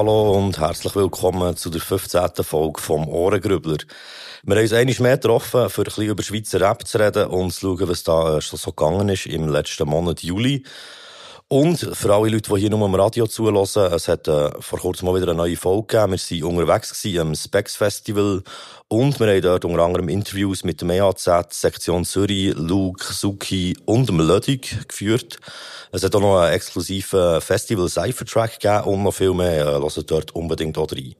[0.00, 2.42] Hallo und herzlich willkommen zu der 15.
[2.42, 3.76] Folge vom Ohrengrübler.
[4.44, 7.52] Wir haben uns einmal mehr getroffen, für ein bisschen über Schweizer Rap zu reden und
[7.52, 10.64] zu schauen, was da äh, so gegangen ist im letzten Monat Juli.
[11.52, 15.06] Und für alle Leute, die hier nur am Radio zulassen, es hat äh, vor kurzem
[15.06, 16.16] mal wieder eine neue Folge gegeben.
[16.28, 18.44] Wir waren unterwegs am Specs Festival
[18.86, 24.08] und wir haben dort unter anderem Interviews mit dem EAZ, Sektion Zürich, Luke, Suki und
[24.08, 25.38] dem Lödig geführt.
[25.90, 29.66] Es hat auch noch einen exklusiven Festival Cypher Track gegeben und noch viel mehr.
[29.66, 31.16] Äh, hört dort unbedingt auch rein.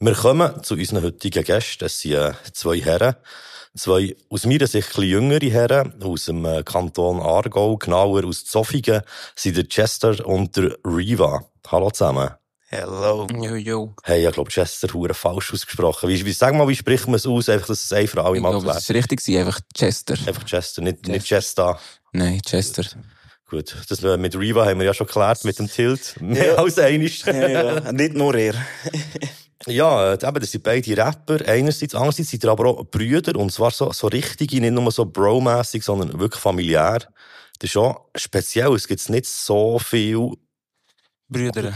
[0.00, 1.80] Wir kommen zu unseren heutigen Gästen.
[1.80, 3.16] Das sind äh, zwei Herren.
[3.74, 9.00] Zwei aus meiner Sicht ein jüngere Herren aus dem äh, Kanton Aargau, genauer aus Zofingen,
[9.34, 11.46] sind der Chester und der Riva.
[11.68, 12.30] Hallo zusammen.
[12.68, 13.26] Hello.
[13.32, 13.94] Jo, jo.
[14.02, 16.08] Hey, ich glaube, Chester hure falsch ausgesprochen.
[16.10, 17.48] Wie, wie, sag mal, wie spricht man es aus?
[17.48, 18.76] Einfach, dass es einfach alle Ich mal glaube, klärt.
[18.76, 20.14] das ist richtig gewesen, einfach Chester.
[20.26, 21.78] Einfach Chester, nicht, nicht Chester.
[22.12, 22.84] Nein, Chester.
[23.48, 26.14] Gut, das äh, mit Riva haben wir ja schon geklärt, mit dem Tilt.
[26.20, 26.54] Mehr Ja.
[26.56, 27.24] als einig.
[27.26, 27.92] Ja, ja.
[27.92, 28.54] Nicht nur er.
[29.66, 31.38] Ja, äh, eben, das sind beide Rapper.
[31.46, 33.38] Einerseits, andererseits sind aber auch Brüder.
[33.38, 36.98] Und zwar so, so richtige, nicht nur so bro-mässig, sondern wirklich familiär.
[37.58, 38.72] Das ist schon speziell.
[38.74, 40.32] Es gibt nicht so viel,
[41.32, 41.72] Brüder.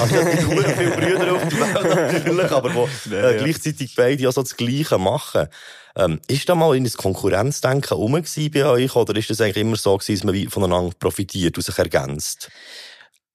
[0.00, 3.42] also es gibt verdammt viele Brüder auf der Welt natürlich, aber wo äh, ja.
[3.42, 5.48] gleichzeitig beide ja so das Gleiche machen.
[5.96, 8.94] Ähm, ist da mal in das Konkurrenzdenken rum bei euch?
[8.94, 12.50] Oder ist das eigentlich immer so gewesen, dass man wie voneinander profitiert und sich ergänzt?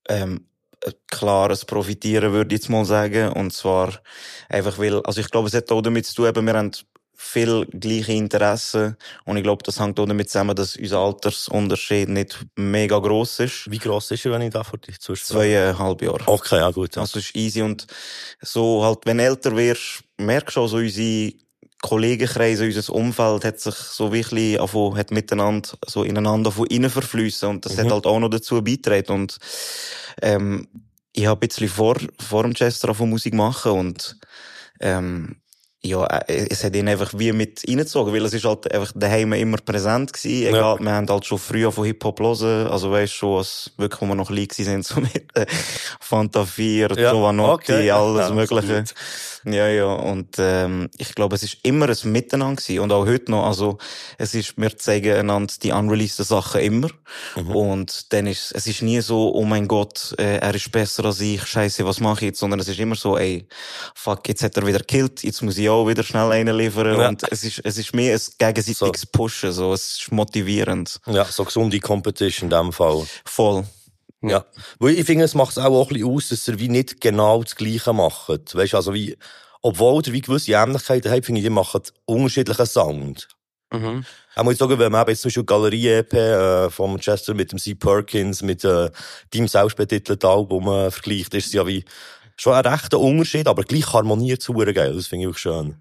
[0.07, 0.54] Ähm, äh,
[1.09, 3.31] klares Profitieren würde ich jetzt mal sagen.
[3.33, 3.93] Und zwar
[4.49, 6.71] einfach weil, also ich glaube, es hat auch damit zu tun, eben, wir haben
[7.17, 8.97] viel gleiche Interessen.
[9.25, 13.71] Und ich glaube, das hängt auch damit zusammen, dass unser Altersunterschied nicht mega gross ist.
[13.71, 15.39] Wie gross ist er, wenn ich da vor dich zuschaue?
[15.39, 16.27] Zweieinhalb Jahre.
[16.27, 16.95] Okay, ja gut.
[16.95, 17.01] Ja.
[17.01, 17.87] Also ist easy und
[18.41, 21.33] so halt, wenn älter wirst, merkst du auch so unsere
[21.85, 27.47] Kollegenkreise, unser Umfeld hat sich so wirklich angefangen, hat miteinander so ineinander von innen verfließen
[27.47, 27.81] und das Mhm.
[27.81, 29.37] hat halt auch noch dazu beigetragen und
[30.21, 30.67] ähm,
[31.13, 34.17] ich habe ein bisschen vor, vor dem Chester von Musik machen und
[34.79, 35.35] ähm,
[35.87, 39.33] ja, äh, es hat ihn einfach wie mit reingezogen, weil es ist halt einfach daheim
[39.33, 40.47] immer präsent gewesen.
[40.47, 44.05] Egal, wir haben halt schon früher von Hip-Hop hören, also weißt schon, als wirklich, wo
[44.05, 45.45] wir noch klein gewesen sind, so mit äh,
[45.99, 47.91] Fanta 4, Ja, Giovanotti, okay.
[47.91, 48.77] alles Ja, Mögliche.
[48.79, 48.93] absolut.
[49.47, 52.79] Ja, ja, und ähm, ich glaube, es ist immer ein Miteinander gewesen.
[52.79, 53.77] und auch heute noch, also
[54.17, 56.89] es ist, wir zeigen einander die unreleased Sachen immer
[57.35, 57.55] Mhm.
[57.55, 61.19] und dann ist, es ist nie so, oh mein Gott, äh, er ist besser als
[61.21, 63.47] ich, scheiße, was mache ich jetzt, sondern es ist immer so, ey,
[63.93, 67.09] fuck, jetzt hat er wieder gekillt, jetzt muss ich auch wieder schnell einen liefern Ja.
[67.09, 70.99] und es ist, es ist mehr ein gegenseitiges Pushen, so, es ist motivierend.
[71.07, 73.03] Ja, so gesunde Competition in dem Fall.
[73.25, 73.65] Voll.
[74.21, 74.45] Ja.
[74.79, 77.01] Weil ich finde, es macht es auch, auch ein bisschen aus, dass ihr wie nicht
[77.01, 78.55] genau das Gleiche macht.
[78.55, 79.17] Weißt also wie,
[79.61, 83.27] obwohl ihr wie gewisse Ähnlichkeiten habt, finde ich, ihr macht unterschiedlichen Sound.
[83.71, 84.05] Mhm.
[84.35, 87.59] Auch muss ich sagen, wenn man jetzt zum Beispiel Galerie-EP äh, von Manchester mit dem
[87.59, 87.73] C.
[87.75, 88.89] Perkins, mit äh,
[89.33, 91.83] deinem selbstbetitelten Album äh, vergleicht, ist es ja wie
[92.35, 94.93] schon ein rechter Unterschied, aber gleich harmoniert zu geil.
[94.93, 95.77] Das finde ich auch schön.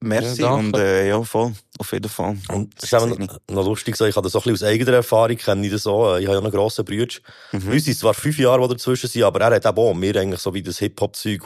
[0.00, 2.36] Merci Ja, und äh, ja, voll, auf jeden Fall.
[2.52, 4.72] Und das ist eben noch, noch lustig, so, ich habe das so ein bisschen aus
[4.72, 6.16] eigener Erfahrung, kenne ich das so.
[6.16, 7.14] Ich habe ja noch einen grossen Bruder.
[7.50, 7.72] Mhm.
[7.72, 10.40] Uns sind zwar fünf Jahre, die dazwischen sind, aber er hat eben auch mir eigentlich
[10.40, 11.42] so wie das Hip-Hop-Zeug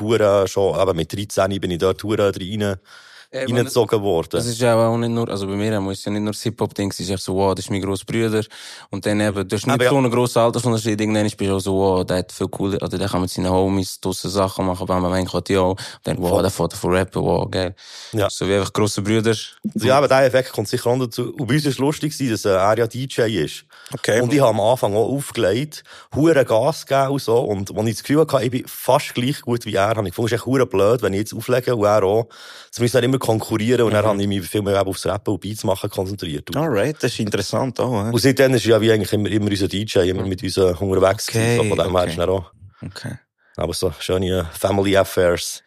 [0.48, 2.76] schon, eben mit 13 bin ich dort rein,
[3.34, 4.28] Eben, reingezogen worden.
[4.32, 6.90] Das ist ja auch nicht nur, also bei mir ist ja nicht nur das Hip-Hop-Ding,
[6.90, 8.44] es ist echt so, wow, das ist mein grosser Bruder.
[8.90, 9.90] Und dann eben, du hast nicht Aber ja.
[9.90, 12.98] so einen grossen Altersunterschied, irgendwann bist du auch so, wow, der hat viel coole, oder
[12.98, 16.18] der kann mit seinen Homies draussen Sachen machen, aber man denkt ja auch, und dann,
[16.18, 17.74] wow, der fährt von rappen, wow, geil.
[18.12, 18.28] Ja.
[18.28, 19.30] So wie einfach grosse Brüder.
[19.30, 21.32] Also ja, aber der Effekt kommt sicher auch noch dazu.
[21.32, 23.64] Und bei uns war es lustig, dass äh, er ja DJ ist.
[23.94, 24.20] Okay.
[24.20, 25.84] Und ich habe am Anfang auch aufgelegt,
[26.14, 27.38] hure Gas gegeben und so.
[27.38, 30.12] Und als ich das Gefühl hatte, ich bin fast gleich gut wie er, habe ich
[30.12, 32.28] gefunden, es ist echt hure blöd, wenn ich jetzt auflege und er auch.
[32.66, 35.40] Jetzt müssen wir immer konkurrieren und dann habe ich mich viel mehr aufs Rappen und
[35.40, 36.54] Beats machen konzentriert.
[36.56, 38.12] Alright, das ist interessant auch.
[38.12, 41.28] und seitdem ist ja wie eigentlich immer, immer unser DJ, immer mit uns äh, unterwegs
[41.28, 41.56] Okay.
[41.56, 42.20] So, von dem okay.
[42.28, 42.52] auch.
[42.84, 43.14] Okay.
[43.56, 45.62] Aber so schöne äh, Family Affairs.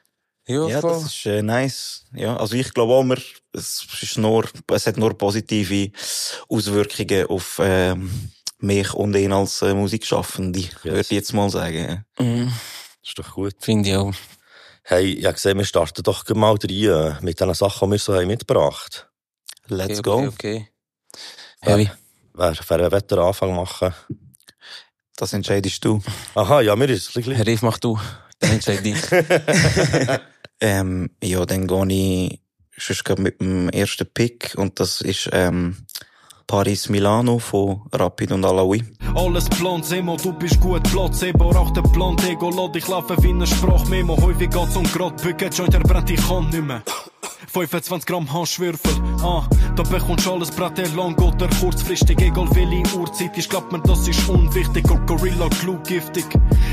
[0.48, 2.06] Ja, Ja, das ist äh, nice.
[2.13, 3.22] Ja, also ich glaube auch, wir,
[3.54, 5.92] es ist nur, es hat nur positive
[6.50, 8.12] Auswirkungen auf ähm,
[8.60, 12.06] mich und ihn als äh, Musikschaffende, würde ich jetzt mal sagen.
[12.19, 12.52] Mhm.
[13.02, 13.56] Das ist doch gut.
[13.60, 14.13] Finde ich auch.
[14.88, 18.00] Hey, ich habe gesehen, wir starten doch mal rein äh, mit den Sachen, die wir
[18.00, 19.10] so haben mitgebracht
[19.68, 20.28] Let's okay, go.
[20.28, 20.70] Okay, okay.
[21.62, 21.92] Heavy.
[22.36, 23.96] Wer, wer will den Anfang machen?
[25.16, 26.04] Das entscheidest du.
[26.36, 27.26] Aha, ja, mir ist es.
[27.26, 28.00] Herr Rief, mach du.
[28.40, 29.02] Dann entscheid dich.
[30.62, 32.40] Ähm, ja, dann gehe ich
[32.78, 35.86] sonst grad mit dem ersten Pick und das ist ähm,
[36.47, 38.83] Paris Milano von Rapid und Alaoui.
[39.15, 43.18] Alles Plan, Semo, du bist gut Platz, Ebo, rauch den Plan, Ego, lass dich laufen
[43.24, 44.18] wie eine Sprachmemo.
[44.21, 46.83] Häufig geht's um grad, bücken, Joint, er brennt, ich kann nicht mehr.
[47.51, 48.92] 25 Gramm Handschwürfel,
[49.24, 49.44] Ah,
[49.75, 54.07] da bekommst du alles Brate lang oder kurzfristig, egal welche Uhrzeit ist, glaubt mir, das
[54.07, 54.89] ist unwichtig.
[54.92, 56.25] Und Gorilla Glue giftig.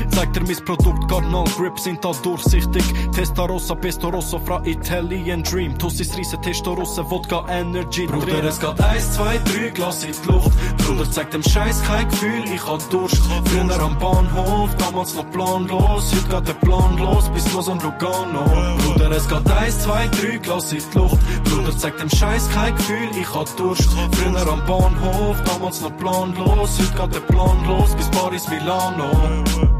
[0.09, 2.83] Zeigt dir mein Produkt, Cardinal Grip sind da durchsichtig.
[3.15, 5.77] Testarossa, Pestorossa, fra Italian Dream.
[5.79, 8.45] Tussis Riese, Testarossa, Wodka Energy Bruder, drin.
[8.45, 10.51] es geht eins, zwei, drei Glas in die Luft.
[10.77, 13.21] Bruder, zeig dem Scheiß kein Gefühl, ich hab Durst.
[13.45, 16.13] Früher am Bahnhof, damals noch planlos.
[16.13, 18.43] Heute geht der Plan los, bis los an Lugano.
[18.85, 21.17] Bruder, es geht eins, zwei, drei Glas in die Luft.
[21.43, 23.89] Bruder, zeig dem Scheiß kein Gefühl, ich hab Durst.
[24.11, 26.79] Früher am Bahnhof, damals noch planlos.
[26.79, 29.72] Heute geht der Plan los, bis Paris, Milano.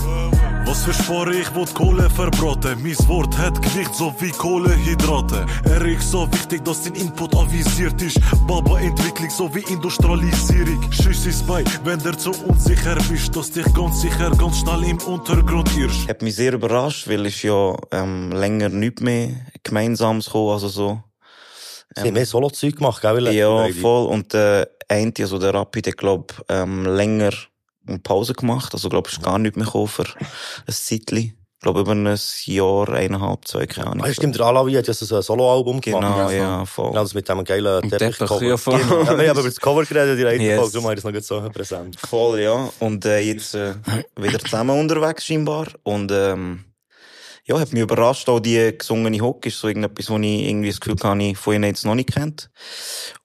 [0.66, 2.82] Was verspare ich, wo die Kohle verbraten?
[2.82, 5.46] Mein Wort hat Gewicht, so wie Kohlehydrate.
[5.66, 8.20] Er ist so wichtig, dass dein Input avisiert ist.
[8.48, 10.92] Baba-Entwicklung, so wie Industrialisierung.
[10.92, 14.98] Schiss ist bei, wenn der zu unsicher bist, dass dich ganz sicher ganz schnell im
[15.00, 16.08] Untergrund irrst.
[16.08, 19.32] Hat mich sehr überrascht, weil ich ja ähm, länger nicht mehr
[19.64, 21.04] Gemeinsames gekommen, also so.
[21.96, 23.34] Sie haben mehr Solo-Zeug gemacht, gell?
[23.34, 24.08] Ja, voll.
[24.08, 27.32] Und der eine, also der Rapid, der glaub, ähm, länger
[27.88, 28.74] eine Pause gemacht.
[28.74, 31.18] Also glaub, ist gar nicht mehr gekommen für ein Zeitchen.
[31.18, 34.06] Ich glaube, über ein Jahr, eineinhalb, zwei, keine Ahnung.
[34.06, 36.34] Ah, stimmt, der Alawi hat ja so ein Solo-Album Genau, gemacht.
[36.34, 36.90] ja, voll.
[36.90, 38.44] Genau, das mit dem geilen Teppich, Teppich-Cover.
[38.44, 38.80] ja, voll.
[38.80, 39.04] Genau.
[39.04, 40.72] Ja, wir haben über das Cover geredet, die Reihenfolge, Yes.
[40.74, 41.98] darum habe ich das noch so präsent.
[42.02, 42.70] Voll, ja.
[42.80, 43.76] Und äh, jetzt äh,
[44.18, 45.68] wieder zusammen unterwegs scheinbar.
[45.84, 46.66] Und ähm,
[47.46, 50.80] ja, hat mich überrascht, auch die gesungene Hook ist so irgendetwas, wo ich irgendwie das
[50.80, 52.50] Gefühl habe, ich von ihnen jetzt noch nicht kennt.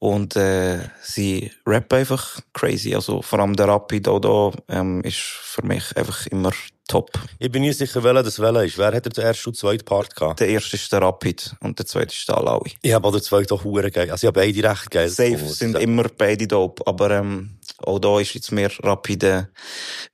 [0.00, 2.94] Und äh, sie rappen einfach crazy.
[2.94, 6.50] Also vor allem der Rapid auch da ähm, ist für mich einfach immer
[6.88, 7.10] top.
[7.38, 8.78] Ich bin nie sicher, welcher das welcher ist.
[8.78, 10.40] Wer hat den ersten und zweiten Part gehabt?
[10.40, 12.72] Der erste ist der Rapid und der zweite ist der Alawi.
[12.82, 14.10] Ich habe auch den zweiten auch hure geil.
[14.10, 15.08] Also ich habe beide recht geil.
[15.08, 19.44] Safe sind immer beide dope, aber ähm, auch da ist jetzt mir Rapid äh,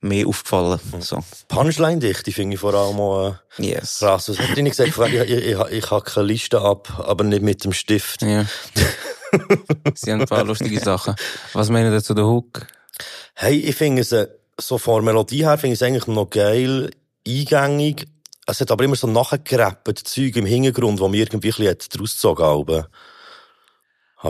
[0.01, 0.79] mehr aufgefallen.
[0.99, 3.99] So, Punchline-Dichte finde ich vor allem auch äh, yes.
[3.99, 4.29] krass.
[4.29, 4.89] Was hat gesagt?
[4.89, 8.21] Ich, ich, ich, ich habe keine Liste ab, aber nicht mit dem Stift.
[8.21, 8.45] Ja.
[9.95, 11.15] Sie haben ein paar lustige Sachen.
[11.53, 12.67] Was meinen Sie zu der Hook?
[13.33, 14.27] Hey, ich finde es, äh,
[14.59, 16.91] so von der Melodie her, finde ich es eigentlich noch geil,
[17.27, 18.07] eingängig.
[18.45, 22.13] Es hat aber immer so nachgerappt Zeug im Hintergrund, wo mir irgendwie ein bisschen draus
[22.13, 22.43] gezogen.
[22.43, 22.89] Aber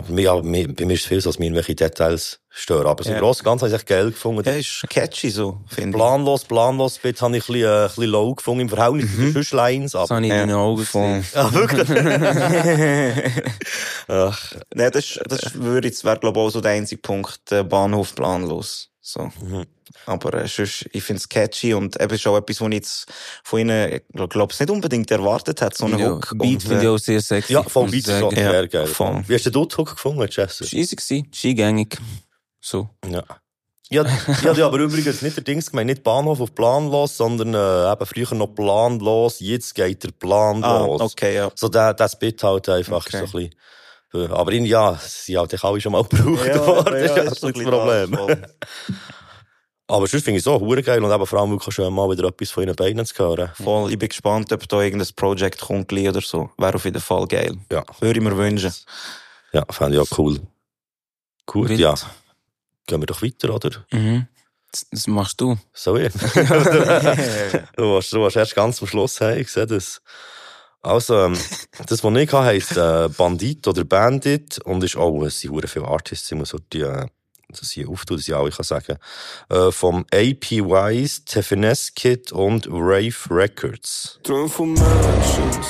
[0.08, 2.86] mir, aber mir, bei mir ist es viel so, dass mir irgendwelche Details stören.
[2.86, 3.20] Aber so Ja.
[3.20, 4.42] und Ganzen habe ich echt geil gefunden.
[4.46, 5.94] Ja, ist catchy so, finde ich.
[5.96, 9.32] Planlos, planlos, Bit habe ich ein bisschen, äh, ein bisschen low gefunden im Verhältnis zu
[9.32, 9.92] den Lines.
[9.92, 11.26] Das Aber, habe ich in den Augen gesehen.
[11.34, 11.88] ja, wirklich.
[14.08, 17.00] Ach, Nein, das, ist- das ist- würde jetzt, wäre, glaube ich, auch so der einzige
[17.02, 18.88] Punkt, äh, Bahnhof planlos.
[19.00, 19.30] So.
[20.06, 23.06] Aber, äh, sonst, ich finde es catchy und eben ist auch etwas, was ich jetzt
[23.44, 26.32] von ihnen, ich glaube ich, nicht unbedingt erwartet hat, so eine Ja, Hook.
[26.36, 27.52] Beat finde ich äh, auch sehr sexy.
[27.52, 28.20] ja, sagen.
[28.20, 28.88] schon Ja, sehr geil.
[29.28, 30.64] Wie hast du den Hook gefunden, Jesse?
[30.64, 31.28] Das war easy, gewesen.
[31.32, 31.96] skigängig.
[32.66, 32.88] So.
[33.08, 33.22] Ja.
[33.88, 34.04] Ja,
[34.42, 38.04] ja, ja, aber übrigens nicht der Dings gemeint, nicht Bahnhof auf planlos, sondern äh, eben
[38.06, 41.00] früher noch planlos, jetzt geht der planlos.
[41.00, 41.50] ah, okay, ja.
[41.54, 43.18] So der, das Bit halt einfach Okay.
[43.24, 43.48] so ein
[44.10, 44.30] bisschen.
[44.32, 46.26] äh, Aber in, ja, sie halt alle schon mal gebraucht
[46.56, 48.10] worden, das ist ja das, so ein das Problem.
[48.26, 48.50] das.
[49.86, 52.10] Aber sonst finde ich es auch hure geil und eben vor allem wirklich schön mal
[52.10, 53.52] wieder etwas von ihren Beinen zu hören.
[53.54, 53.92] Voll.
[53.92, 56.50] Ich bin gespannt, ob da irgendein Projekt kommt oder so.
[56.58, 57.56] Wäre auf jeden Fall geil.
[57.70, 58.72] Ja, Würde ich mir wünschen.
[59.52, 60.40] ja fände ich auch cool.
[61.46, 61.78] Gut, Wild.
[61.78, 61.94] ja.
[62.86, 63.70] Gehen wir doch weiter, oder?
[63.92, 64.26] Mhm.
[64.90, 65.56] Das, machst du.
[65.72, 66.12] So ich.
[66.12, 66.20] du,
[67.94, 70.00] warst, du warst erst ganz am Schluss, hey, ich sehe das.
[70.82, 71.38] Also, ähm,
[71.86, 75.66] das, was ich hatte, heisst äh, Bandit oder Bandit und ist auch, es sind hure
[75.66, 77.06] viele Artists, ich muss so die, äh,
[77.48, 78.98] das hier auftun, dass ich alle kann sagen.
[79.48, 84.20] Äh, vom AP Wise, Tefines Kid und Rave Records.
[84.22, 85.66] Träum von Mansions,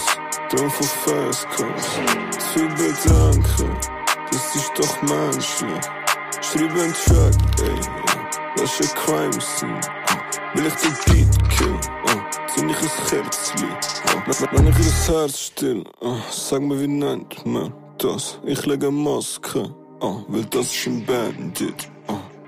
[0.50, 1.86] Träum von Festcodes.
[2.52, 3.78] Zu bedanken,
[4.30, 6.05] das ist doch menschlich.
[6.52, 7.80] Schreib einen Track, ey,
[8.56, 9.80] das ist ein Crime Scene.
[10.54, 13.66] Will ich den Beat killen, uh, zünd ich ein Kerzli.
[13.66, 18.38] Uh, wenn ich ihr Herz still, uh, sag mir wie nennt man das?
[18.44, 21.90] Ich lege Maske, uh, weil das ist ein Bandit.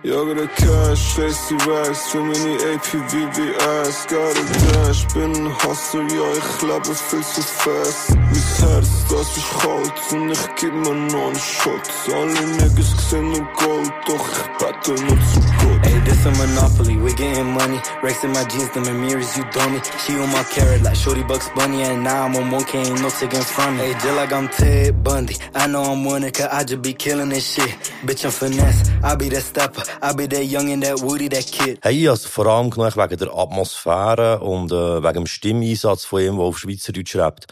[0.05, 0.29] Uh.
[0.29, 6.33] got der Cash, die Racks, für meine APVVS, got a dash, bin ein Hustler, ja,
[6.33, 8.11] ich lebe viel zu fest.
[8.11, 11.83] Mein Herz, das ist kalt und ich geb mir noch einen Shot.
[12.15, 15.87] Alle Niggas sehen nur Gold, doch ich bete nur zu Gott.
[15.87, 17.81] Hey, this a monopoly, we getting money.
[18.03, 19.81] Rex in my jeans, them mirrors, you dummy.
[20.05, 23.11] She on my carrot like Shorty Bucks Bunny, and now I'm on 1K, ain't no
[23.11, 23.85] taking from me.
[23.85, 25.37] Hey, just like I'm Ted Bundy.
[25.55, 27.71] I know I'm winning, cause I just be killing this shit.
[28.05, 28.91] Bitch, I'm finesse.
[29.03, 29.88] I be that stepper.
[30.03, 31.79] I be that young and that Woody, that kid.
[31.83, 36.37] Hey, also vor allem genommen wegen der Atmosphäre und äh, wegen dem Stimmeinsatz von ihm,
[36.37, 37.47] der auf Schweizerdeutsch rappt.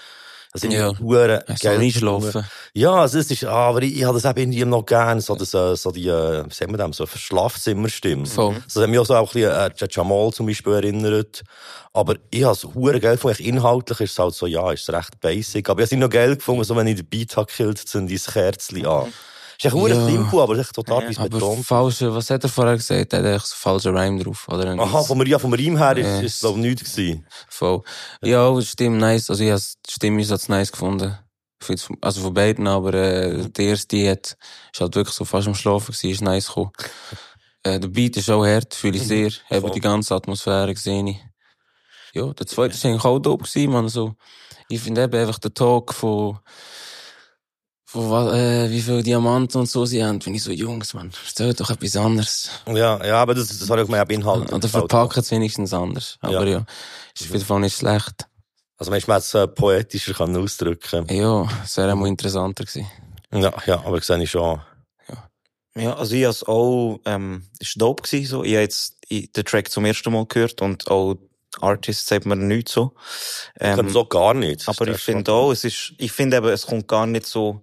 [0.52, 0.92] Das sind Ja.
[1.60, 2.46] geil einschlafen?
[2.72, 5.52] Ja, es ist, ah, aber ich, ich habe das eben irgendwie noch gern, so, das,
[5.52, 8.24] äh, so die, äh, wie sagen wir das, so Schlafzimmerstimme.
[8.24, 8.54] Voll.
[8.66, 11.42] So, das hat mich auch so auch ein bisschen an äh, Jamal zum Beispiel erinnert.
[11.92, 13.42] Aber ich habe es hure geil gefunden.
[13.42, 15.68] Inhaltlich ist es halt so, ja, ist es recht basic.
[15.68, 18.10] Aber ich habe es noch geil gefunden, so wenn ich den Beat habe gekillt, zünd
[18.10, 19.12] ich das Kerzchen an.
[19.62, 20.06] Echt hure Ja.
[20.06, 21.64] simpel, aber echt total etwas Aber betont.
[21.66, 23.12] falsche, was hat er vorher gesagt?
[23.12, 24.78] Er hat eigentlich so falsche Reim drauf, oder?
[24.78, 26.20] Aha, vom, ja, vom Reim her ist, Ja.
[26.22, 27.26] es, glaube ich, nichts gewesen.
[27.48, 27.82] Voll.
[28.22, 29.30] Ja, stimmt, nice.
[29.30, 31.18] Also ich habe die Stimme jetzt nice gefunden.
[32.02, 34.36] Also von beiden, aber äh, der erste die hat,
[34.72, 36.70] ist halt wirklich so fast am Schlafen gewesen, ist nice gekommen.
[37.62, 39.30] Äh, der Beat ist auch hart, fühle ich sehr.
[39.50, 39.70] Eben Voll.
[39.72, 41.06] die ganze Atmosphäre gesehen.
[41.08, 41.18] ich.
[42.12, 43.88] Ja, der zweite ist eigentlich auch dope gewesen, man.
[43.88, 44.14] So,
[44.68, 46.38] ich finde eben einfach den Talk von,
[47.88, 51.12] von wa- äh, wie viele Diamanten und so sie haben, finde ich so, Jungs, man,
[51.24, 52.50] stellt doch etwas anderes.
[52.66, 54.52] Ja, ja, aber das, das habe ich gemeint, Inhalt.
[54.52, 56.18] Oder verpacken es wenigstens anders.
[56.20, 56.66] Aber ja,
[57.14, 58.26] ist auf jeden Fall nicht schlecht.
[58.78, 61.06] Also, manchmal man es äh, poetischer kann ausdrücken.
[61.08, 62.86] Ja, es wäre auch interessanter gewesen.
[63.32, 64.60] Ja, ja, aber sehe ich schon.
[65.78, 68.44] Ja, also ich has auch, ähm, ist dope gewesen, so.
[68.44, 71.16] Ich habe jetzt den Track zum ersten Mal gehört und auch
[71.60, 72.92] Artists sagt mir nichts so.
[73.54, 74.68] Ich Ähm, es auch gar nicht.
[74.68, 77.62] aber ich finde auch, es ist, ich finde eben, es kommt gar nicht so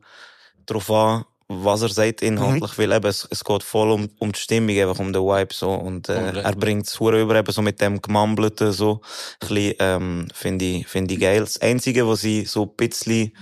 [0.65, 4.39] drauf an, was er sagt inhaltlich, weil eben, es, es geht voll um, um die
[4.39, 5.71] Stimmung, einfach um den Vibe, so.
[5.71, 9.01] Und, äh, er bringt es über, eben so mit dem Gemambelten, so.
[9.41, 11.41] Ein bisschen, ähm, finde ich, finde ich geil.
[11.41, 13.35] Das Einzige, was ich so ein bisschen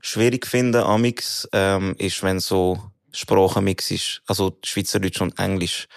[0.00, 2.78] schwierig finde, amix, ähm, ist, wenn so
[3.12, 4.22] Sprachenmix ist.
[4.26, 5.88] Also, Schweizerdeutsch und Englisch.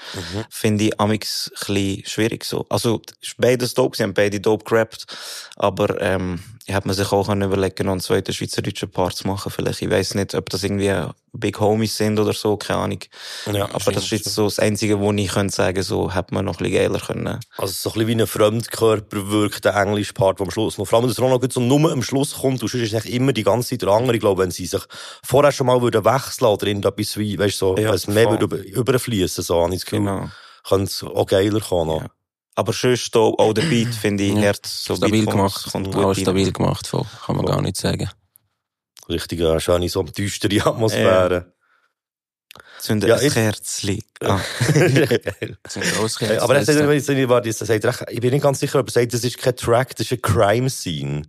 [0.49, 2.65] Finde ich amix ein bisschen schwierig, so.
[2.69, 3.01] Also,
[3.37, 5.05] beides dope, sie haben beide dope gerappt.
[5.55, 9.51] Aber, ähm, ich hätte mir sich auch überlegen, noch einen zweiten schweizerdeutschen Part zu machen.
[9.51, 10.93] Vielleicht, ich weiß nicht, ob das irgendwie
[11.33, 12.99] Big Homies sind oder so, keine Ahnung.
[13.51, 16.45] Ja, Aber das ist jetzt so das Einzige, wo ich könnte sagen, so, hätte man
[16.45, 17.39] noch ein bisschen geiler können.
[17.57, 20.85] Also so ein bisschen wie ein Fremdkörper wirkt der englische Part, der am Schluss noch,
[20.87, 23.33] vor allem, dass gut so nur am Schluss kommt, und sonst ist es eigentlich immer
[23.33, 24.15] die ganze Zeit der andere.
[24.15, 24.81] Ich glaube, wenn sie sich
[25.23, 28.45] vorher schon mal würden wechseln oder irgendetwas wie, weißt du, so, Ja, es mehr würde
[28.45, 30.29] über- überfließen, so, habe ich das Gefühl, Genau.
[30.67, 31.99] könnte es auch geiler kommen.
[32.03, 32.07] Ja.
[32.55, 34.49] Aber sonst auch, auch der Beat, finde ich, Ja.
[34.49, 35.63] hart, so stabil Beat gemacht.
[35.63, 36.15] kommt, kommt gut auch rein.
[36.21, 37.05] stabil gemacht, voll.
[37.25, 37.55] Kann man Voll.
[37.55, 38.09] gar nicht sagen.
[39.09, 41.53] Richtig, äh, schöne, so düstere Atmosphäre.
[42.79, 44.01] Zünden Ja, ein ich- Kerzchen.
[44.21, 44.39] Ah.
[45.63, 46.87] Das Hey, aber er sagt, Kerzen.
[46.89, 46.97] wenn
[47.47, 49.95] ich das recht, ich bin nicht ganz sicher, ob er sagt, das ist kein Track,
[49.95, 51.23] das ist ein Crime Scene.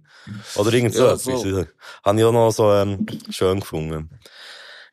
[0.57, 1.23] Oder irgend so Ja, etwas.
[1.23, 1.69] voll.
[2.05, 4.11] Habe ich auch noch so, ähm, schön gefunden.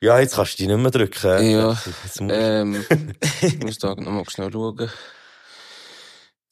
[0.01, 1.51] Ja, jetzt kannst du dich nicht mehr drücken.
[1.51, 2.85] Ja, Jetzt musst- ähm,
[3.41, 4.89] ich muss da nochmal schnell schauen.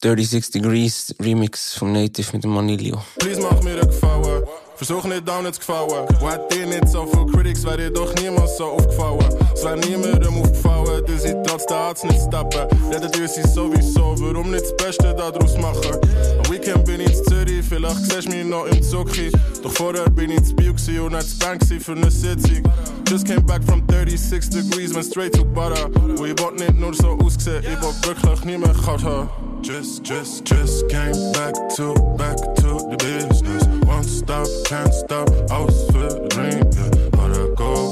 [0.02, 3.02] 36 Degrees Remix vom Native mit dem Manilio.
[3.18, 4.44] Please mach mir den Gefallen.
[4.80, 6.06] Versuch nicht down zu gefallen.
[6.20, 9.28] Wo hat dir nicht so viel Critics, wäre dir doch niemals so aufgefallen.
[9.54, 12.66] Es wäre niemandem aufgefallen, dass ich trotz der Arzt nicht steppen.
[12.90, 16.00] Redet ihr sie sowieso, warum nicht das Beste daraus machen?
[16.38, 19.30] Am Weekend bin ich in Zürich, vielleicht siehst du mich noch im Zucki.
[19.62, 20.72] Doch vorher bin ich in Bio
[21.04, 22.62] und nicht Bank für eine Sitzung.
[23.06, 25.90] Just came back from 36 degrees, went straight to butter.
[25.94, 29.28] Und ich wollt nicht nur so aussehen, ich wollt wirklich nie mehr kalt haben.
[29.62, 33.69] Just, just, just came back to, back to the business.
[34.00, 36.60] Won't stop, can't stop, aus für den Dream, yeah.
[36.60, 36.69] Para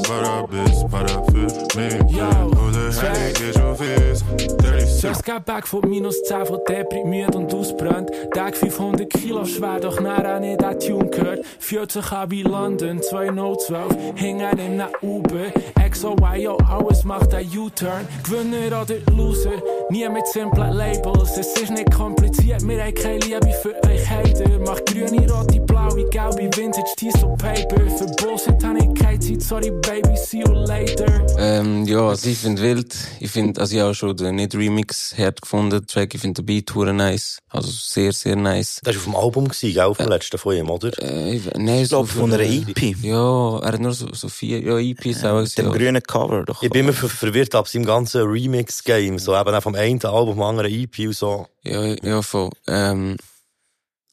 [0.09, 2.47] go, para bis, para für mich, yeah.
[2.47, 5.03] Wo der Handy ist auf ist, 36.
[5.03, 8.11] Just got back von minus 10, von deprimiert und ausbrennt.
[8.35, 11.45] Tag 500 Kilo schwer, doch nachher nicht an Tune gehört.
[11.59, 15.53] Fühlt sich an wie London, 2012, hängen in der Uber.
[15.89, 18.07] XOY, yo, alles macht ein U-Turn.
[18.25, 21.37] Gewinner oder Loser, nie mit simplen Labels.
[21.37, 24.59] Es ist nicht kompliziert, wir haben keine Liebe für euch Hater.
[24.61, 27.91] Macht grüne, rote, blaue, gelbe, Vintage, Diesel Paper.
[27.97, 31.27] Für Bullshit habe ich keine Zeit, sorry baby, see you later.
[31.39, 32.95] Ähm, ja, also ich finde wild.
[33.21, 36.15] Ich finde, also ich habe auch schon den nicht Remix hart gefunden, den Track.
[36.15, 37.39] Ich finde den Beat hure nice.
[37.49, 38.81] Also sehr, sehr nice.
[38.83, 40.91] Das war auf dem Album, gewesen, gell, auf dem letzten von ihm, oder?
[41.01, 42.97] Äh, ich, nein, Ich glaube, von einer äh, EP.
[43.03, 45.41] Ja, er hat nur so, so vier, ja, EPs auch.
[45.41, 45.73] Mit dem ja.
[45.73, 46.63] grünen Cover, doch.
[46.63, 49.19] Ich bin immer ver verwirrt ab seinem ganzen Remix-Game.
[49.19, 51.47] So, eben auch vom einen Album vom anderen EP und so.
[51.63, 52.51] Ja, ja, voll.
[52.67, 53.17] Ähm,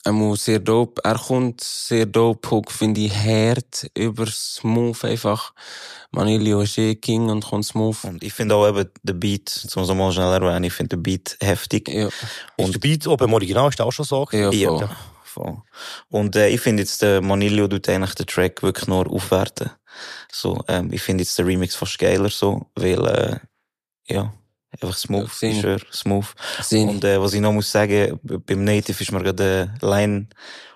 [0.05, 5.53] er muss sehr dope, er kommt sehr dope, Hook finde ich hart, über smooth einfach.
[6.11, 7.97] Manilio ist eh King und kommt smooth.
[8.03, 11.03] Und ich finde auch eben den Beat, zum so mal schnell erwähnen, ich finde den
[11.03, 11.89] Beat heftig.
[11.89, 12.07] Ja,
[12.55, 14.27] Und der Beat oben im Original ist auch schon so.
[14.31, 14.81] ja, voll.
[14.81, 15.61] Ja, voll.
[16.09, 19.71] Und äh, ich finde jetzt, der Manilio tut eigentlich den Track wirklich nur aufwerten.
[20.31, 23.39] So, ähm, ich finde jetzt den Remix fast geiler so, weil, äh,
[24.07, 24.31] ja,
[24.81, 26.25] einfach smooth, Ja, ist er, smooth.
[26.61, 26.89] Sinn.
[26.89, 30.27] Und äh, was ich noch muss sagen, beim Native ist mir gerade eine Line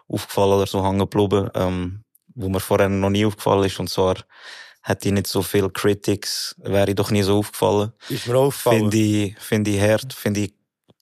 [0.08, 2.03] aufgefallen oder so hängen geblieben, ähm,
[2.36, 3.79] wo mir vorher noch nie aufgefallen ist.
[3.79, 4.15] Und zwar
[4.82, 7.91] hätte ich nicht so viel Critics, wäre ich doch nie so aufgefallen.
[8.10, 8.89] Ist mir aufgefallen.
[8.91, 10.53] Finde ich, finde ich hart, finde ich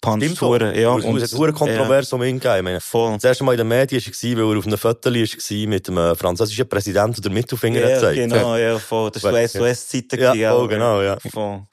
[0.02, 0.48] puncht Stimmt so.
[0.50, 0.90] hure, ja.
[0.90, 2.76] Und es hat hure kontrovers um ihn gegeben.
[2.78, 3.14] Ich Voll.
[3.14, 5.98] Das erste Mal in den Medien war, weil er auf einem Foto war mit dem
[5.98, 9.10] äh, französischen Präsidenten den Mittelfinger Ja, gezeigt genau, ja, voll.
[9.12, 9.48] Das war Ja.
[9.48, 10.20] so SOS-Zeiten.
[10.20, 11.18] Ja, voll, genau, ja.
[11.32, 11.64] Voll.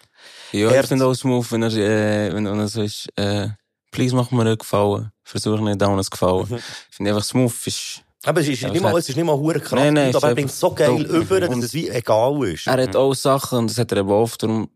[0.53, 3.49] Ja, Er- ich finde auch smooth, wenn er, äh, wenn, wenn er so ist, äh,
[3.91, 5.11] please mach mir einen Gefallen.
[5.25, 6.47] Versuch nicht down zu gefallen.
[6.49, 6.57] Mhm.
[6.91, 9.37] Ich finde einfach smooth ist, Aber es ist Ja, nicht mal, es ist nicht mal
[9.37, 12.43] hure krass, Nein, nein, aber er bringt so geil über, dass Und- es wie egal
[12.45, 12.67] ist.
[12.67, 14.71] er hat auch Sachen, und das hat er eben oft, darum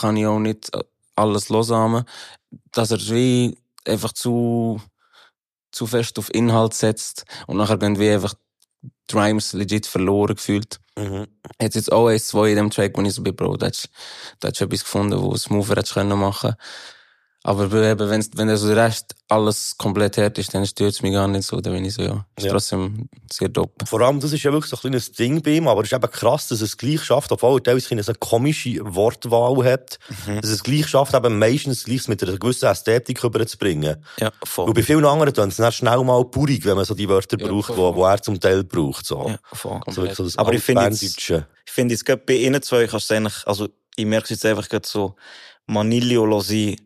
[0.00, 0.70] kann ich auch nicht
[1.14, 2.04] alles losamen,
[2.72, 3.56] dass er wie
[3.86, 4.80] einfach zu,
[5.72, 8.34] zu fest auf Inhalt setzt und nachher gehen wie einfach
[9.14, 10.80] Rhymes legit verloren gefühlt.
[10.98, 11.26] Mhm.
[11.60, 13.90] Jetzt jetzt auch eins, zwei in dem Track, wo ich so bin, Bro, da hättest
[14.40, 16.54] da hättest du etwas gefunden, wo smoother hättest können machen.
[17.46, 21.12] Aber eben, wenn's, wenn der so Rest alles komplett hart ist, dann stört es mich
[21.12, 22.26] gar nicht so, dann bin ich so, ja.
[22.36, 22.50] Ist Ja.
[22.50, 23.86] trotzdem sehr dope.
[23.86, 25.96] Vor allem, das ist ja wirklich so ein kleines Ding bei ihm, aber es ist
[25.96, 29.98] eben krass, dass er es gleich schafft, obwohl er teilweise eine so komische Wortwahl hat,
[30.26, 30.40] Mhm.
[30.40, 34.04] dass er es gleich schafft, eben meistens gleich mit einer gewissen Ästhetik rüberzubringen.
[34.18, 34.66] Ja, voll.
[34.66, 37.38] Und bei vielen anderen tun es dann schnell mal purig, wenn man so die Wörter
[37.38, 39.28] Ja, braucht, wo er zum Teil braucht, so.
[39.28, 39.80] Ja, voll.
[39.86, 41.02] So so das Aber ich finde jetzt-.
[41.04, 44.46] Ich finde jetzt gerade bei Ihnen zwei kannst du eigentlich, also ich merke es jetzt
[44.46, 45.14] einfach gerade so,
[45.66, 46.76] Manilio ich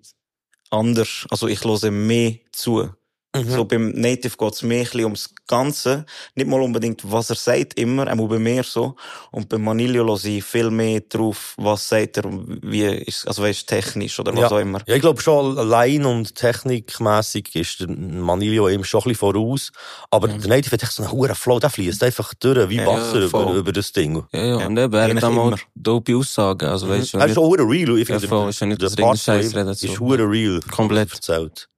[0.71, 2.89] anders, also ich höre mehr zu.
[3.37, 3.49] Mhm.
[3.49, 7.79] So beim Native geht's mehr ein bisschen ums Ganze, nicht mal unbedingt, was er sagt
[7.79, 8.97] immer, auch bei mir so.
[9.31, 13.43] Und beim Manilio höre ich viel mehr drauf, was sagt er, und wie ist, also
[13.45, 14.51] weißt, technisch oder was Ja.
[14.51, 14.81] auch immer.
[14.87, 19.71] Ja, ich glaube schon, allein und technikmässig ist der Manilio ihm schon ein bisschen voraus.
[20.11, 22.87] Aber der Native hat echt so einen hohen Flow, der fließt einfach durch, wie Ja,
[22.87, 24.25] Wasser über, über das Ding.
[24.33, 25.15] Ja, ja, Ja, und eben, er
[25.53, 25.61] hat.
[25.83, 27.99] Dope Aussagen, also weißt du, Er ist schon hure real.
[27.99, 30.07] Ich finde, Ja, voll, ist ja nicht das Part Scheiß reden, Ist so.
[30.07, 30.61] real.
[30.71, 31.13] Komplett.
[31.13, 31.69] Erzählt.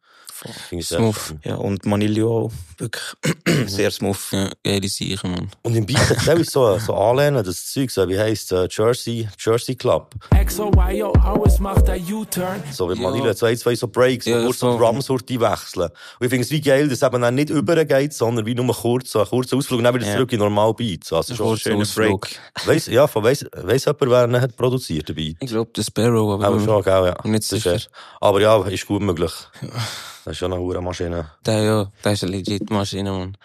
[0.68, 1.34] Finde ich sehr Smooth.
[1.44, 3.04] Ja, und Manilio auch wirklich
[3.70, 4.16] sehr smooth.
[4.32, 5.50] ja, geile Sachen, man.
[5.62, 8.66] Und im Beat hat es teilweise so, so anlehnen, das Zeug, so, wie heisst, äh,
[8.70, 10.14] Jersey, Jersey Club.
[10.44, 12.62] XOYO, alles macht der U-Turn.
[12.72, 13.08] So, wie Ja.
[13.08, 14.78] Manila hat zwei, zwei so Breaks, Ja, wo kurz so voll.
[14.78, 15.88] Drums die wechseln.
[16.18, 18.74] Und ich finde es wie geil, dass es eben dann nicht übergeht, sondern wie nur
[18.74, 20.14] kurz, so ein kurzer Ausflug, und dann wieder Ja.
[20.14, 21.12] zurück in normal Beats.
[21.12, 22.20] Also schon Kurzer schöner Ausflug.
[22.22, 22.66] Break.
[22.66, 25.36] Weiss, ja, von weiss, weiss jemand, wer ihn hat produziert, den Beat?
[25.40, 27.28] Ich glaube, der Sparrow, aber Aber schon, gell, ja.
[27.30, 27.74] Nicht sicher.
[27.74, 27.80] er.
[28.20, 29.32] Aber ja, ist gut möglich.
[30.24, 31.30] Das ist schon eine hure Maschine.
[31.46, 33.36] der, ja, der ist eine legit Maschine, man.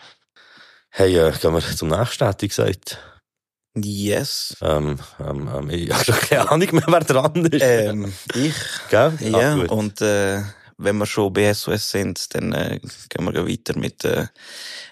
[0.89, 2.97] Hey, äh, gehen wir zum nächsten, hätte ich gesagt.
[3.75, 4.55] Yes.
[4.61, 7.61] Ähm, ähm, ähm, ich habe keine Ahnung mehr, wer dran ist.
[7.63, 8.55] Ähm, ich.
[8.89, 9.13] Gell?
[9.21, 9.69] Ja, Ah, gut.
[9.69, 10.41] und äh,
[10.77, 14.27] wenn wir schon bei SOS sind, dann äh, gehen wir weiter mit äh,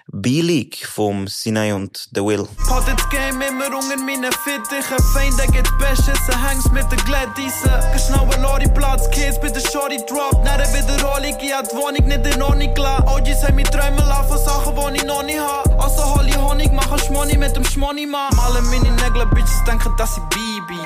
[0.08, 2.48] B-League vom Sinai und The Will.
[2.70, 4.98] Hat das Game immer unter meinen Fittichen.
[5.14, 7.72] Feinde geht Beschissen, hängst mit der Glättisen.
[7.94, 10.44] Geschnauer Lori Platz, Kids bei der Shorty Drop.
[10.44, 13.08] Näher Wiederholung, ich hab die Wohnung nicht in Ordnung gelassen.
[13.08, 15.84] OGs haben mich träumen lassen von Sachen, die ich noch nicht hab.
[15.84, 18.36] Also Holly Honig, machen Schmoney mit dem Schmoney, Mann.
[18.36, 20.80] Malen meine Nägel, Bitches denken, dass ich Bibi.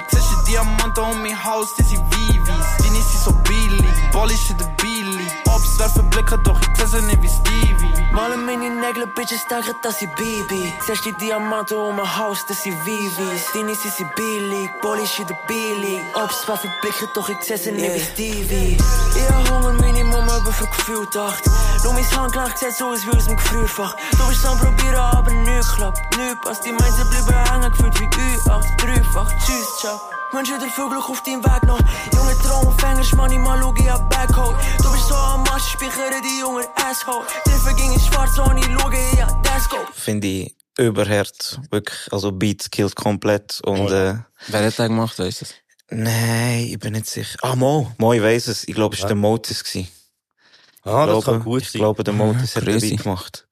[0.50, 2.66] Siehst du Diamanten um mein Haus, die sind Vivis.
[2.84, 5.28] Die nicht sind so billig, Bollisch in der Billy.
[5.46, 8.14] Ops werfen Blicke, doch ich seh sie nicht wie Stevie.
[8.14, 10.74] Malen meine Nägel, Bitches denken, dass ich Bibi.
[10.86, 13.52] Zerst die Diamanten um mein Haus, das sind Vivis.
[13.54, 16.02] Die nicht sind sie billig, Polish in der Billig.
[16.16, 18.78] Ops, werfen Blicke, doch ich seh sie nicht wie Stevie.
[19.16, 21.44] Ich hab Hunger, meine Mama über für Gefühl dacht.
[21.84, 23.96] Nur mein Handgelenk sieht so aus wie aus dem Gefrierfach.
[24.18, 26.18] Du bist am probieren, aber nichts klappt.
[26.18, 29.32] Nichts passt, die Mainzer bleiben hängen, gefühlt wie U8, dreifach.
[29.46, 30.02] Tschüss, ciao.
[30.32, 31.80] Wünsche dir viel Glück auf deinem Weg noch.
[32.14, 34.56] Junge Traumfänger, Schmanni, mal schau, ich hab Backhold.
[34.78, 37.26] Du bist so am Arsch, ich speichere die junge Asshole.
[37.46, 39.78] Treffer ging in schwarz, ohne schauen, ich hab Desco.
[39.92, 41.60] Finde ich überhart.
[41.72, 43.60] Wirklich, also Beat killt komplett.
[43.64, 44.16] Und äh,
[44.48, 45.46] Wer hat das gemacht, weißt du?
[45.46, 45.54] das?
[45.90, 47.38] nein, ich bin nicht sicher.
[47.42, 47.92] Ah, Mo.
[47.98, 48.68] Mo, ich weiss es.
[48.68, 49.64] Ich glaube, es war der Motis.
[49.64, 49.88] gewesen.
[50.84, 51.80] ah, das ich kann glaube, gut ich sein.
[51.80, 52.80] glaube, der Motis hat den.
[52.80, 53.48] Beat gemacht.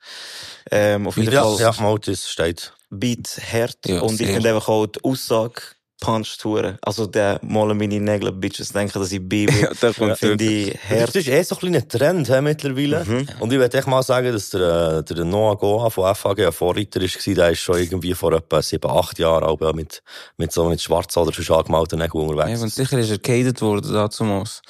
[0.69, 2.73] Ähm, auf jeden ja, Fall ja, Motis steht.
[2.91, 3.79] Beat hart.
[3.87, 5.61] Ja, und ich finde einfach auch die Aussage
[5.99, 6.77] puncht hure.
[6.81, 9.53] Also der malen meine Nägel, Bitches denken, dass ich Baby.
[9.61, 13.03] Ja, der kommt finde ich Das ist eh so ein kleiner Trend he, mittlerweile.
[13.05, 13.27] Mhm.
[13.39, 16.51] Und ich würde echt mal sagen, dass der, äh, der Noah Goa von FAG ein
[16.51, 17.33] Vorreiter war.
[17.33, 20.01] Der ist schon irgendwie vor etwa sieben, acht Jahren auch mit,
[20.37, 22.61] mit so mit schwarzen oder schon angemalten Nägeln Ja, unterwegs.
[22.61, 24.61] und sicher ist er gehatet worden damals.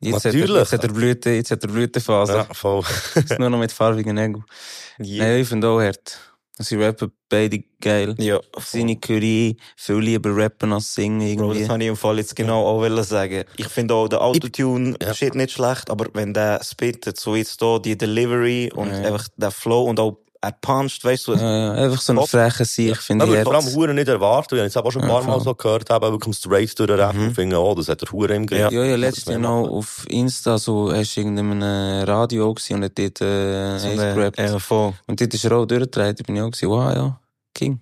[0.00, 0.56] Jetzt hat er, Natürlich.
[0.56, 2.32] jetzt hat er Blüte, jetzt hat er Blütephase.
[2.34, 2.82] Ja, voll.
[3.14, 4.44] Jetzt nur noch mit farbigen Nägeln.
[4.98, 6.18] Nein, ich finde auch hart.
[6.58, 8.14] Sie rappen beide geil.
[8.18, 11.68] Ja, Seine Curie viel lieber rappen als singen Bro, das irgendwie.
[11.68, 13.42] habe ich im Fall jetzt genau auch wollen sagen.
[13.56, 17.98] Ich finde auch der Autotune-Shit nicht schlecht, aber wenn der spittet, so jetzt da die
[17.98, 19.02] Delivery und Ja.
[19.02, 22.64] einfach der Flow und auch er puncht, weißt du, Ja, ja, einfach so ein frecher
[22.64, 23.38] Sieg, finde Aber ich.
[23.40, 23.74] ich vor allem.
[23.74, 24.52] Huren nicht erwartet.
[24.52, 26.88] Ich habe jetzt auch schon ein Ja, paar Mal so gehört, eben wirklich straight durch
[26.88, 28.70] den Rap und finde, oh, das hat der Huren im Griff.
[28.70, 31.62] Ja, ja, letztes Jahr noch auf Insta, so, hast du irgendeinem
[32.04, 34.38] Radio gesehen und hat dort, äh, so gerappt.
[34.38, 34.92] ja, voll.
[35.06, 36.16] Und dort ist er auch durchgetreten.
[36.16, 37.20] Da bin ich auch gewesen, wow, ja,
[37.54, 37.80] King.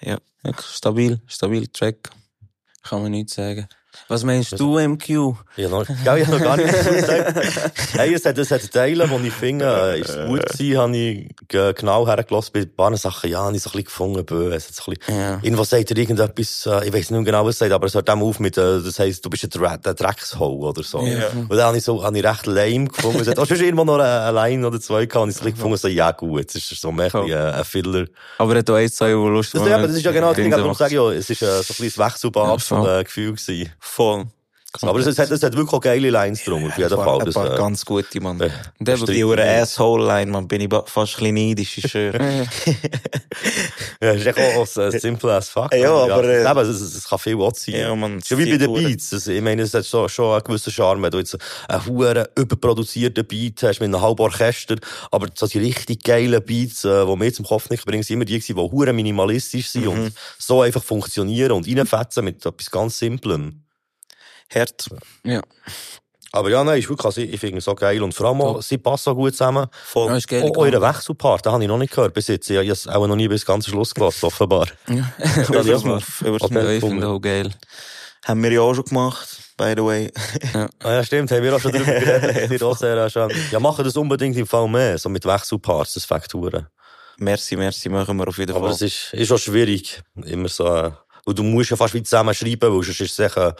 [0.00, 0.18] Ja.
[0.42, 2.10] Wirklich stabil, stabil Track.
[2.82, 3.68] Kann man nichts sagen.
[4.08, 5.34] Was meinst du, MQ?
[5.56, 7.92] Ja, noch, ja, ich habe noch gar nicht dazu gesagt.
[7.92, 11.28] hey, es hat, es hat Teile, die ich finde, äh, ist gut gewesen, habe ich
[11.48, 12.50] ge- genau hergelassen.
[12.52, 14.56] Bei ein paar Sachen, ja, habe ich so ein bisschen gefunden, böse.
[14.56, 15.38] Es hat so ein bisschen, Ja.
[15.42, 17.94] Irgendwo sagt er irgendetwas, äh, ich weiß nicht mehr genau, was es sagt, aber es
[17.94, 21.00] hört dem auf mit, äh, das heisst, du bist ein, Dre ein Dreckshau oder so.
[21.02, 21.28] Ja.
[21.28, 23.20] Und dann habe ich so, habe ich recht lame gefunden.
[23.20, 25.44] Es hat auch schon irgendwo noch eine, Line oder zwei gehabt, und ich so ein
[25.44, 28.06] bisschen gefunden, so, ja, gut, es ist so mehr ein, bisschen, äh, ein Filler.
[28.38, 30.12] Aber er hat auch eins, zwei, wo Lust Das, ja, er aber das ist ja
[30.12, 32.58] genau das Ding, darum sage ich ja, es ist, äh, so ein bisschen Wechselbad Ja,
[32.58, 33.70] von äh, Gefühl gewesen.
[33.90, 34.26] Voll.
[34.82, 37.18] Aber es, hat, es hat wirklich auch geile Lines drum, auf jeden Fall.
[37.18, 38.40] ein Das, paar äh, ganz gute, Mann.
[38.40, 42.46] äh, Der das die hure Asshole-Line, man, bin ich fast ein bisschen neidisch, ich schwöre.
[44.02, 45.74] Ja, ist echt auch so äh, simple as fuck.
[45.74, 47.74] Ja, aber, äh, Eben, es, es, es kann viel auch sein.
[47.74, 49.12] Ja, man, ist ja wie bei den Beats.
[49.12, 51.36] Also, ich meine, es hat so, schon einen gewissen Charme, wenn du jetzt
[51.68, 54.76] einen huren überproduzierten Beat hast mit einem halben Orchester.
[55.10, 58.14] Aber so die richtig geilen Beats, äh, die mir jetzt im Kopf nicht bringen, sind
[58.14, 59.88] immer die die huren minimalistisch sind Mhm.
[59.90, 63.64] und so einfach funktionieren und reinfetzen mit etwas ganz Simplem.
[64.54, 64.88] Hart.
[65.24, 65.40] Ja.
[66.32, 68.02] Aber ja, nein, ist wirklich, also ich ich finde es so geil.
[68.02, 69.66] Und vor allem auch, sie passen so gut zusammen.
[69.84, 70.10] Voll.
[70.10, 70.44] Ja, ist geil.
[70.44, 72.48] Auch euren Wechselpart, den habe ich noch nicht gehört bis jetzt.
[72.48, 74.68] Ich habe es auch noch nie bis ganz zum Schluss gelassen, offenbar.
[74.88, 75.12] Ja.
[75.48, 76.52] Übersmooth, übersmooth.
[76.52, 77.50] Ja, ich finde auch geil.
[78.24, 80.10] Haben wir ja auch schon gemacht, by the way.
[80.82, 82.62] Ah, ja, stimmt, haben wir auch schon drüber geredet.
[82.62, 83.30] Auch sehr äh, schön.
[83.50, 86.66] Ja, machen das unbedingt im Fall mehr, so mit Wechselparts, das Fakturen.
[87.18, 88.74] merci, merci, machen wir auf jeden Aber Fall.
[88.74, 90.92] es ist, ist auch schwierig, immer so, äh,
[91.24, 93.54] und du musst ja fast wie zusammen schreiben, weil sonst ist es sicher,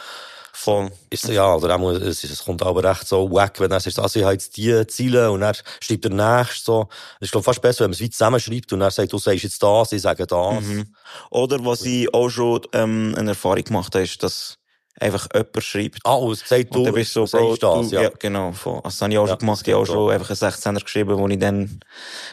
[0.52, 0.90] Voll.
[1.10, 4.18] ist, ja, oder auch, es, es kommt aber recht so wack, wenn er sagt, also
[4.18, 6.88] ich habe jetzt die Ziele und er schreibt der nächste so.
[7.20, 9.18] Es ist, glaub, fast besser, wenn man es wie zusammen schreibt und er sagt, du
[9.18, 10.62] sagst jetzt das, ich sage das.
[10.62, 10.94] Mhm.
[11.30, 14.59] Oder was ich auch schon ähm, eine Erfahrung gemacht habe, ist, dass
[15.00, 15.98] einfach jemand schreibt.
[16.04, 18.02] Ah, und es sagt du, dann bist du so, Bro, das, du, ja.
[18.02, 18.10] ja.
[18.18, 18.52] genau.
[18.52, 18.76] Voll.
[18.84, 19.66] Also, das habe ich auch Ja, schon gemacht.
[19.66, 21.80] Ich habe auch schon einfach einen 16er geschrieben, wo ich dann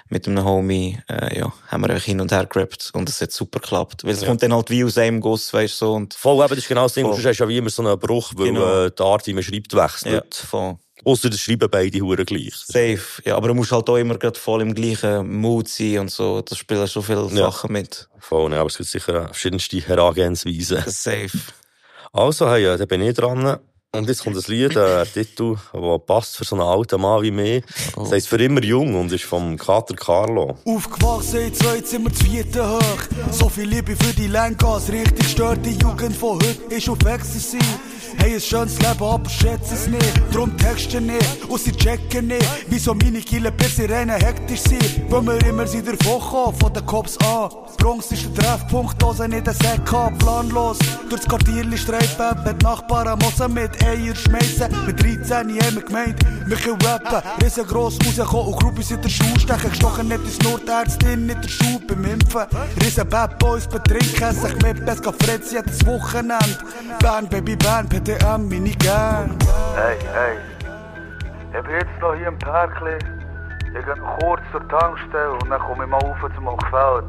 [0.10, 3.32] mit einem Homie, äh, ja, haben wir einfach hin und her gerappt und es hat
[3.32, 4.04] super geklappt.
[4.04, 6.50] Weil es kommt dann halt wie aus einem Guss, weißt du, so, und, Voll, eben,
[6.50, 7.14] das ist genau das Ding, Voll.
[7.16, 8.86] sonst hast du ja wie immer so einen Bruch, weil Genau.
[8.86, 10.36] äh, die Art, wie man schreibt, ja, wechselt.
[10.36, 10.78] voll.
[11.06, 12.56] Ausser das schreiben beide Huren gleich.
[12.56, 13.00] Safe.
[13.24, 16.42] Ja, aber du musst halt auch immer gerade voll im gleichen Mood sein und so.
[16.42, 17.52] Das spielen schon viele Ja.
[17.52, 18.10] Sachen mit.
[18.20, 20.84] Voll, ne, aber es gibt sicher verschiedenste Herangehensweisen.
[20.88, 21.30] Safe.
[22.12, 23.58] Also, hey, da bin ich dran.
[23.94, 27.24] Und jetzt kommt ein Lied, äh, ein Titel, der passt für so einen alten Mann
[27.24, 27.64] wie mich.
[27.96, 30.58] Das heisst «Für immer jung» und ist vom Kater Carlo.
[30.66, 33.32] Aufgewachsen in zwei Zimmer, vierte hoch.
[33.32, 37.60] So viel Liebe für die Lenkas, richtig stört die Jugend von heute ist auf Ecstasy.
[38.18, 40.22] Hey, ein schönes Leben, aber schätze es nicht.
[40.34, 42.48] Drum texten nicht und sie checken nicht.
[42.70, 45.12] Wieso meine Kille per Sirene hektisch sind.
[45.12, 47.50] Wenn wir immer sie davon kommen, von den Cops an.
[47.78, 50.14] Bronx ist der Treffpunkt, Hose nicht der Säck ab.
[50.20, 50.78] Planlos,
[51.10, 54.68] durch das Quartierli Streitbett, mit Nachbarn Mosen mit Eier schmeißen.
[54.86, 57.22] Mit 13 haben wir gemeint, wir können rappen.
[57.44, 59.70] Riesengross rauskommen und Groupies in der Schuhe stechen.
[59.70, 62.46] Gestochen nicht ins Nord, Ärztin nicht der Schuh beim Impfen.
[62.82, 66.58] Riesen Bad Boys betrinken sich mit Pesca Fritz jedes Wochenende.
[67.00, 69.36] Bern, Baby, Bern, PTM, meine Gang.
[69.76, 70.38] Hey, hey.
[71.52, 72.98] Ich bin jetzt noch hier im Parkli.
[73.66, 77.06] Ich gehe noch kurz zur Tankstelle und dann komme ich mal rauf zum Hochfeld.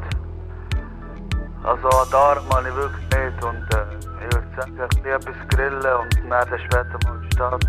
[1.62, 5.12] Also an der Arm habe ich wirklich nicht und äh, ich würde sagen, ich will
[5.12, 7.64] etwas grillen und dann später mal in die Stadt.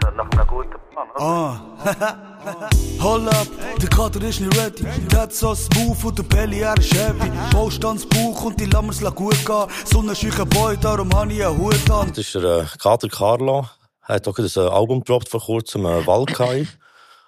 [0.00, 1.24] Dann nach einem guten Plan, oder?
[1.24, 2.14] Ah.
[3.00, 3.46] Hold up,
[3.80, 4.84] der Kater ist nicht ready.
[5.14, 7.30] Hat so smooth und der Belly, er ist heavy.
[7.52, 9.66] Baustandsbauch und die Lammers lassen gut gehen.
[9.84, 12.08] Sonnenscheuche Boy, darum habe ich einen Hut an.
[12.08, 13.66] Das ist der äh, Kater Carlo.
[14.06, 16.66] Er hat auch ein Album gedroppt vor kurzem, äh, Valkai.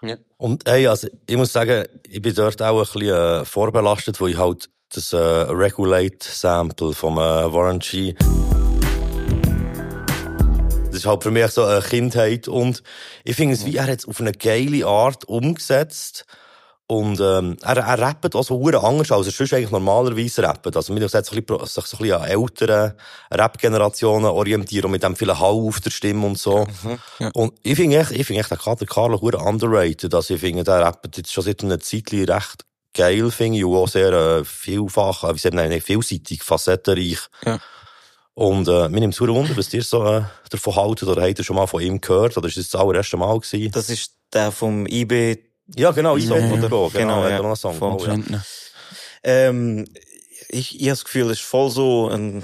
[0.03, 0.17] Ja.
[0.39, 4.29] Und hey, also, ich muss sagen, ich bin dort auch ein bisschen äh, vorbelastet, wo
[4.29, 8.15] ich halt das äh, Regulate-Sample vom äh, Warren G.
[11.01, 12.83] Ist halt für mich so eine Kindheit und
[13.25, 16.27] ich finde es wie, er hat es auf eine geile Art umgesetzt
[16.91, 20.75] und ähm, er, er rappt auch so anders, als er sonst eigentlich normalerweise rappt.
[20.75, 20.99] Also mir
[21.45, 22.95] bisschen, sich so ein bisschen an älteren
[23.33, 26.67] Rap-Generationen orientieren und mit dem vielen Hall auf der Stimme und so.
[27.33, 30.13] Und ich finde echt, ich finde echt, der Kater Carlo underrated.
[30.13, 33.77] Also ich finde, der rappt jetzt schon seit einer Zeit recht geil, finde ich, und
[33.77, 37.21] auch sehr äh, vielfach, äh, wie sagt man, vielseitig, facettenreich.
[37.45, 37.61] Ja.
[38.41, 41.45] Und äh, mir nimmt es Wunder, was ihr so äh, davon haltet, oder habt ihr
[41.45, 43.71] schon mal von ihm gehört, oder ist das das allererste Mal gewesen?
[43.71, 45.37] Das ist der vom IB.
[45.77, 47.37] Ja, genau, ich Ja, oder so, genau, Genau, hat ja.
[47.37, 47.77] er noch Song.
[47.77, 48.19] Voll Oh, ja.
[49.25, 49.85] Ähm,
[50.49, 52.43] ich, ich habe das Gefühl, es ist voll so ein,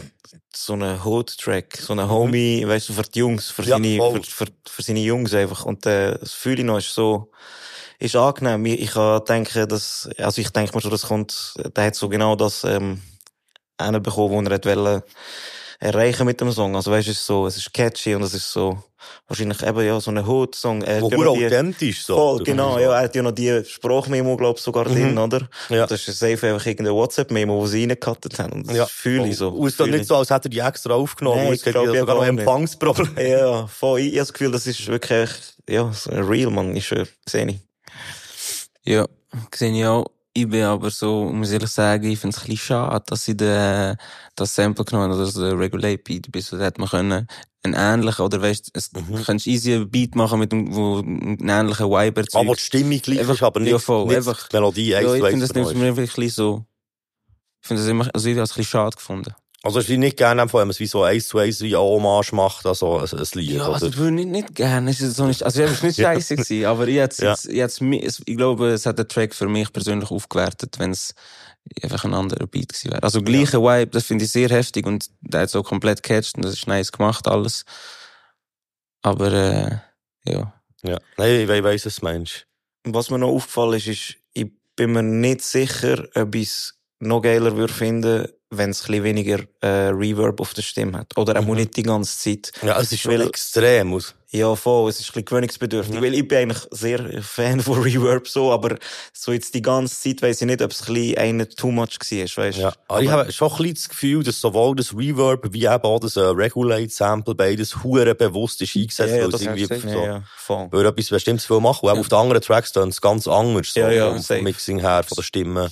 [0.54, 3.68] so ein Hood-Track, so ein Homie, weißt du, für die Jungs, für Mhm.
[3.68, 5.64] Ja, seine, für, für, für seine Jungs einfach.
[5.64, 7.30] Und, äh, das fühle ich noch, ist so,
[7.98, 8.66] ist angenehm.
[8.66, 12.10] Ich, ich kann denken, dass, also ich denke mir schon, das kommt, der hat so
[12.10, 13.00] genau das, ähm,
[13.80, 15.02] hinbekommen, wo er hat wollen,
[15.80, 16.74] erreichen mit dem Song.
[16.76, 18.82] Also weißt, es ist so, es ist catchy und es ist so,
[19.28, 20.82] wahrscheinlich eben, ja, so ein Hood-Song.
[20.82, 22.16] Er Wo ja authentisch so.
[22.16, 25.12] Voll, Du genau, kannst ja, er hat ja noch die Sprachmemo, glaub ich, sogar drin,
[25.12, 25.18] Mhm.
[25.18, 25.48] oder?
[25.68, 25.86] Ja.
[25.86, 28.52] Das ist safe einfach irgendeine WhatsApp-Memo, die sie reingekattet haben.
[28.52, 29.48] Und das Ja, fühle ich so.
[29.50, 31.36] Und es ist nicht so, als hätte er die extra aufgenommen.
[31.38, 32.24] Nein, Nee, ich es gibt glaub ja ja sogar noch.
[32.24, 33.22] Empfangsprobleme.
[33.28, 34.00] Ja, voll.
[34.00, 35.30] Ich, ich habe das Gefühl, das ist wirklich,
[35.68, 36.74] ja, so real, man.
[36.74, 37.58] Ich schwör, sehe ich.
[38.84, 39.06] Ja,
[39.54, 40.06] sehe ich auch.
[40.38, 43.24] Ich bin aber so, muss ich ehrlich sagen, ich finde es ein bisschen schade, dass
[43.24, 43.96] sie den,
[44.34, 47.26] das Sample genommen haben, oder so der Regulate Beat, bis so, hätte man können,
[47.62, 49.24] einen ähnlichen, oder weißt, es, Mhm.
[49.24, 52.44] kannst easy einen Beat machen mit einem, wo einen ähnlichen Vibe erzeugt.
[52.44, 55.14] Aber die Stimmung gleich ist, aber nicht, ja, voll, nicht einfach, die Melodie eins ja,
[55.14, 56.66] ich finde das nimmt mir wirklich so,
[57.62, 59.34] ich finde das immer, also ich habe es ein bisschen schade gefunden.
[59.66, 62.32] Also ich nicht gerne, wenn man es wie so eins zu eins wie eine Hommage
[62.32, 64.90] macht, also ein, Lied, Ja, also würde ich nicht gerne.
[64.90, 66.12] Es ist so nicht, also, es war nicht Ja.
[66.14, 67.34] scheiße gewesen, aber jetzt, Ja.
[67.48, 71.14] jetzt, ich glaube, es hat den Track für mich persönlich aufgewertet, wenn es
[71.82, 73.02] einfach ein anderer Beat gewesen wäre.
[73.02, 76.44] Also, gleicher Vibe, das finde ich sehr heftig und der hat so komplett catcht und
[76.44, 77.64] das ist nice gemacht, alles.
[79.02, 79.78] Aber, äh,
[80.30, 80.52] ja.
[80.82, 80.98] Ja.
[81.16, 82.46] Nein, ich we- weiss, was du meinst.
[82.84, 87.20] Was mir noch aufgefallen ist, ist, ich bin mir nicht sicher, ob ich es noch
[87.22, 91.16] geiler würde finden, wenn es ein weniger äh, Reverb auf der Stimme hat.
[91.16, 91.54] Oder auch Mhm.
[91.54, 92.52] nicht die ganze Zeit.
[92.62, 93.94] Ja, es ist schon extrem.
[93.94, 94.14] Aus.
[94.32, 94.90] Ja, voll.
[94.90, 96.02] Es ist ein bisschen gewöhnungsbedürftig.
[96.02, 98.76] Weil ich bin eigentlich sehr Fan von Reverb so, aber
[99.12, 101.96] so jetzt die ganze Zeit weiss ich nicht, ob es ein bisschen einer too much
[102.00, 105.46] war, weißt Ja, aber ich habe schon ein bisschen das Gefühl, dass sowohl das Reverb
[105.52, 109.40] wie eben auch das äh, Regulate-Sample beides hure bewusst ist eingesetzt, Ja, ja, weil es
[109.42, 109.80] irgendwie safe.
[109.80, 110.68] so, Ja, ja, voll.
[110.70, 111.86] weil etwas Bestimmtes will machen.
[111.88, 114.80] Und auch auf den anderen Tracks dann es ganz anders, so Ja, ja, vom Mixing
[114.80, 115.70] her, von der Stimme.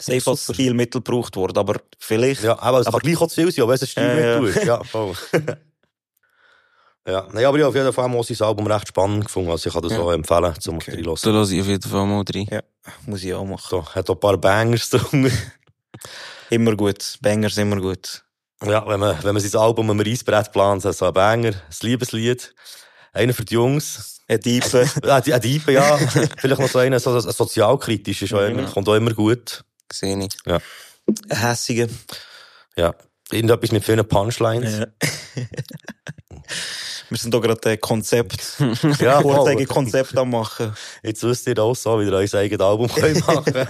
[0.00, 2.42] Safe als Stilmittel gebraucht worden, aber vielleicht.
[2.42, 4.40] Ja, aber es kann gleich auch zu viel sein, auch wenn es ein Stilmittel Ja,
[4.40, 4.46] ja.
[4.48, 4.64] ist.
[4.64, 5.14] Ja, voll.
[7.06, 9.66] ja, nein, aber ich habe auf jeden Fall mal sein Album recht spannend gefunden, also
[9.68, 10.00] ich kann das Ja.
[10.00, 10.90] auch empfehlen, zum okay.
[11.02, 11.34] Da reinhören.
[11.34, 12.46] lasse ich auf jeden Fall mal rein.
[12.50, 12.60] Ja,
[13.06, 13.66] muss ich auch machen.
[13.68, 15.30] So, hat auch ein paar Bangers drin.
[16.50, 17.18] Immer gut.
[17.20, 18.24] Bangers immer gut.
[18.64, 22.52] Ja, wenn man, wenn man sein Album am Reisbrett plant, so ein Banger, ein Liebeslied,
[23.12, 24.20] einer für die Jungs.
[24.28, 24.88] Ein Diepe.
[25.02, 25.96] Ein Diepe, ja.
[26.38, 29.64] Vielleicht noch so einer, so ein sozialkritisch ist auch immer, kommt auch immer gut.
[29.92, 30.36] Sehe ich.
[30.46, 30.60] Ja.
[31.28, 31.88] Ein hässiger.
[32.76, 32.94] Ja.
[33.30, 34.78] Irgendetwas mit vielen Punchlines.
[34.78, 34.86] Ja.
[37.08, 38.40] Wir sind doch gerade ein Konzept.
[39.00, 39.74] Ja, Vorzeige voll.
[39.74, 40.74] Konzept am machen.
[41.02, 43.66] Jetzt wisst ihr auch so, wie ihr euer eigenes Album könnt machen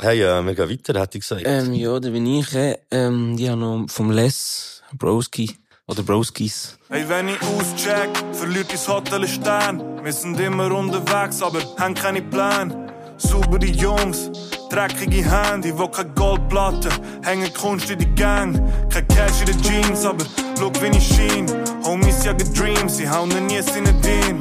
[0.00, 1.42] Hey, äh, wir gehen weiter, hätte ich gesagt.
[1.44, 6.78] Ähm, ja, da bin ich, äh, ähm, die haben noch vom Les, Broski, oder Broskis.
[6.88, 10.02] Hey, wenn ich auscheck, verliert das Hotel Stern.
[10.02, 12.89] Wir sind immer unterwegs, aber haben keine Pläne.
[13.20, 14.30] Saubere Jungs,
[14.70, 16.88] dreckige Hände, wo keine Goldplatte,
[17.22, 18.54] hängen Kunst in die Gang.
[18.88, 20.24] Kein Cash in den Jeans, aber
[20.58, 21.46] schau wie ich schien.
[21.84, 24.38] Homies jagen Dreams, sie hauen nie seine Dean.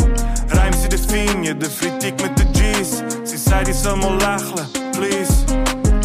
[0.51, 3.03] Reim sie das Fin, jeder Freitag mit den G's.
[3.25, 5.45] Sie sagt, ich soll mal lächeln, please.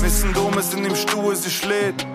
[0.01, 2.07] Wir sind dumm, wir sind im Stuhl, es ist lit.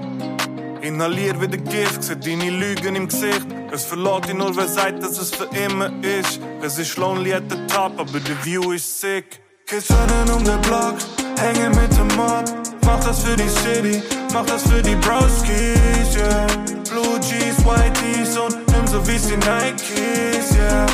[0.81, 3.47] Inhalier wieder Gift, seh deine Lügen im Gesicht.
[3.71, 6.39] Es verlässt dich nur, wer sagt, dass es für immer ist.
[6.61, 9.41] Es ist lonely at the top, aber the view ist sick.
[9.69, 10.95] Kids rennen um den Block,
[11.37, 12.43] hängen mit dem Mob.
[12.83, 14.01] Mach das für die City,
[14.33, 16.47] mach das für die Broskis, yeah.
[16.89, 20.87] Blue G's, White Tees und nimm so wie sie Nikes, yeah.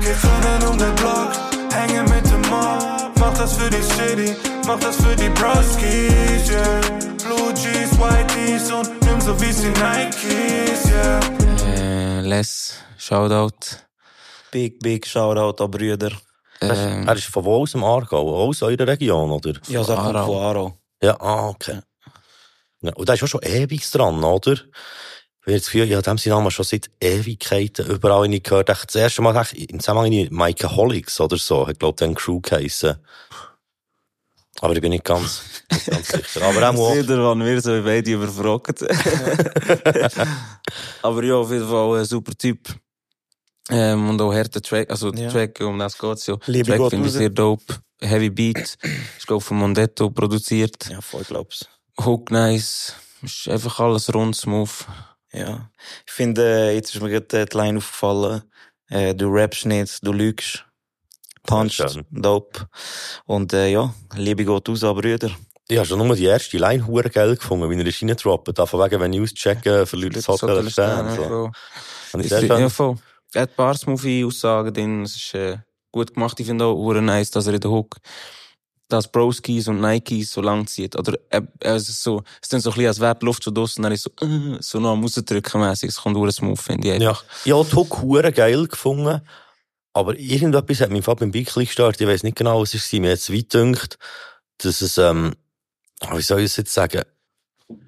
[0.00, 1.30] Kids rennen um den Block,
[1.74, 3.12] hängen mit dem Mob.
[3.20, 4.34] Mach das für die City,
[4.66, 6.80] mach das für die Broskis, yeah.
[7.26, 11.20] Blue G's, White Tees und nimm so wie sie Nikes, yeah.
[11.66, 13.76] Äh, Les, Shoutout.
[14.50, 16.12] Big, big Shoutout an Brüder.
[16.70, 18.46] Ähm, er ist von wo aus dem Aargau?
[18.46, 19.54] Aus eurer Region, oder?
[19.68, 20.78] Ja, er kommt von Aarau.
[21.02, 21.80] Ja, ah, okay.
[22.80, 24.52] Ja, und da ist auch schon ewig dran, oder?
[24.52, 28.70] Ich habe das Gefühl, ich habe dem Namen schon seit Ewigkeiten überall nicht gehört.
[28.70, 32.40] Ich das erste Mal echt im Zusammenhang mit Mikeaholics oder so, ich glaube, dann Crew
[32.40, 32.98] geheissen.
[34.60, 36.42] Aber ich bin nicht ganz, nicht ganz sicher.
[36.42, 38.82] Aber auch mal, Wieder, wann wir so beide überfragt.
[41.02, 42.68] Aber ja, auf jeden Fall ein super Typ.
[43.70, 45.30] Ähm, und auch harter Track, also Ja.
[45.30, 46.36] Track, um das geht's ja.
[46.46, 47.18] Liebe Track Gott finde ich raus.
[47.18, 47.64] sehr dope.
[48.00, 48.76] Heavy Beat.
[49.18, 50.88] Ich glaube von Mondetto produziert.
[50.90, 51.68] Ja, voll, glaub's.
[52.04, 52.94] Hook nice.
[53.22, 54.86] Ist einfach alles rund, smooth.
[55.32, 55.70] Ja.
[56.06, 58.42] Ich finde, äh, jetzt ist mir gerade äh, die Line aufgefallen.
[58.88, 60.64] Äh, du rappst nicht, du lügst.
[61.70, 62.04] Schön.
[62.10, 62.66] dope.
[63.26, 65.30] Und äh, ja, Liebe geht aus an Brüder.
[65.68, 68.58] ich habe schon nur die erste Line hure geil gefunden, wie er ist reingedroppt.
[68.58, 71.14] Davon wegen, wenn News checken, verliert das Hotel Stern.
[71.16, 71.50] So.
[72.18, 72.96] Ich Ich Ja, voll.
[73.34, 75.02] Er hat ein paar smoothie Aussagen drin.
[75.02, 75.58] Es ist äh,
[75.90, 76.38] gut gemacht.
[76.40, 77.96] Ich finde auch nice, dass er in der Hook
[78.92, 80.96] dass Broskis und Nikes so lang zieht.
[80.96, 83.42] Oder äh, es ist so, es ist dann so ein bisschen, als wäre die Luft
[83.42, 85.90] so draussen, dann ist so, äh, so noch am Rausdrücken mässig.
[85.90, 87.00] Es kommt hure smooth, finde ich.
[87.00, 87.24] Ja, einfach.
[87.44, 89.22] ich habe die Hook geil gefunden.
[89.94, 92.00] Aber irgendetwas hat im Fall beim Big gestartet.
[92.00, 93.00] Ich weiss nicht genau, was es war.
[93.00, 93.98] Mir hat es weit gedacht,
[94.58, 95.34] dass es, ähm,
[96.14, 97.02] wie soll ich es jetzt sagen?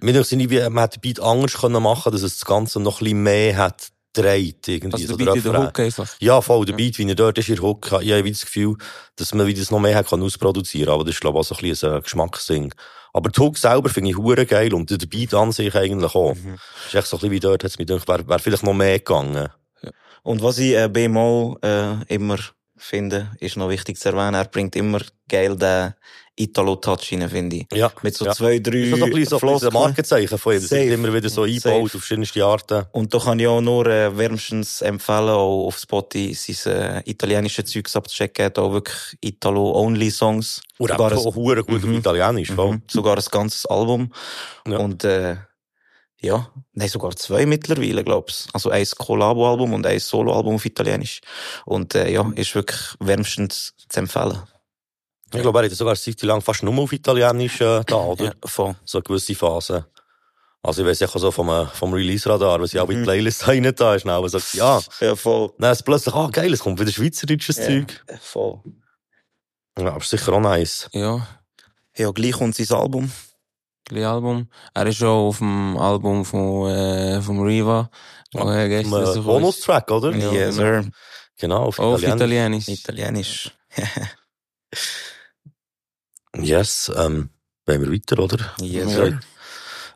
[0.01, 0.33] Mir denkt
[0.73, 3.57] man hätte den Beat anders können machen dass es das Ganze noch ein bisschen mehr
[3.59, 4.95] hat dreht irgendwie.
[4.95, 5.67] Also so der Beat in der Refrain.
[5.67, 6.17] Hook einfach.
[6.21, 8.77] Ja, voll, der Beat, wie er dort ist, in der Hook, ich habe das Gefühl,
[9.17, 11.55] dass man das noch mehr hat können ausproduzieren aber das ist, glaube ich, auch so
[11.55, 12.75] ein bisschen ein Geschmacksding.
[13.13, 16.35] Aber die Hook selber finde ich hure geil und der Beat an sich eigentlich auch.
[16.35, 16.59] Mhm.
[16.87, 18.99] Ist echt so ein bisschen wie dort, hat's mir gedacht, wäre wär vielleicht noch mehr
[18.99, 19.49] gegangen.
[20.23, 22.39] Und was ich äh, bei Mo äh, immer
[22.77, 25.95] finde, ist noch wichtig zu erwähnen, er bringt immer geil den
[26.37, 27.67] Italo-Touch finde ich.
[27.73, 27.93] Ja.
[28.03, 28.33] Mit so ja.
[28.33, 29.73] zwei, drei Ist das so ein bisschen so ein ein.
[29.73, 30.63] Markenzeichen von ihm.
[30.63, 31.83] Das wird immer wieder so eingebaut Safe.
[31.83, 32.87] auf verschiedenste Arten.
[32.93, 37.65] Und da kann ich auch nur äh, wärmstens empfehlen, auch auf Spotify sein äh, italienische
[37.65, 38.47] Zeugs abzuchecken.
[38.47, 40.63] Hat auch wirklich Italo-Only-Songs.
[40.79, 42.51] Und rappt auch hure gut auf Italienisch.
[42.51, 42.83] Mhm.
[42.91, 44.13] Sogar ein ganzes Album.
[44.65, 45.37] Und äh,
[46.21, 48.49] ja, nein, sogar zwei mittlerweile, glaub's.
[48.53, 51.21] Also ein Collabo-Album und ein Solo-Album auf Italienisch.
[51.67, 54.39] Und äh, ja, ist wirklich wärmstens zu empfehlen.
[55.35, 58.25] Ich glaube, er hat sogar eine Zeit lang fast nur auf Italienisch äh, da, oder?
[58.27, 58.75] Ja, voll.
[58.85, 59.87] So eine gewisse Phase.
[60.63, 63.03] Also ich weiss ja auch so vom, äh, vom Release-Radar, was ich auch in Mhm.
[63.03, 64.81] die Playlist rein da ist, aber sagt, ja.
[65.01, 65.53] Ja, voll.
[65.59, 68.05] Dann ist plötzlich, ah, geil, es kommt wieder schweizerisches Ja, Zeug.
[68.23, 68.61] Voll.
[69.79, 70.89] Ja, aber sicher auch nice.
[70.93, 71.27] Ja.
[71.97, 73.11] Ja, gleich kommt sein Album.
[73.87, 74.49] Gleich Album.
[74.73, 77.91] Er ist auch auf dem Album von, äh, vom Riva.
[78.33, 78.83] Vom, äh.
[78.83, 80.15] Bonus-Track, oder?
[80.17, 80.85] Ja, Yes, sir.
[81.37, 82.69] Genau, auf Auf Italienisch.
[82.69, 83.51] Italienisch.
[86.41, 87.31] Yes, ähm,
[87.67, 88.39] wollen wir weiter, oder?
[88.61, 89.19] Yes, Ja.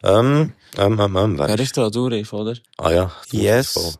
[0.03, 1.90] Ähm, ähm, ähm, ähm, wer Wer ist da?
[1.90, 2.55] Du, Riff, oder?
[2.77, 3.12] Ah ja.
[3.33, 3.98] Yes.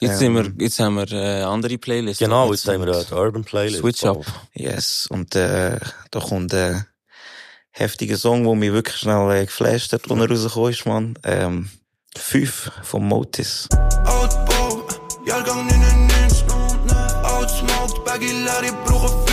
[0.00, 2.18] Jetzt, Ähm, sind wir, jetzt haben wir äh, andere Playlists.
[2.18, 3.78] Genau, jetzt haben wir äh, die Urban Playlist.
[3.80, 4.24] Switch up.
[4.54, 5.06] Yes.
[5.08, 5.78] Und äh,
[6.10, 6.84] da kommt ein
[7.70, 11.18] heftiger Song, der mich wirklich schnell äh, geflasht hat, als er rausgekommen ist, man.
[11.22, 11.70] Ähm,
[12.16, 13.68] fünf von Motis.
[14.04, 14.82] Outbouw,
[15.26, 16.44] jaargang 99
[17.22, 19.23] Outsmoked, baggy Larry, broegen 5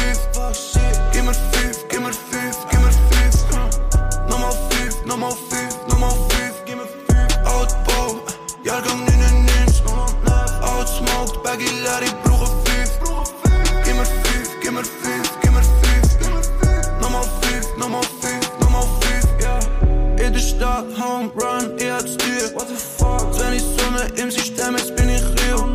[20.61, 22.53] der Stadt, Home Run, ich hat's dir.
[22.53, 23.27] What the fuck?
[23.39, 25.67] Wenn ich Sonne im System, jetzt bin ich real.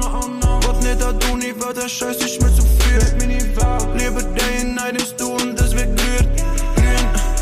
[0.64, 3.01] Gott nicht an du nie, weil der Scheiß ist mir zu viel.
[4.37, 6.29] Day and Night ins Du und es wird glüht.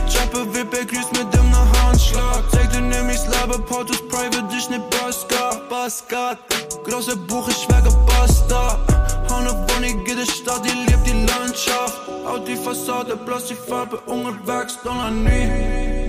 [0.09, 1.51] Chappe wird begrüßt mit dem
[1.83, 2.43] Handschlag.
[2.51, 5.69] Zeig dir nämlich Leben, Portos Private, dich nicht Baskat.
[5.69, 6.39] Baskat,
[6.85, 8.79] große Buch, ich schwäge Basta.
[9.31, 12.01] Hanne Bonnie geht die Stadt, die liebt die Landschaft.
[12.27, 16.04] Haut die Fassade, bloß die Farbe, unterwegs, doch noch nie.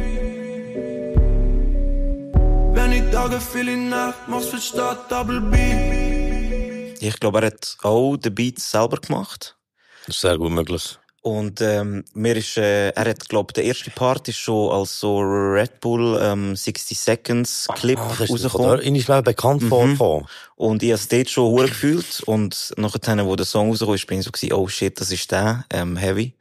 [2.76, 6.94] Wenn ich Tage viele Nacht, mach's für Stadt Double B.
[7.00, 9.58] Ich glaube, er hat auch den Beat selber gemacht.
[10.06, 11.00] Das ist sehr gut möglich.
[11.26, 15.22] Und ähm, mir ist, äh, er hat, glaube der erste Part ist schon als so
[15.22, 18.78] Red Bull ähm, 60 Seconds Clip Ah, rausgekommen.
[18.78, 20.28] der- ist mir bekannt vorgekommen.
[20.56, 22.22] Und ich habe es dort schon hure gefühlt.
[22.28, 25.32] Und nachher, wo der Song rausgekommen ist, bin ich so gewesen, oh shit, das ist
[25.32, 26.36] der, ähm, Heavy.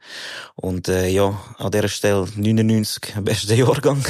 [0.53, 4.05] Und äh, ja, an dieser Stelle 99, bester Jahrgang.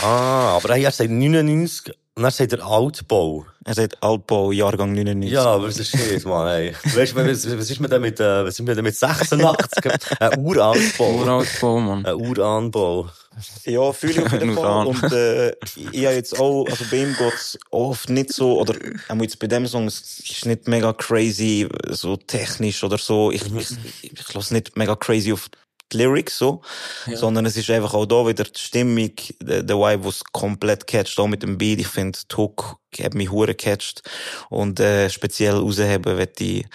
[0.00, 3.44] Ah, aber er sagt 99 und dann sagt er Altbau.
[3.66, 5.30] er sagt Altbau, Jahrgang 99.
[5.30, 6.74] Ja, aber das ist shit, Mann, ey.
[6.94, 9.84] Weißt du, was, was ist mit dem mit, äh, was ist mit dem mit 86?
[10.20, 11.10] Ein Uranbau.
[11.10, 12.06] Uranbau, Mann.
[12.06, 13.10] Ein Uranbau.
[13.66, 14.86] Ja, fühle ich auf jeden Fall.
[14.86, 15.50] Und äh,
[15.92, 18.74] ich habe jetzt auch, also bei ihm geht's oft nicht so, oder
[19.08, 23.30] auch jetzt bei dem Song, es ist nicht mega crazy, so technisch oder so.
[23.30, 25.50] Ich, ich, ich lasse nicht mega crazy auf
[25.92, 26.62] die Lyrics so,
[27.06, 27.16] Ja.
[27.16, 31.18] sondern es ist einfach auch da wieder die Stimmung, der, der Vibe, was komplett catcht,
[31.18, 31.80] auch mit dem Beat.
[31.80, 34.02] Ich finde, die Hook hat mich hure catcht.
[34.48, 36.66] Und äh, speziell rausheben wird ich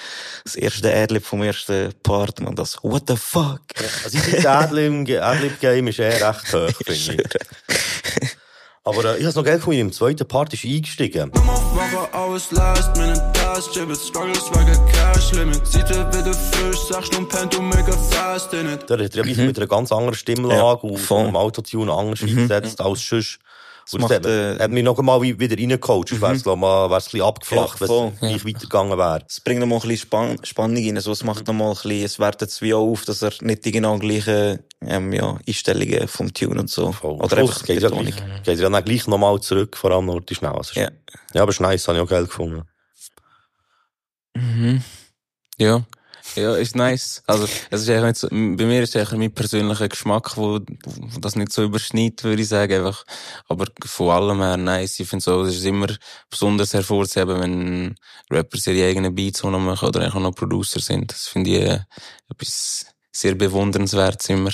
[0.44, 3.62] das erste Adlib vom ersten Part, man, das What the fuck?
[4.04, 8.30] Also ich finde, das Adlib- Adlib-Game ist eher recht hoch, finde ich.
[8.84, 11.32] Aber äh, ich hab's noch geil gefunden, im zweiten Part ist eingestiegen.
[18.68, 18.78] Er.
[18.78, 19.46] Da hat er mhm.
[19.46, 23.38] mit einer ganz anderen Stimmlage Ja, und vom Autotune anders eingesetzt als sonst.
[23.92, 26.20] Das macht, äh, hat mich noch einmal wie- wieder reingecoacht.
[26.22, 28.12] Wär's, glaub ich, mal, wär's ein bisschen abgeflacht, Ja, wenn voll.
[28.14, 29.24] es gleich weitergegangen wäre.
[29.28, 30.96] Es bringt nochmal ein bisschen Spann Spannung rein.
[30.96, 33.66] Also, es macht nochmal ein bisschen, es wertet es wie auch auf, dass er nicht
[33.66, 36.88] die genau gleichen, ähm, ja, Einstellungen vom Tune und so.
[37.02, 40.20] Oder Oder einfach geht ja, gleich- geht ja dann gleich nochmal zurück, vor allem noch
[40.22, 40.52] die schnell.
[40.52, 40.90] Also, Ja.
[41.34, 42.64] ja, aber es ist nice, habe ich auch geil gefunden.
[44.36, 44.82] Mhm.
[45.58, 45.84] Ja.
[46.36, 47.22] Ja, ist nice.
[47.28, 51.36] Also, es ist eigentlich so, bei mir ist eigentlich mein persönlicher Geschmack, wo, wo das
[51.36, 53.06] nicht so überschneidet, würde ich sagen, einfach.
[53.50, 55.00] Aber von allem her nice.
[55.02, 55.88] Ich finde so, es ist immer
[56.30, 57.96] besonders hervorzuheben, wenn
[58.32, 61.12] Rappers ihre eigenen Beats machen oder auch noch Producer sind.
[61.12, 61.80] Das finde ich äh,
[62.30, 64.52] etwas sehr bewundernswertes immer.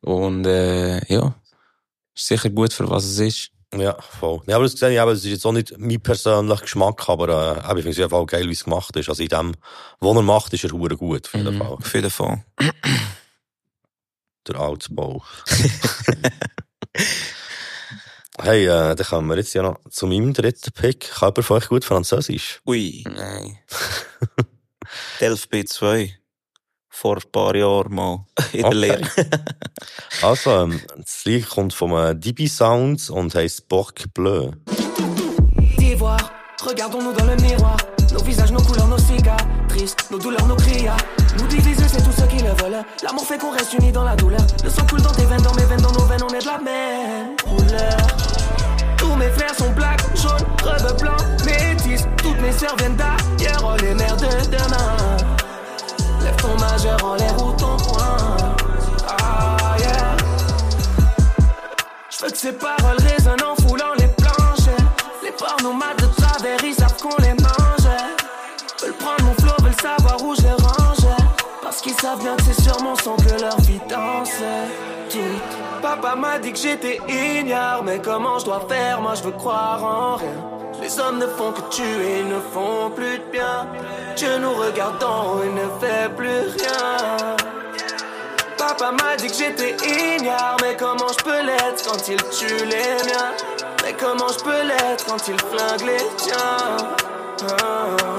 [0.00, 1.34] Und, äh, ja.
[2.14, 3.51] Ist sicher gut, für was es ist.
[3.74, 4.42] Ja, voll.
[4.46, 7.56] Ja, aber das sehe ich eben, es ist jetzt auch nicht mein persönlicher Geschmack, aber
[7.56, 9.08] äh, ich finde es auf jeden Fall geil, wie es gemacht ist.
[9.08, 9.54] Also in dem,
[10.00, 11.68] was er macht, ist er hure gut, auf jeden Mhm, Fall.
[11.68, 12.44] Auf jeden Fall.
[14.46, 15.22] Der Altbau.
[18.40, 21.10] hey, äh, dann kommen wir jetzt ja noch zu meinem dritten Pick.
[21.12, 22.60] Kann jemand von euch gut Französisch?
[22.66, 23.04] Ui.
[23.06, 23.58] Nein.
[25.20, 26.10] Delf B2.
[26.94, 28.24] Vor ein paar Jahren mal.
[28.52, 28.76] In der Okay.
[28.78, 29.00] Lehre.
[30.22, 31.90] Also, ähm, das Lied kommt vom
[32.20, 34.50] DB Sounds und heisst Boc Bleu.
[35.78, 36.30] D'ivoire,
[36.64, 37.76] regardons-nous dans le miroir.
[38.12, 40.86] Nos visages, nos couleurs, nos cicatrices, nos douleurs, nos cris.
[40.86, 40.96] ah.
[41.38, 42.84] Nous diviser, c'est tous ceux qui le veulent.
[43.02, 44.46] L'amour fait qu'on reste unis dans la douleur.
[44.62, 46.46] Le sang coule dans tes veines, dans mes veines, dans nos veines, on est de
[46.46, 47.96] la même couleur.
[48.98, 51.16] Tous mes frères sont black, jaune, rebeu blanc,
[51.46, 52.04] métis.
[52.18, 54.96] Toutes mes sœurs viennent d'ailleurs, oh les mères de demain.
[56.42, 58.16] Ton majeur en l'air ou ton poing.
[59.08, 60.16] Ah yeah.
[62.10, 64.66] Je veux que ces paroles résonnent en foulant les planches.
[65.22, 67.88] Les pornomates de travers, ils savent qu'on les mange.
[68.80, 71.06] Veulent prendre mon flow, veulent savoir où je les range.
[71.62, 74.42] Parce qu'ils savent bien que c'est sur mon son que leur vie danse.
[75.94, 79.02] Papa m'a dit que j'étais ignare, mais comment je dois faire?
[79.02, 80.40] Moi je veux croire en rien.
[80.80, 83.68] Les hommes ne font que tuer, ne font plus de bien.
[84.16, 85.04] Dieu nous regarde
[85.44, 87.36] il ne fait plus rien.
[88.56, 89.76] Papa m'a dit que j'étais
[90.16, 93.34] ignare, mais comment je peux l'être quand il tue les miens?
[93.84, 96.76] Mais comment je peux l'être quand il flingue les tiens?
[97.60, 98.16] Ah.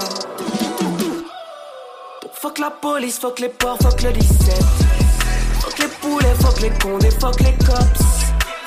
[2.34, 4.83] Fuck la police, fuck les porcs, fuck le 17
[6.04, 8.04] Poulets, fuck les condés, fuck les cops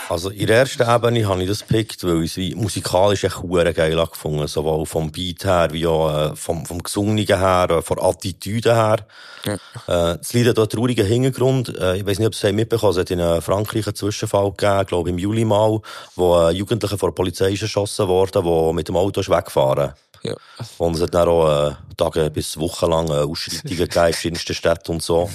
[0.10, 3.44] Also in der ersten Ebene habe ich das gepickt, weil ich es wie musikalisch echt
[3.44, 7.82] hure geil gefunden Sowohl vom Beat her, wie auch äh, vom, vom Gesungenen her, äh,
[7.84, 9.06] von der Attitüde her.
[9.46, 11.78] Äh, das Lied hat auch einen traurigen Hintergrund.
[11.78, 13.02] Äh, ich weiß nicht, ob Sie es mitbekommen haben.
[13.02, 15.80] Es hat in Frankreich einen Zwischenfall gegeben, glaube im Juli mal,
[16.16, 19.94] wo ein Jugendlicher vor der Polizei ist erschossen wurde, der mit dem Auto ist weggefahren
[20.24, 20.36] Ja.
[20.78, 24.54] Und es hat dann auch äh, Tage bis Wochen lang äh, Ausschreitungen gegeben in verschiedensten
[24.54, 25.30] Städten und so.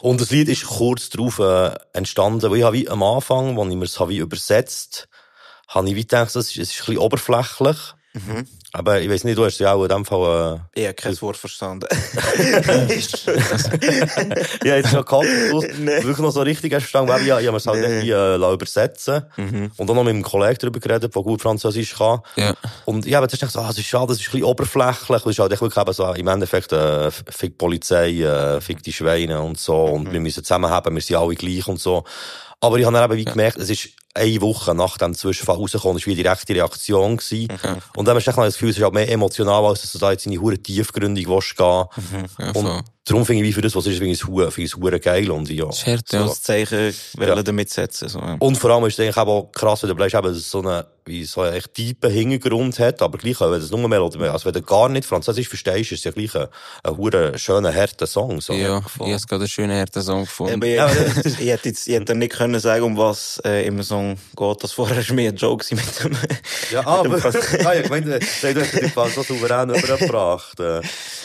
[0.00, 3.70] Und das Lied ist kurz darauf äh, entstanden, weil ich habe wie am Anfang, als
[3.70, 5.08] ich mir es habe wie übersetzt
[5.74, 7.76] habe ich wie gedacht, das ist, es ist ein bisschen oberflächlich.
[8.12, 8.46] Mhm.
[8.76, 10.60] Aber ich weiß nicht, du hast ja auch in dem Fall...
[10.74, 11.86] Äh, Ich habe kein Wort verstanden.
[14.64, 17.52] ja, jetzt noch gehabt, du wirklich noch so richtig hast verstanden, weil ich, ich habe
[17.52, 19.70] mir es halt irgendwie äh, übersetzen Mhm.
[19.76, 22.18] Und dann noch mit einem Kollegen darüber geredet, der gut Französisch kann.
[22.34, 22.54] Ja.
[22.84, 25.22] Und ja, aber jetzt denkst du, ah, das ist schade, das ist ein bisschen oberflächlich.
[25.22, 28.82] Das ist halt echt wirklich eben so, im Endeffekt, äh, fick die Polizei, äh, fick
[28.82, 29.84] die Schweine und so.
[29.84, 32.02] Und wir müssen zusammenhaben, wir sind alle gleich und so.
[32.60, 35.96] Aber ich habe dann eben wie gemerkt, es ist eine Woche nach dem Zwischenfall rausgekommen,
[35.96, 37.48] war wie die direkte Reaktion gewesen.
[37.96, 39.98] Und dann hast du echt das Gefühl, es ist halt mehr emotional, als dass du
[39.98, 41.84] da jetzt in die hure tiefgründig willst gehen.
[42.38, 42.80] Ja, und voll.
[43.04, 44.72] darum finde ich, wie für das, was es ist, finde ich es hure, finde ich
[44.72, 45.66] es hure geil und ja.
[45.66, 46.22] Das ist hart, So ja.
[46.22, 48.08] als Zeichen wollen damit setzen.
[48.08, 48.20] So.
[48.20, 48.36] ja.
[48.38, 50.60] Und vor allem ist es eigentlich auch krass, wenn du bleibst, eben, dass es so
[50.60, 54.02] einen, wie so einen echt tiefen Hintergrund hat, aber gleich, wenn du es nur mehr,
[54.02, 56.46] oder, also wenn du gar nicht Französisch verstehst, ist es ja gleich ein,
[56.82, 58.52] ein hure schöner, harter Song, so.
[58.52, 60.54] Ja, ich habe es gerade einen schönen harten Song gefunden.
[60.54, 60.66] Aber
[61.24, 64.03] ich, ich hätte jetzt, ich hätte nicht können sagen, um was äh, im Song
[64.36, 64.64] geht.
[64.64, 66.16] Das vorher ist mir ein Joke mit dem.
[66.70, 69.70] Ja, ah, mit dem aber, ah, ja, ich meine, du hast den Fall so souverän
[69.70, 70.60] übergebracht.
[70.60, 70.80] Äh.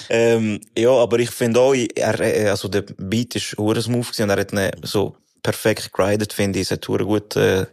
[0.09, 4.23] ähm, ja, aber ich finde auch, er, äh, also der Beat ist hure smooth gewesen
[4.23, 6.67] und er hat ihn so perfekt geridet, finde ich.
[6.67, 7.65] Es hat hure gut äh,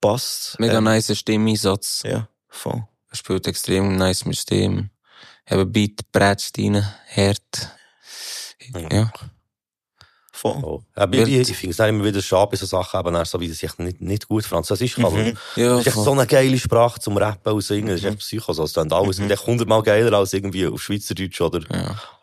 [0.00, 0.58] passt.
[0.58, 2.02] Mega Ähm, nice Stimmeeinsatz.
[2.04, 2.84] Ja, voll.
[3.10, 4.90] Er spielt extrem nice mit Stimme.
[5.48, 7.70] Eben Beat, Bretzt rein, hart.
[8.90, 9.12] Ja.
[10.42, 10.60] Voll.
[10.64, 10.82] Oh.
[10.96, 13.40] Aber ich, ich, finde es auch immer wieder schade bei so Sachen, eben, dann so,
[13.40, 15.14] wie sie nicht, nicht gut Französisch kann.
[15.14, 15.38] Mhm.
[15.54, 17.86] Ja, das ist echt so eine geile Sprache zum Rappen und Singen.
[17.86, 18.50] Das ist echt Psycho.
[18.50, 19.30] Also, es klingt alles Mhm.
[19.30, 21.60] echt hundertmal geiler als irgendwie auf Schweizerdeutsch oder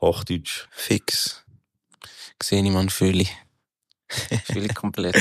[0.01, 0.67] Hochdeutsch.
[0.69, 1.45] Fix.
[2.43, 3.33] Sehe ich, man, fühle ich.
[4.51, 5.15] Fühle ich komplett.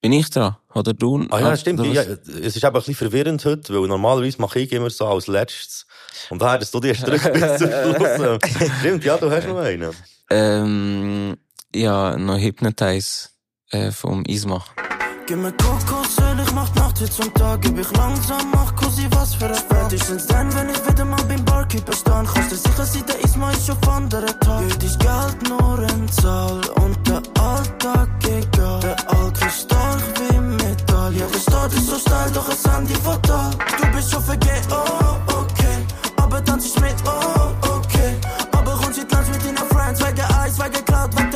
[0.00, 0.56] Bin ich dran?
[0.74, 1.28] Oder du?
[1.30, 1.86] Ah ja, stimmt.
[1.94, 5.28] Ja, es ist eben ein bisschen verwirrend heute, weil normalerweise mache ich immer so als
[5.28, 5.86] letztes.
[6.30, 8.70] Und daher, dass du dir drückst bis zum Schluss.
[8.80, 9.92] stimmt, ja, du hast noch einen.
[10.30, 11.36] Ähm,
[11.74, 13.28] ja, noch Hypnotize
[13.70, 14.64] äh, vom Isma.
[15.26, 17.60] Gib mir Kokosöl, ich mach Nacht wie zum Tag.
[17.60, 21.44] Gib ich langsam, mach Cosi was für ein Spätestens dann, wenn ich wieder mal beim
[21.44, 22.28] Barkeeper stand.
[22.32, 24.64] Kannst du sicher sein, der Isma ist auf anderen Tag.
[24.64, 28.80] Heute ist Geld nur ein Zahl und der Alltag egal.
[28.80, 31.12] Der Alk ist stark wie Metall.
[31.12, 33.50] Jeder Stadt ist so steil, doch es Handy fatal.
[33.50, 35.86] Du bist schon vergeben, oh, okay.
[36.16, 37.67] Aber tanz ich mit, oh, okay.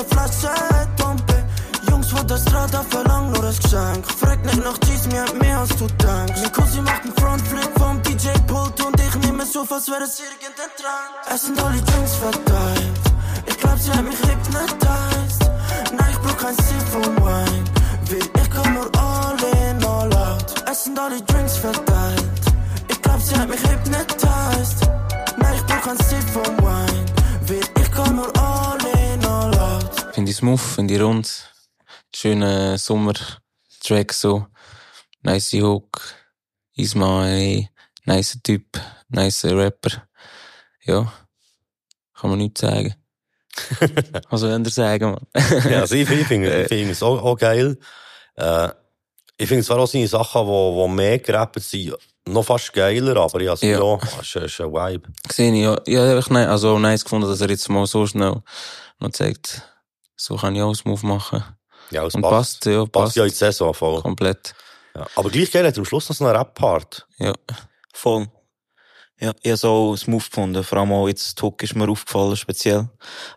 [0.03, 1.44] de flessen dompen.
[1.88, 4.05] Jungs von der Strada verlangen nur das Geschenk.
[4.20, 6.40] Frag nicht nach Cheese, mir hat mehr als du denkst.
[6.42, 10.20] Mein Cousin macht einen Frontflip vom DJ-Pult und ich nehme es auf, als wäre es
[10.20, 11.34] irgendein Trank.
[11.34, 13.00] Es sind alle Drinks verteilt.
[13.46, 15.50] Ich glaub, sie hat mich hypnotized.
[15.96, 17.64] Nein, ich brauch kein Sip von Wein.
[18.09, 19.36] Weil ich komm nur all
[19.68, 20.64] in, all out.
[20.70, 22.42] Es sind alle Drinks verteilt.
[22.88, 24.80] Ich glaub, sie hat mich hypnotized.
[25.38, 27.05] Nein, ich brauch kein Sip von Wein.
[27.46, 28.61] Weil ich komm nur all in, all out
[30.33, 31.28] ich smooth, finde ich rund.
[32.14, 34.47] Schöner Sommer-Track so.
[35.22, 36.01] Nice Hook.
[36.74, 37.68] Ismail.
[38.05, 38.78] Nice Typ.
[39.09, 40.03] Nice Rapper.
[40.85, 41.12] Ja.
[42.18, 42.95] Kann man nichts sagen.
[44.30, 45.26] Was soll ich sagen, man?
[45.70, 47.78] ja, also ich, ich finde ich es auch, auch geil.
[48.37, 48.68] Äh,
[49.37, 51.95] ich finde zwar auch seine Sachen, die wo, wo mehr gerappt sind,
[52.26, 53.78] noch fast geiler, aber ja, also, Ja.
[53.78, 53.99] ja.
[54.20, 55.09] ist, ist ein Vibe.
[55.28, 55.78] Gesehen, ja.
[55.85, 58.43] Ich habe einfach ne- also nice gefunden, dass er jetzt mal so schnell
[59.01, 59.62] noch zeigt,
[60.24, 61.42] so kann ich auch Smooth machen.
[61.90, 62.60] Ja, es Und passt.
[62.60, 63.16] passt, ja, Passt passt.
[63.16, 64.00] ja in die Saison voll.
[64.02, 64.54] Komplett.
[64.94, 65.06] Ja.
[65.16, 67.06] Aber gleich geil hat er am Schluss noch so einen Rap-Part.
[67.18, 67.32] Ja.
[67.92, 68.28] Voll.
[69.20, 70.64] Ja, ich habe es auch smooth gefunden.
[70.64, 72.88] Vor allem auch jetzt Hook ist mir aufgefallen, speziell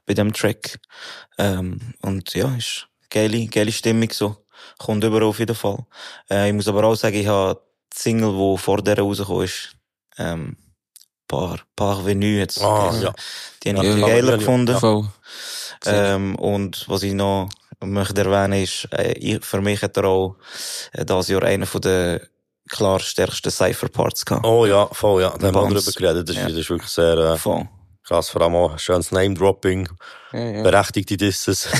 [0.06, 0.80] bei dem Track.
[1.38, 4.38] Ähm, und ja, ist geile, geile Stimmung so.
[4.80, 5.86] Kommt überall auf jeden Fall.
[6.30, 7.62] Äh, ich muss aber auch sagen, ich habe
[7.94, 9.76] die Single, die vor der rausgekommen ist,
[10.18, 10.58] ähm,
[11.28, 12.62] Par, Parvenu jetzt.
[12.62, 13.14] Ah, ja.
[13.64, 14.78] Die habe Ja, ich ja, geiler ja, gefunden.
[14.82, 15.04] ja.
[15.86, 17.50] Ähm, und was ich noch
[17.84, 20.36] möchte erwähnen ist, äh, für mich hat er auch
[20.94, 22.20] äh, dieses Jahr einen von den
[22.70, 24.46] klar stärksten Cypher-Parts gehabt.
[24.46, 25.30] Oh ja, voll, ja.
[25.38, 26.30] Da haben wir drüber geredet.
[26.30, 26.44] Das, Ja.
[26.48, 27.68] ist, das ist wirklich sehr äh, Voll.
[28.04, 28.30] krass.
[28.30, 29.88] Vor allem auch schönes Name-Dropping.
[30.34, 30.64] Ja, ja.
[30.64, 31.68] Berechtigte Disses.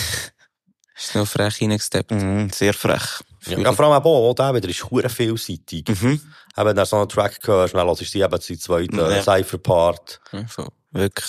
[0.98, 2.12] Ist noch frech reingesteppt.
[2.12, 3.20] Mhm, sehr frech.
[3.48, 5.90] ja, ja, vor allem auch, der wieder ist hure vielseitig.
[5.90, 6.22] Mhm.
[6.58, 9.12] Eben, wenn du so einen Track hörst, dann hörst du die eben zu zweiten Ja.
[9.12, 9.22] ja.
[9.22, 10.22] Cypher-Part.
[10.32, 10.70] Ja, voll.
[10.92, 11.26] Wirklich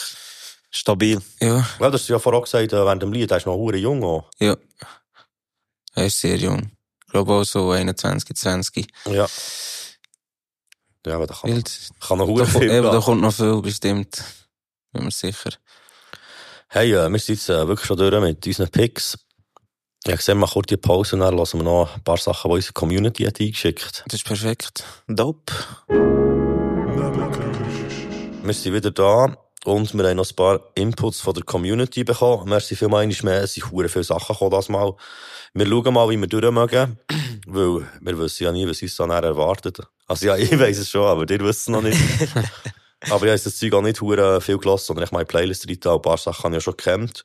[0.70, 1.20] stabil.
[1.40, 3.54] Ja, Ja, das hast du ja vorher gesagt, äh, während dem Lied, der ist noch
[3.56, 4.30] hure jung auch.
[4.38, 4.56] ja.
[5.94, 6.70] Er ist sehr jung.
[7.06, 8.86] Ich glaube auch so 21, 20.
[9.06, 9.26] Ja.
[11.06, 11.90] Ja, aber da kann, Wild.
[12.06, 14.22] kann noch hure viel eben, da kommt noch viel, bestimmt.
[14.92, 15.50] Bin mir sicher.
[16.68, 19.16] Hey, äh, wir sind jetzt äh, wirklich schon durch mit unseren Picks.
[20.06, 22.54] Ich wir machen kurz die Pause und dann hören wir noch ein paar Sachen, die
[22.56, 24.84] unsere Community hat eingeschickt Das ist perfekt.
[25.08, 25.52] Dope.
[28.42, 29.36] Wir sind wieder da
[29.66, 32.48] und wir haben noch ein paar Inputs von der Community bekommen.
[32.48, 34.94] Merci vielmals mehr, es sind hure viele Sachen gekommen das Mal.
[35.54, 36.98] Wir schauen mal, wie wir durchmögen,
[37.46, 39.80] weil wir wissen ja nie, was uns dann erwartet.
[40.06, 41.98] Also ja, ich weiss es schon, aber ihr wisst es noch nicht.
[43.10, 45.78] aber ich habe das Zeug auch nicht hure viel gelassen, sondern ich meine Playlist drin,
[45.84, 47.24] ein paar Sachen habe ich ja schon gekannt.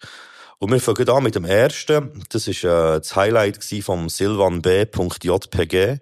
[0.57, 2.23] Und wir fangen an mit dem ersten.
[2.29, 6.01] Das war äh, das Highlight vom Silvan B.jpg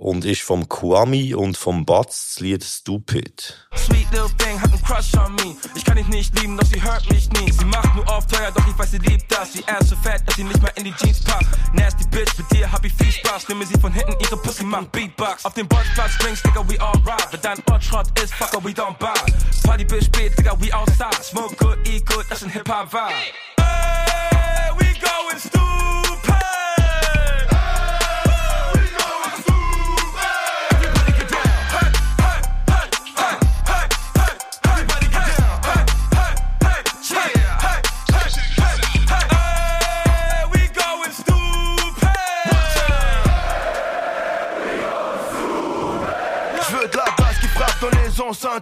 [0.00, 3.68] und ist vom Kwami und vom Batz das Lied Stupid.
[3.76, 5.54] Sweet little thing hat einen Crush on me.
[5.74, 7.52] Ich kann dich nicht lieben, doch sie hört mich nie.
[7.52, 9.52] Sie macht nur auf teuer, doch ich weiß, sie liebt das.
[9.52, 11.46] Sie ist so fett, dass sie nicht mehr in die Jeans passt.
[11.74, 13.48] Nasty Bitch, mit dir hab ich viel Spaß.
[13.50, 15.44] Nehme sie von hinten, ihre Pussy macht Beatbox.
[15.44, 17.28] Auf dem Bolzplatz Drinks, Digga, we all ride.
[17.30, 19.12] Wenn dein Ort Schrott ist, fucker, we don't buy.
[19.64, 21.22] Party bis spät, Digga, we outside.
[21.22, 23.12] Smoke good, eat good, das ist ein Hip-Hop-Vibe.
[23.60, 25.69] Hey, we going stupid.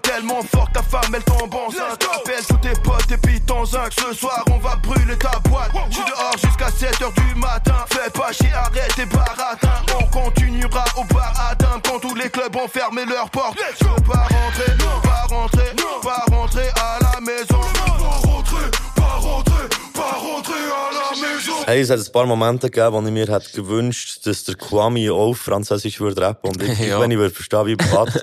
[0.02, 2.06] Tellement fort ta femme elle tombe enceinte.
[2.14, 3.92] Appelle tous tes potes et puis ton zinc.
[3.92, 5.72] Ce soir on va brûler ta boîte.
[5.90, 7.74] Je suis dehors jusqu'à 7h du matin.
[7.90, 9.82] Fais pas chier, arrête tes baratins.
[10.00, 13.58] On continuera au bar Quand tous les clubs ont fermé leurs portes.
[13.80, 17.77] Veux pas rentrer, pas rentrer, pas rentrer à la maison
[21.68, 25.10] Hey, es hat ein paar Momente gegeben, wo ich mir hätte gewünscht, dass der Kwami
[25.10, 26.98] auch Französisch würde rappen und ich, Ja.
[26.98, 28.18] wenn ich würde verstehen, wie Batz.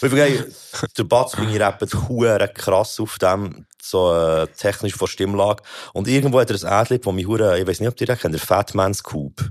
[0.96, 5.62] Der Batz, bin ich rappt hure krass auf dem, so, äh, technisch von Stimmlage.
[5.92, 8.18] Und irgendwo hat er ein Adlib, wo mich hure, ich weiß nicht, ob ihr das
[8.18, 9.42] kennt, der Fat Man's Coop.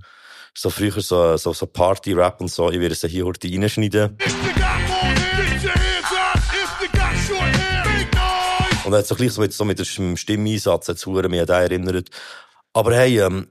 [0.56, 4.18] So früher so, so, so Party-Rap und so, ich werde es hier heute reinschneiden.
[8.86, 11.48] Und er hat so gleich so mit, so mit dem Stimmeinsatz jetzt hure mich an
[11.48, 12.10] den erinnert.
[12.76, 13.48] Aber hey, ähm,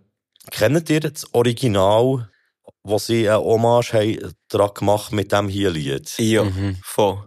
[0.51, 2.29] kennt ihr das Original,
[2.83, 6.13] wo sie eine Hommage haben, dran gemacht mit dem hier Lied?
[6.19, 6.45] Ja,
[6.83, 7.23] voll.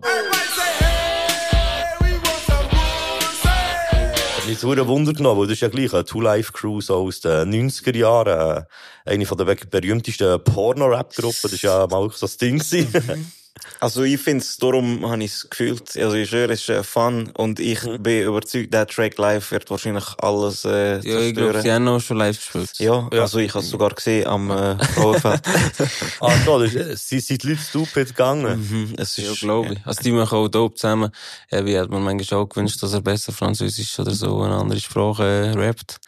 [4.35, 7.19] Hat mich so ein Wunder genommen, weil das ist ja gleich eine Two-Life-Crew so aus
[7.19, 8.59] den 90er Jahren.
[8.59, 8.63] Äh,
[9.11, 11.49] Eine von der be- berühmtesten Porno-Rap-Gruppen.
[11.51, 12.61] Das war ja mal so das Ding.
[13.79, 15.95] Also ich find's, darum habe ich's gefühlt.
[15.97, 19.69] Also ich schwöre, es ist äh, Fun und ich bin überzeugt, der Track live wird
[19.69, 22.71] wahrscheinlich alles äh, Ja, ich glaube, sie haben auch schon live gespielt.
[22.79, 25.41] Ja, also ich habe es sogar gesehen am äh, Frauenfeld.
[26.21, 28.59] ah, ist, sie sind die Leute stupid gegangen.
[28.59, 29.85] Mhm, es Ja, glaube ich.
[29.85, 31.11] Also die machen auch dope zusammen.
[31.51, 34.79] Ja, wie hat man manchmal auch gewünscht, dass er besser Französisch oder so eine andere
[34.79, 35.99] Sprache äh, rappt.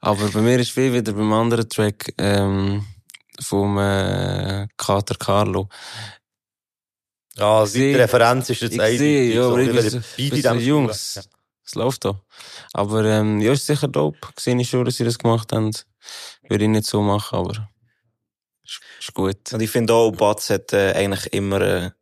[0.00, 2.84] Aber bei mir ist viel wieder beim anderen Track ähm,
[3.40, 5.68] vom äh, Kater Carlo.
[7.38, 10.60] Ja, die Referenz ist jetzt ich eindeutig sehe, ja, so, aber ich bin beide bin
[10.66, 11.20] Jungs,
[11.64, 12.20] es läuft da.
[12.72, 14.18] Aber ähm, ja, ist sicher dope.
[14.38, 15.70] Sehe ich schon, dass sie das gemacht haben.
[16.48, 17.68] Würde ich nicht so machen, aber
[18.64, 19.52] ist, ist gut.
[19.52, 21.94] Und ich finde auch, Batz hat äh, eigentlich immer eine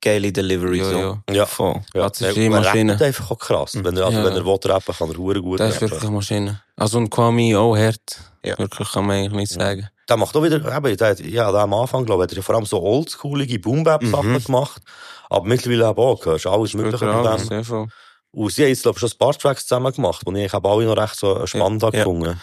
[0.00, 0.78] geile Delivery.
[0.78, 0.98] Ja, so.
[0.98, 1.22] ja.
[1.34, 1.46] Ja.
[1.46, 1.80] Voll.
[1.94, 2.92] Ja, Batz ist er Maschine.
[2.92, 3.74] rappt einfach auch krass.
[3.74, 4.24] Wenn er, also Ja.
[4.24, 6.60] wenn er will rappen, kann er hure gut Das ist wirklich Maschine.
[6.76, 8.20] Also und Kwame auch hart.
[8.44, 8.58] Ja.
[8.58, 9.88] Wirklich kann man eigentlich nicht sagen.
[10.12, 12.54] Der macht auch wieder, eben, der ja, der am Anfang, glaube ich, hat ja vor
[12.54, 14.44] allem so oldschoolige Boom-Bap-Sachen Mhm.
[14.44, 14.82] gemacht.
[15.30, 17.56] Aber mittlerweile eben auch, hörst du alles Mögliche von alles, dem.
[17.56, 17.88] ja, voll.
[18.32, 20.68] Und sie haben jetzt, glaube ich, schon ein paar Tracks zusammen gemacht, und ich habe
[20.68, 21.88] alle noch recht so spannend Ja.
[21.90, 22.38] gefunden.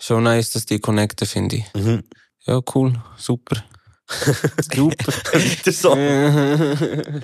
[0.00, 1.64] Schon nice, dass die connecten, finde ich.
[1.74, 2.02] Mhm.
[2.44, 2.94] Ja, cool.
[3.16, 3.62] Super.
[4.60, 5.14] Super.
[5.32, 5.94] Weiter so.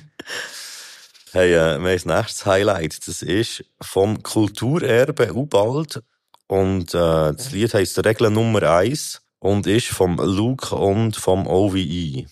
[1.32, 3.06] Hey, äh, wir haben das nächste Highlight.
[3.06, 6.02] Das ist vom Kulturerbe Ubald.
[6.46, 11.48] Und äh, das Lied heisst Regel Nummer 1 und ist vom Luke und vom E.
[11.48, 12.26] OVE.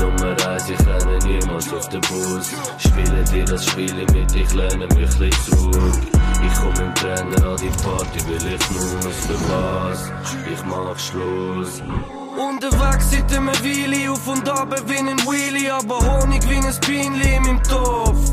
[0.00, 2.50] Nummer eins, ich renne niemals auf den Bus.
[2.78, 6.00] Spiele dir das Spiel mit, ich lehne mich ein zurück.
[6.44, 9.16] Ich komm im Trainer an die Party, weil ich muss.
[9.26, 10.12] Für was?
[10.52, 11.82] Ich mach Schluss.
[12.36, 17.36] Unterwegs seit einem Weile, auf und ab wie ein Wheelie, aber Honig wie ein Bienli
[17.36, 18.32] in meinem Topf.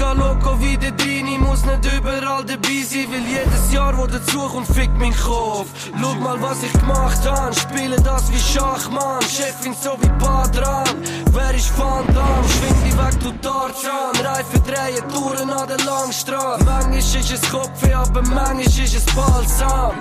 [0.00, 4.66] Geh loco wie der Dini, muss nicht überall dabei sein, weil jedes Jahr, wo dazukommt,
[4.66, 5.68] fickt mein Kopf.
[6.00, 10.88] Schau mal, was ich gemacht han, spiele das wie Schachmann, Chefin so wie Badran.
[11.32, 12.48] Wer ist Van Damme?
[12.48, 16.64] Schwing die weg, du Tarzan, Reifen drehen, Touren an der Langstrasse.
[16.64, 19.92] Manchmal ist es Kopf, aber manchmal ist es Balsam.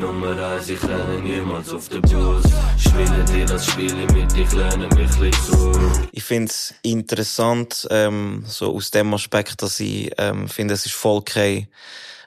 [0.00, 2.42] Nummer eins, ich renne niemals auf den Bus.
[2.78, 6.08] Spiele dir das Spiel mit, ich lehne mich ein zurück.
[6.12, 10.94] Ich finde es interessant, ähm, so aus dem Aspekt, dass ich ähm, finde, es ist
[10.94, 11.68] voll kein,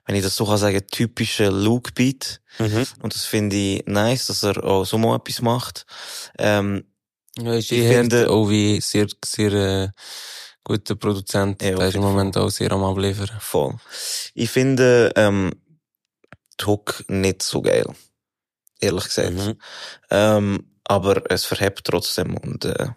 [0.05, 2.41] wenn ich das so kann sagen, typischer Look-Beat.
[2.59, 2.85] Mhm.
[3.01, 5.85] Und das finde ich nice, dass er auch so mal etwas macht.
[6.37, 6.83] Ähm,
[7.39, 9.89] Ja, ich finde- auch wie sehr, sehr äh,
[10.63, 11.61] guter Produzent.
[11.63, 13.31] Ja, auf der ist im Moment auch sehr am Abliefern.
[13.39, 13.75] Voll.
[14.35, 15.51] Ich finde, ähm,
[16.65, 17.85] Hook nicht so geil.
[18.79, 19.31] Ehrlich gesagt.
[19.33, 19.55] Mhm.
[20.09, 22.89] Ähm, aber es verhebt trotzdem und, äh,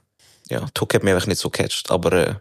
[0.48, 2.34] ja, Hook hat mich einfach nicht so gecatcht, aber, äh,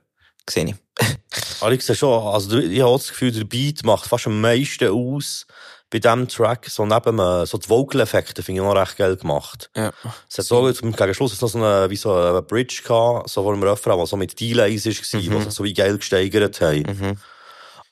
[0.49, 0.75] sehe ich.
[1.61, 5.45] Alex, ja schon, also ich habe das Gefühl, der Beat macht fast am meisten aus
[5.89, 6.67] bei diesem Track.
[6.69, 9.69] So neben äh, so die Vocal-Effekte finde ich noch recht geil gemacht.
[9.75, 9.91] Ja.
[10.29, 13.53] Es hat so, gegen Schluss noch so eine, wie so eine Bridge gehabt, so vor
[13.53, 15.35] dem Refrain, was so mit Delays war, Mhm.
[15.35, 17.17] was sich so wie geil gesteigert haben.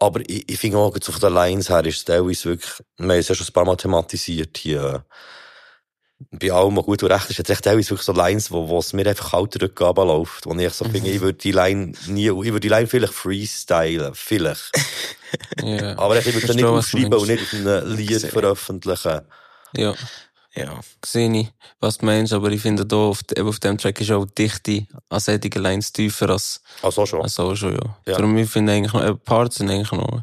[0.03, 3.03] Aber ich, ich finde auch, jetzt auf den Lines her ist es teilweise wirklich, wir
[3.03, 5.13] haben es ja schon ein paar Mal thematisiert hier, äh,
[6.31, 8.79] bei allem, was gut und recht ist, jetzt echt teilweise wirklich so Lines, wo, wo
[8.79, 12.27] es mir einfach kalt Rückgabe läuft, wo ich so finde, ich würde die Line nie,
[12.27, 14.71] ich würde die Line vielleicht freestylen, vielleicht.
[15.63, 15.97] Ja.
[15.97, 19.21] Aber ich würde sie nicht aufschreiben und nicht auf einem Lied veröffentlichen.
[19.75, 19.95] Ja.
[20.55, 20.79] Ja.
[21.03, 24.11] Sehe ich, was du meinst, aber ich finde da auf, eben auf dem Track ist
[24.11, 27.21] auch die Dichte an solchen Lines tiefer als, also schon.
[27.23, 27.97] als auch schon, ja.
[28.05, 28.17] Ja.
[28.17, 30.21] Darum, ich finde eigentlich noch, eben Parts sind eigentlich noch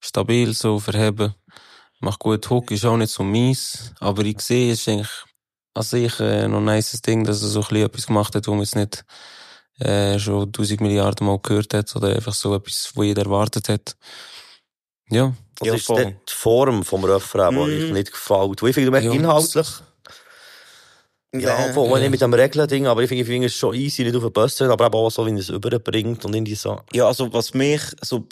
[0.00, 1.34] stabil, so verheben.
[2.00, 5.10] Macht gut, Hook ist auch nicht so mies, aber ich sehe, es ist eigentlich
[5.74, 8.46] an sich äh, noch ein nices Ding, dass er so ein bisschen etwas gemacht hat,
[8.46, 9.04] wo man jetzt nicht
[9.80, 13.96] äh, schon tausend Milliarden Mal gehört hat oder einfach so etwas, wo jeder erwartet hat.
[15.10, 15.34] Ja.
[15.60, 17.84] Das ist die, die Form vom Refrain, die Mhm.
[17.86, 18.62] ich nicht gefällt.
[18.62, 19.12] Ich finde, Ja.
[19.12, 19.66] inhaltlich,
[21.36, 21.74] ja, Nee.
[21.74, 24.22] wo nicht mit dem Regeln-Ding, aber ich finde, ich finde es schon easy, nicht auf
[24.22, 26.80] den Bus zu aber auch so, wie es überbringt und irgendwie so.
[26.92, 28.28] Ja, also was mich so ein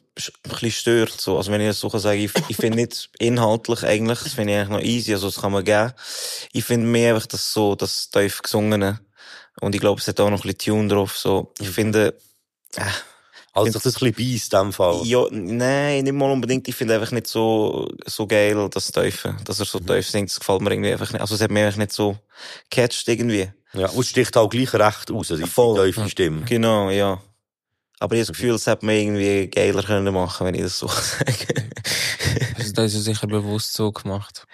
[0.50, 4.20] bisschen stört, so, also wenn ich das so sagen, ich, ich finde nicht inhaltlich eigentlich,
[4.20, 5.92] das finde ich eigentlich noch easy, also das kann man geben.
[6.52, 9.00] Ich finde mehr einfach das so, das tief gesungene.
[9.60, 11.52] Und ich glaube, es hat auch noch ein bisschen Tune drauf, so.
[11.58, 12.16] Ich finde,
[12.76, 12.82] äh,
[13.54, 15.00] Also, sich das ein bisschen beißt, in dem Fall.
[15.04, 16.66] ja, nein, nicht mal unbedingt.
[16.68, 19.36] Ich finde einfach nicht so, so geil, das Tiefe.
[19.44, 21.20] Dass er so tief singt, das gefällt mir irgendwie einfach nicht.
[21.20, 22.16] Also, es hat mir einfach nicht so
[22.70, 23.50] catcht irgendwie.
[23.74, 25.86] Ja, und es sticht auch gleich recht raus, die Voll.
[25.92, 26.42] tiefe Stimme.
[26.46, 27.20] Genau, ja.
[28.00, 30.78] Aber ich habe das Gefühl, es hätte man irgendwie geiler können machen, wenn ich das
[30.78, 31.70] so sage.
[32.58, 34.46] Also, das ist ja sicher bewusst so gemacht.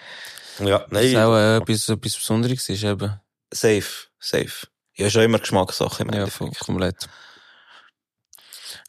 [0.59, 1.05] Ja, Das nein.
[1.07, 3.13] ist auch äh, etwas, etwas Besonderes ist eben.
[3.53, 3.85] Safe,
[4.19, 4.67] safe.
[4.97, 6.37] Ja, ist auch immer Geschmackssache im Ja, Endeffekt.
[6.37, 7.09] voll, komplett.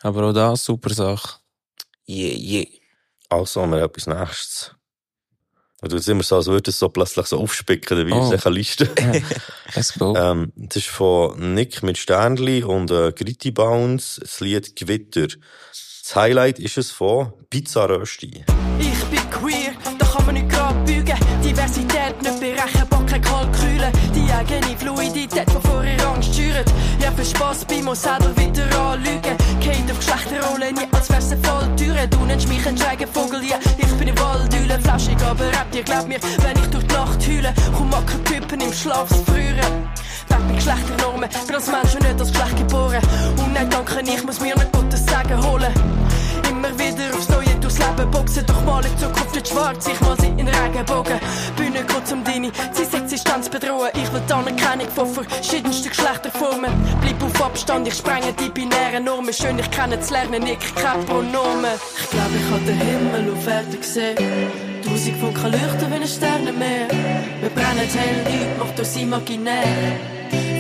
[0.02, 1.40] Aber auch da, super Sache.
[2.08, 2.66] Yeah, yeah.
[3.30, 4.72] Also, wir haben etwas Nächstes.
[5.82, 8.34] Und du tust immer so, als würde es so plötzlich so aufspicken, dabei Oh.
[8.34, 8.90] ist eine Liste.
[9.76, 10.14] Let's go.
[10.18, 15.28] ähm, das ist von Nick mit Sternli und äh, Gritty Bounce, das Lied Gewitter.
[15.28, 18.44] Das Highlight ist es von Pizza Rösti.
[18.80, 21.16] Ich bin queer, da kann man nicht grad bügen.
[21.44, 23.92] Diversität nicht berechenbar, keine Kalküle.
[24.16, 25.84] Die eigene Fluidität, die vor
[26.60, 26.74] ihr schürt.
[27.02, 29.38] Ja, für Spass bei mir selber wieder anlügen.
[29.60, 32.08] Geht auf Geschlechterrollen, nie als wär's eine Falltüre.
[32.08, 34.80] Du nennst mich ein Schweigenvogel, ja, ich bin eine Walddüle.
[34.80, 37.90] Flausch Überraschung, aber Rap dir glaub mir, wenn ich durch die Nacht heule, komm
[38.26, 39.56] Typen im Schlaf zu früher.
[40.30, 43.02] Weg mit Geschlechternormen, bin als Mensch und nicht als Geschlecht geboren.
[43.38, 45.74] Und nein, danke, ich muss mir nicht Gottes Segen holen.
[46.50, 50.18] Immer wieder aufs Neue durchs Leben boxen, doch mal in Zukunft nicht schwarz, ich mal
[50.20, 51.20] sie in Regenbogen.
[51.56, 53.90] Bühne kurz um deine, sie Existenz bedrohen.
[53.94, 56.72] Ich will die Anerkennung von verschiedensten Geschlechterformen.
[57.02, 59.34] Bleib auf Abstand, ich sprenge die binären Normen.
[59.34, 61.76] Schön, ich kennenzulernen, ich keine Pronomen.
[62.02, 64.18] Ich glaube, ich habe den Himmel auf Erden gesehen.
[64.84, 66.88] Tausend Funken leuchten wie ein Sternenmeer.
[67.40, 69.64] Wir brennen hell, nichts macht uns imaginär.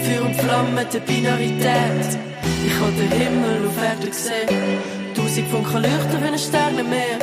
[0.03, 2.19] Feuer und Flamme der Binarität.
[2.65, 4.98] Ich habe den Himmel auf Erden gesehen.
[5.15, 7.19] Tausend Funken leuchten wie ein Sternenmeer.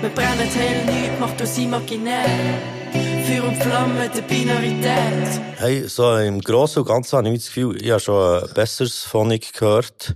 [0.00, 2.24] Wir brennen hell, nichts macht uns imaginär.
[3.26, 5.40] Feuer und Flamme der Binarität.
[5.56, 9.04] Hey, so im Großen und Ganzen habe ich das Gefühl, ich habe schon ein besseres
[9.04, 10.14] von ich gehört.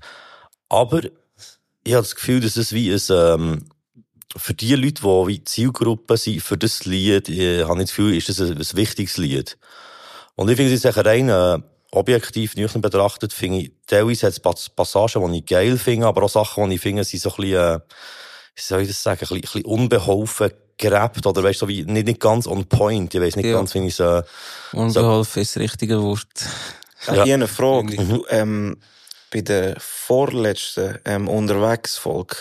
[0.68, 1.02] Aber
[1.84, 3.68] ich habe das Gefühl, dass es wie ein, ähm,
[4.36, 8.16] für die Leute, die wie Zielgruppe sind, für das Lied, äh, habe ich das Gefühl,
[8.16, 9.56] ist das ein, ein wichtiges Lied.
[10.34, 11.58] Und ich finde es jetzt rein äh,
[11.94, 16.22] objektiv nüchtern betrachtet, finde ich, teilweise hat es Pas- Passagen, die ich geil finde, aber
[16.24, 17.80] auch Sachen, die ich finde, sind so ein bisschen, äh,
[18.56, 21.68] wie soll ich das sagen, ein bisschen, ein bisschen unbeholfen gerappt, oder weißt du, so
[21.68, 23.52] wie, nicht, nicht ganz on point, ich weiss nicht Ja.
[23.54, 24.22] ganz, wie ich es, äh,
[24.72, 26.26] Unbeholfen ist das richtige Wort.
[27.02, 27.96] Ich habe eine Frage.
[27.96, 28.76] Du, ähm,
[29.30, 32.36] bei der vorletzten ähm, Unterwegsfolge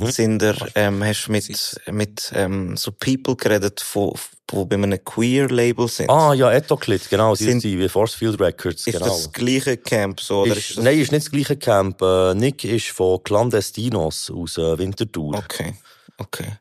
[0.00, 4.16] sind er, ähm, hast du mit, mit ähm, so People geredet, wo,
[4.50, 6.08] wo bei einem Queer-Label sind.
[6.10, 9.06] Ah, ja, Etoclit, genau, sie Sind- die wie Forcefield Records, Ist genau.
[9.06, 10.42] das gleiche Camp so?
[10.42, 12.00] Oder ist, ist das nein, ist nicht das gleiche Camp.
[12.02, 15.34] Äh, Nick ist von Clandestinos aus äh, Winterthur.
[15.36, 15.74] Okay,
[16.18, 16.58] okay.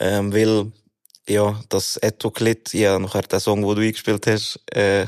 [0.00, 0.72] Ähm, weil,
[1.28, 5.06] ja, das Etoclit, ja, nachher der Song, den du eingespielt hast, äh,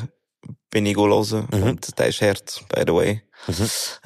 [0.71, 1.49] bin ich hören.
[1.53, 1.63] Mhm.
[1.63, 3.23] Und der ist hart, by the way.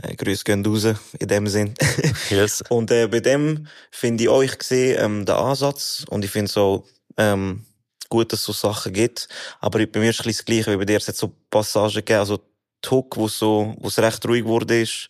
[0.03, 0.87] Äh, Grüße gehen raus,
[1.19, 1.75] in dem Sinn.
[2.31, 2.63] yes.
[2.69, 6.05] Und äh, bei dem finde ich euch gesehen, ähm, den Ansatz.
[6.11, 6.85] Und ich finde so,
[7.17, 7.65] ähm,
[8.11, 9.29] gut, dass es so Sachen gibt.
[9.61, 10.99] Aber bei mir ist es ein bisschen das Gleiche, wie bei dir.
[10.99, 12.39] Es hat so Passagen gegeben, also
[12.85, 15.09] die Hook, wo so, wo es recht ruhig wurde ist,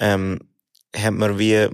[0.00, 0.40] ähm,
[0.96, 1.68] hat mir wie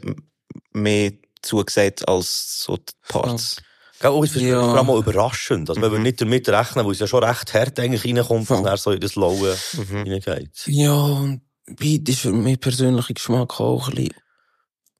[0.73, 1.13] mehr
[1.43, 3.57] zugesagt als so die Parts.
[4.01, 4.61] Gell, auch, es ist Ja.
[4.63, 5.71] vor allem auch überraschend.
[5.71, 8.65] Also, man würde nicht damit rechnen, weil es ja schon recht hart eigentlich reinkommt, und
[8.65, 9.57] dann so in das Laue
[9.91, 10.65] reingeht.
[10.67, 14.15] Ja, und Beat ist für mich persönlichen Geschmack auch ein bisschen...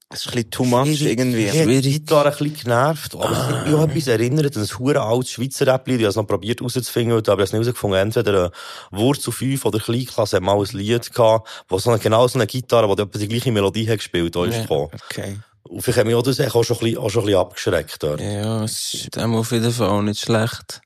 [0.09, 1.45] Es ist ein bisschen too much irgendwie.
[1.47, 4.63] Ich habe die Gitarre ein bisschen genervt, aber es hat mich auch etwas erinnert an
[4.63, 5.97] ein hure altes Schweizer Rap-Lied.
[5.99, 7.99] Ich habe es noch probiert rauszufinden, heute, aber ich habe es nicht herausgefunden.
[7.99, 8.51] Entweder eine
[8.91, 12.47] Wurzel 5 oder Kleinklasse hat mal ein Lied gehabt, wo so eine, genau so eine
[12.47, 14.61] Gitarre, die etwa die gleiche Melodie hat gespielt, da ist Ja.
[14.61, 14.89] gekommen.
[15.09, 15.39] Okay.
[15.63, 18.03] Und vielleicht hat mich auch das auch schon ein bisschen, auch schon ein bisschen abgeschreckt
[18.03, 18.21] dort.
[18.21, 20.79] Ja, es ist dem auf jeden Fall auch nicht schlecht.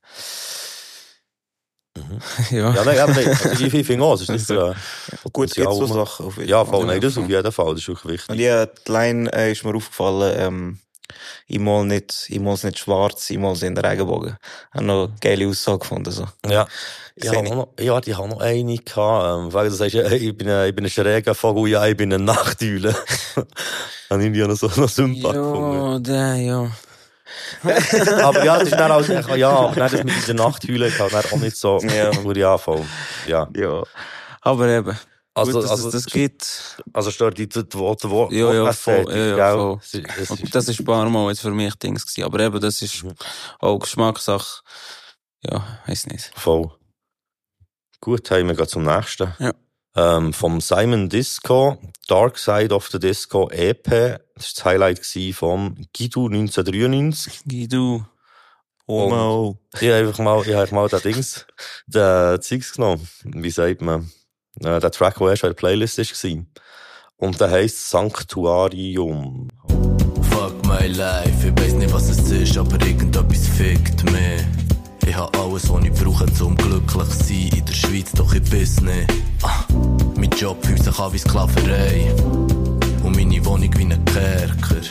[2.51, 2.73] Ja.
[2.73, 4.73] Ja, nein, aber nein, also ich, ich finde auch, es ist nicht, äh,
[5.33, 6.73] Gut, gibt so Sachen auf jeden Ja, Fall.
[6.75, 8.29] voll, nein, das auf jeden Fall, das ist auch wichtig.
[8.29, 10.79] Und ja, die Line äh, ist mir aufgefallen, ähm,
[11.47, 14.37] ich mal nicht, ich mal's nicht schwarz, ich mal's in der Regenbogen.
[14.71, 16.25] Hab noch eine geile Aussage gefunden, so.
[16.47, 16.65] Ja.
[17.15, 17.53] Ich habe ich.
[17.53, 20.75] noch, ja, die haben noch eine gehabt, ähm, weil du sagst, ich bin, ein- ich
[20.75, 22.95] bin ein schräger Vogel, ja, ich bin eine Nachteule.
[23.35, 25.73] Habe ich irgendwie auch noch so, noch Sympathie gefunden.
[25.73, 26.71] Ja, der, ja.
[28.23, 31.37] aber ja, das ist dann auch, ja, aber dann das mit dieser Nachthülle dann auch
[31.37, 32.11] nicht so, Ja.
[32.11, 32.89] ich anfangen.
[33.27, 33.47] Ja.
[33.55, 33.83] Ja.
[34.41, 34.97] Aber eben.
[35.33, 36.83] Also, gut, dass also, es das gibt.
[36.91, 39.05] Also stört die, die, die, die, Ja, ja, voll.
[39.09, 39.79] Ja, ja, voll.
[40.29, 42.25] Und das ist ein paar Mal jetzt für mich Dings gewesen.
[42.25, 43.05] Aber eben, das ist
[43.59, 44.61] auch Geschmackssache.
[45.43, 46.31] Ja, weiß nicht.
[46.35, 46.69] Voll.
[48.01, 49.33] Gut, hey, wir gehen zum nächsten.
[49.39, 49.53] Ja.
[49.95, 51.77] Ähm, vom Simon Disco,
[52.07, 53.83] Dark Side of the Disco EP.
[53.83, 57.41] Das war das Highlight gewesen vom Guido 1993.
[57.45, 58.05] Guido.
[58.87, 59.57] Homo.
[59.79, 61.45] Ich habe einfach mal, ich habe einfach mal den Dings,
[61.87, 63.07] den Zeugs genommen.
[63.23, 64.11] Wie sagt man?
[64.59, 66.45] Äh, der Track, der erst auf der Playlist war.
[67.17, 69.47] Und der heisst Sanctuarium.
[70.31, 74.60] Fuck my life, ich weiss nicht was es ist, aber irgendetwas fickt mich.
[75.05, 78.43] Ich hab alles, was ich brauche, zum glücklich zu sein in der Schweiz, doch ich
[78.43, 79.11] bin's nicht.
[79.41, 79.65] Ah,
[80.15, 82.13] mein Job fühlt sich an wie Sklaverei.
[83.03, 84.81] Und meine Wohnung wie ein Kerker.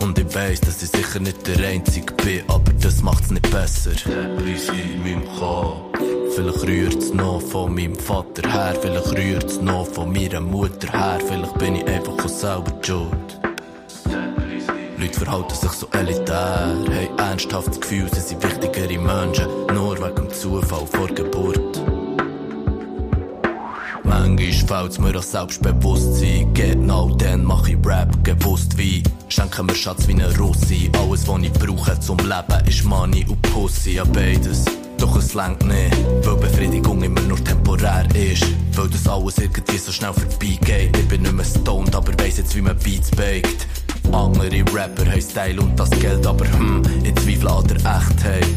[0.00, 3.92] Und ich weiss, dass ich sicher nicht der Einzige bin, aber das macht's nicht besser.
[3.92, 5.98] Teppich in meinem Kopf.
[6.34, 11.58] Vielleicht rührt's noch von meinem Vater her, vielleicht rührt's noch von meiner Mutter her, vielleicht
[11.58, 13.35] bin ich einfach auch selber schuld.
[14.98, 20.14] Leute verhalten sich so elitär, haben ernsthaft das Gefühl, sie sind wichtigere Menschen, nur wegen
[20.14, 21.82] dem Zufall vor Geburt.
[24.04, 29.02] Manchmal fällt's mir an Selbstbewusstsein, genau dann mach ich Rap gewusst wie.
[29.28, 33.42] Schenke mir Schatz wie ne Russi, alles was ich brauche zum Leben ist Money und
[33.42, 34.64] Pussy, ja beides.
[34.96, 38.46] Doch es längt nicht, weil Befriedigung immer nur temporär ist.
[38.72, 40.96] Weil das alles irgendwie so schnell vorbeigeht.
[40.96, 43.66] Ich bin nicht mehr stoned, aber weiss jetzt, wie man Beats baked.
[44.12, 48.56] Andere Rapper haben Style und das Geld, aber hm, ich zweifle an der Echtheit.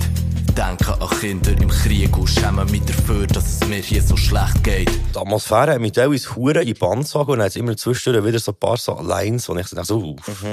[0.55, 4.63] Denke an Kinder im Krieg und schäme mich dafür, dass es mir hier so schlecht
[4.63, 4.89] geht.
[5.13, 8.39] Die Atmosphäre hat mich teilweise Huren in die Band gezogen und hat immer zwischendurch wieder
[8.39, 10.45] so ein paar so Lines, wo ich dachte, so, uff.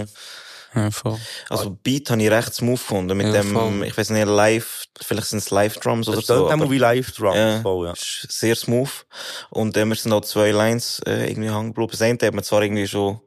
[0.77, 1.19] Ja, voll.
[1.49, 3.17] Also Beat habe ich recht smooth gefunden.
[3.17, 3.85] Mit Ja, dem, voll.
[3.87, 6.49] ich weiß nicht, live, vielleicht sind es Live-Drums oder Das so.
[6.51, 7.93] auch wie Live-Drums, voll, ja.
[7.93, 9.07] ist Sehr smooth.
[9.51, 11.91] Und äh, mir sind auch zwei Lines äh, irgendwie hängen geblieben.
[11.93, 13.21] Das eine hat man zwar irgendwie schon ein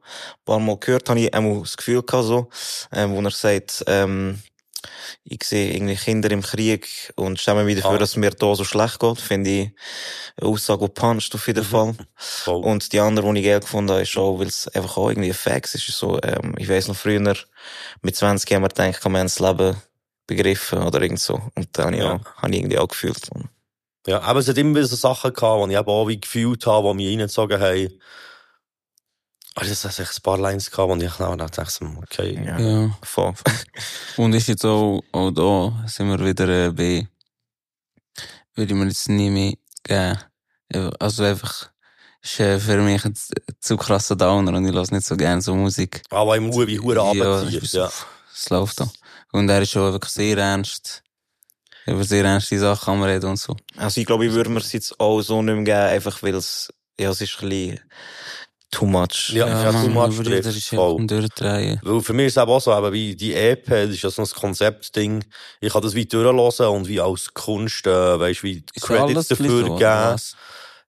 [0.44, 2.48] paar Mal gehört, habe ich einmal das Gefühl gehabt, so,
[2.92, 4.40] ähm, wo er sagt, ähm,
[5.32, 7.98] ich sehe irgendwie Kinder im Krieg und stelle mir dafür, Ah.
[7.98, 9.20] dass es mir da so schlecht geht.
[9.20, 9.70] Finde ich
[10.36, 11.54] eine Aussage, die puncht auf Mhm.
[11.54, 11.94] jeden Fall.
[12.46, 15.28] Und die andere, die ich geil gefunden habe, ist auch, weil es einfach auch irgendwie
[15.30, 15.86] ein Fax ist.
[15.86, 17.20] So, ähm, ich weiss noch früher,
[18.02, 19.76] mit 20 haben wir gedacht, kann man das Leben
[20.26, 21.40] begriffen oder irgend so.
[21.54, 22.14] Und dann habe ich, Ja.
[22.14, 23.20] auch, habe ich irgendwie auch gefühlt.
[24.06, 26.66] Ja, aber es hat immer wieder so Sachen gehabt, die ich eben auch wie gefühlt
[26.66, 28.00] habe, die mich reingezogen haben.
[29.56, 32.40] Also es hat echt ein paar Lines gehabt, wo ich nachher dachte, so, okay.
[32.44, 32.90] Ja.
[33.02, 33.34] Voll.
[34.16, 37.08] Und ist jetzt auch, auch da sind wir wieder äh, bei,
[38.54, 40.18] würde ich mir jetzt nie mehr geben.
[40.72, 41.70] Ja, Also einfach,
[42.22, 43.14] ist äh, für mich ein
[43.60, 46.02] zu krasser Downer und ich lasse nicht so gerne so Musik.
[46.10, 47.88] Aber im Uhr wie Hure Ja, ist ja.
[47.88, 48.90] so- Es läuft da.
[49.32, 51.02] Und er ist schon wirklich sehr ernst.
[51.86, 53.56] Über sehr ernste Sachen kann man reden und so.
[53.76, 56.34] Also ich glaube, ich würde mir es jetzt auch so nicht mehr geben, einfach weil
[56.34, 57.80] es, ja, es ist ein bisschen
[58.70, 59.30] too much.
[59.32, 60.96] Ja, ja, man, too much trifft das ist voll.
[61.00, 61.80] ja durchdrehen.
[61.82, 64.10] Weil für mich ist es eben auch so, eben wie die EP, das ist ja
[64.10, 65.24] so ein Konzeptding.
[65.60, 69.66] Ich kann das wie durchhören und wie als Kunst, äh, weißt, wie Ist Credits dafür
[69.66, 70.16] so, geben.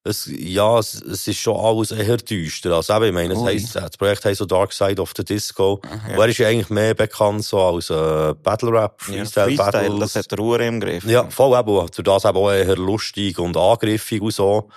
[0.04, 2.72] Es, ja, es, es ist schon alles eher düster.
[2.72, 3.52] Also eben, ich meine, es Ui.
[3.52, 5.74] heisst, das Projekt heisst so Dark Side of the Disco.
[5.74, 9.56] Und er ist ja eigentlich mehr bekannt so als äh, Battle Rap, Ja, Freestyle, Freestyle,
[9.90, 10.00] Battles.
[10.00, 11.04] das hat der Ruhe im Griff.
[11.04, 11.68] Ja, voll eben.
[11.70, 14.68] und Durch das eben auch eher lustig und angriffig und so.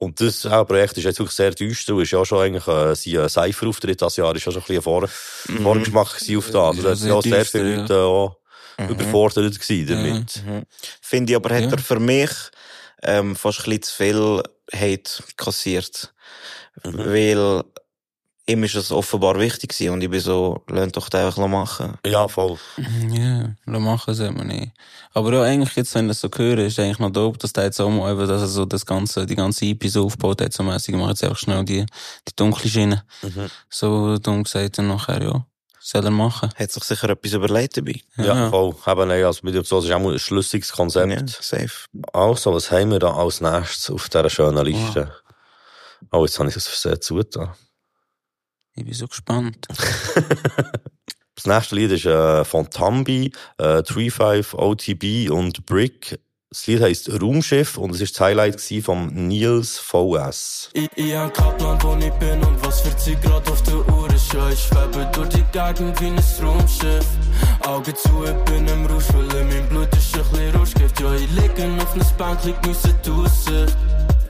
[0.00, 2.66] Und das äh, Projekt ist jetzt wirklich sehr düster und ist ja auch schon eigentlich
[2.66, 5.08] äh, sein äh, Cypher-Auftritt das Jahr ist ja schon ein bisschen ein Vor
[5.48, 5.62] Mhm.
[5.62, 6.54] Vorgeschmack auf das.
[6.54, 7.76] Also da Ja, sind ja auch sehr viele ja.
[7.80, 8.36] Leute auch
[8.78, 8.88] Mhm.
[8.88, 10.42] überfordert gewesen damit.
[10.44, 10.62] Mhm.
[11.00, 11.70] Finde ich aber, hat Ja.
[11.70, 12.30] er für mich
[13.04, 14.42] ähm, fast ein bisschen zu viel
[14.74, 16.12] Hate kassiert.
[16.82, 16.98] Mhm.
[16.98, 17.62] Weil
[18.46, 21.94] ihm ist es offenbar wichtig gewesen und ich bin so, lasst doch den einfach machen.
[22.04, 22.58] Ja, voll.
[23.08, 24.72] Ja, das machen sollte man nicht.
[25.12, 27.64] Aber ja, eigentlich jetzt, wenn ich das so höre, ist eigentlich noch dope, dass der
[27.64, 30.52] jetzt auch mal eben, dass er so das ganze, die ganze EP so aufgebaut hat,
[30.52, 31.86] so mässig, macht jetzt einfach schnell die,
[32.28, 33.04] die dunkle Schiene.
[33.22, 33.50] Mhm.
[33.70, 35.46] So dumm gesagt dann nachher, ja.
[35.86, 36.48] Soll er machen.
[36.56, 38.00] Hat sich sicher etwas überlegt dabei.
[38.16, 38.74] Ja, voll.
[38.86, 41.12] Eben, nein, also mit dem so, das ist auch mal ein schlüssiges Konzept.
[41.12, 41.88] Ja, safe.
[42.10, 45.12] Also, was haben wir da als nächstes auf dieser schönen Liste?
[46.10, 47.52] Oh, jetzt habe ich das sehr zugetan.
[48.76, 49.66] Ich bin so gespannt.
[51.36, 56.20] Das nächste Lied ist äh, von Tambi, äh, 35 OTB und Brick.
[56.48, 60.70] Das Lied heisst Raumschiff und es ist das Highlight vom Niels VS.
[60.74, 63.86] Ich, ich hab keinen Plan, wo ich bin und was für Zeit grad auf der
[63.92, 64.32] Uhr ist.
[64.32, 67.06] Ja, ich schwebe durch die Gegend wie ein Raumschiff.
[67.66, 71.00] Augen zu, ich bin im Rausch, weil in meinem Blut ist ein bisschen Rauschgift.
[71.00, 73.76] Ja, ich liege auf einem Bank, lieg müssen die Aussicht.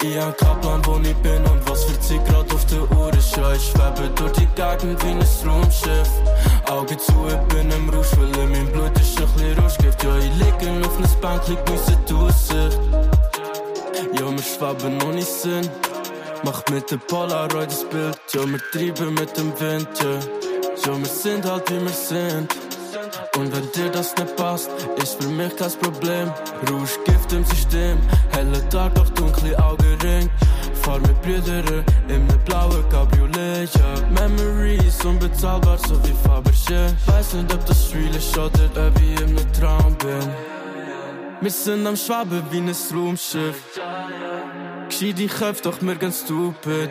[0.06, 3.10] Ich hab keinen Plan, wo ich bin und was für Zeit grad auf der Uhr
[3.14, 3.34] ist.
[3.36, 6.10] Ja, ich schwebe durch die Gegend wie ein Raumschiff.
[6.68, 10.04] Augen zu, ich bin im Rausch, weil in meinem Blut ist ein bisschen Rauschgift.
[10.04, 12.80] Ja, ich liege auf einem lieg müssen die Aussicht.
[14.20, 15.70] Ja, wir schweben nicht Sinn.
[16.44, 18.20] Macht mit der Polaroid das Bild.
[18.34, 20.18] Ja, wir treiben mit dem Wind, ja.
[20.86, 22.63] Ja, wir sind halt wie wir sind.
[23.36, 24.70] Und wenn dir das nicht passt,
[25.02, 26.32] ist für mich kein Problem.
[26.70, 27.98] Rauschgift im System,
[28.30, 30.30] helle Tag, doch dunkle Augenring.
[30.82, 33.94] Fahr mit Brüdern in einem blauen Cabriolet, ja.
[34.10, 36.92] Memories unbezahlbar, so wie Fabergé.
[37.06, 40.28] Weiß nicht, ob das real ist oder ob ich einem Traum bin.
[41.40, 43.80] Wir sind am Schwaben wie ein Raumschiff.
[44.88, 46.90] Gescheit die Köpfe, doch wir ganz stupid.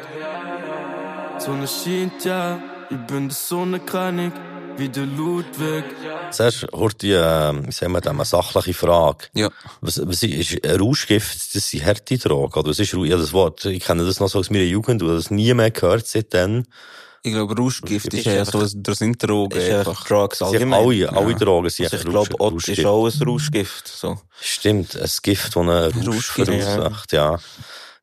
[1.39, 2.59] Sonne scheint, ja.
[2.89, 4.34] Ich bin der Sonnenkönig,
[4.78, 5.86] wie der Ludwig.
[6.32, 9.28] Zuerst hört die, äh, sagen wir dem, eine sachliche Frage.
[9.34, 9.50] Ja.
[9.82, 11.56] Was, was ist ein Rauschgift?
[11.56, 12.70] Das sind harte Drogen, oder?
[12.70, 12.94] Was ist?
[12.94, 15.72] Ja, das Wort, ich kenne das noch so aus meiner Jugend, und das nie mehr
[15.72, 16.66] gehört seitdem.
[17.26, 20.06] Ich glaube, Rauschgift ist Ist ja so, das sind Drogen Ist ja einfach.
[20.06, 20.84] Drugs Sie allgemein.
[20.84, 23.88] alle, alle Drogen sind Also ich glaube, Ott ist auch ein Rauschgift.
[23.88, 24.20] So.
[24.42, 27.40] Stimmt, ein Gift, das einen Rausch Rauschgift, verursacht, ja.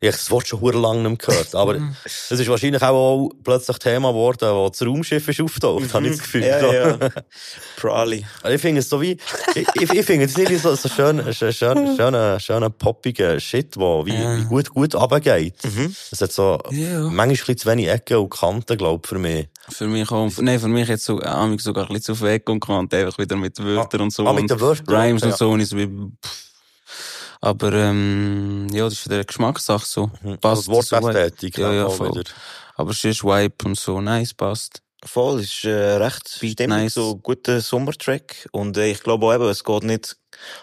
[0.02, 1.54] Ich habe das Wort schon hure lang nicht gehört.
[1.54, 1.94] Aber Mhm.
[2.06, 6.20] es ist wahrscheinlich auch plötzlich Thema geworden, wo das Raumschiff ist auftaucht, habe ich das
[6.22, 6.40] Gefühl.
[6.40, 6.46] Mhm.
[6.46, 6.98] Ja, ja.
[7.76, 8.24] Probably.
[8.42, 9.18] Also ich finde es so wie,
[9.54, 13.76] ich, ich, ich finde es nicht so, so schön, schön, schön, schöner, schöner poppiger Shit,
[13.76, 14.38] wo wie, Ja.
[14.38, 15.56] wie gut, gut runtergeht.
[16.10, 17.00] Es hat so, Ja.
[17.00, 19.48] manchmal ein zu wenig Ecken und Kanten, glaube ich, für mich.
[19.68, 22.60] Für mich auch, nein, für mich jetzt so, äh, sogar ein bisschen zu weg und
[22.60, 24.26] Kant, einfach wieder mit Wörtern und so.
[24.26, 25.28] ah, mit den Wörtern, Rhymes ja.
[25.28, 26.49] und so, und ich so wie, pff.
[27.40, 30.10] Aber, ähm, ja, das ist wieder eine Geschmackssache, so.
[30.40, 30.68] Passt.
[30.68, 32.10] Also Wortästhetik, ja, ja, auch voll.
[32.10, 32.30] wieder.
[32.76, 34.82] Aber es ist Vibe und so, nice, passt.
[35.02, 36.94] Voll, ist äh, recht stimmig, nice.
[36.94, 38.48] so guter Sommertrack.
[38.52, 40.16] Und äh, ich glaube auch eben, es geht nicht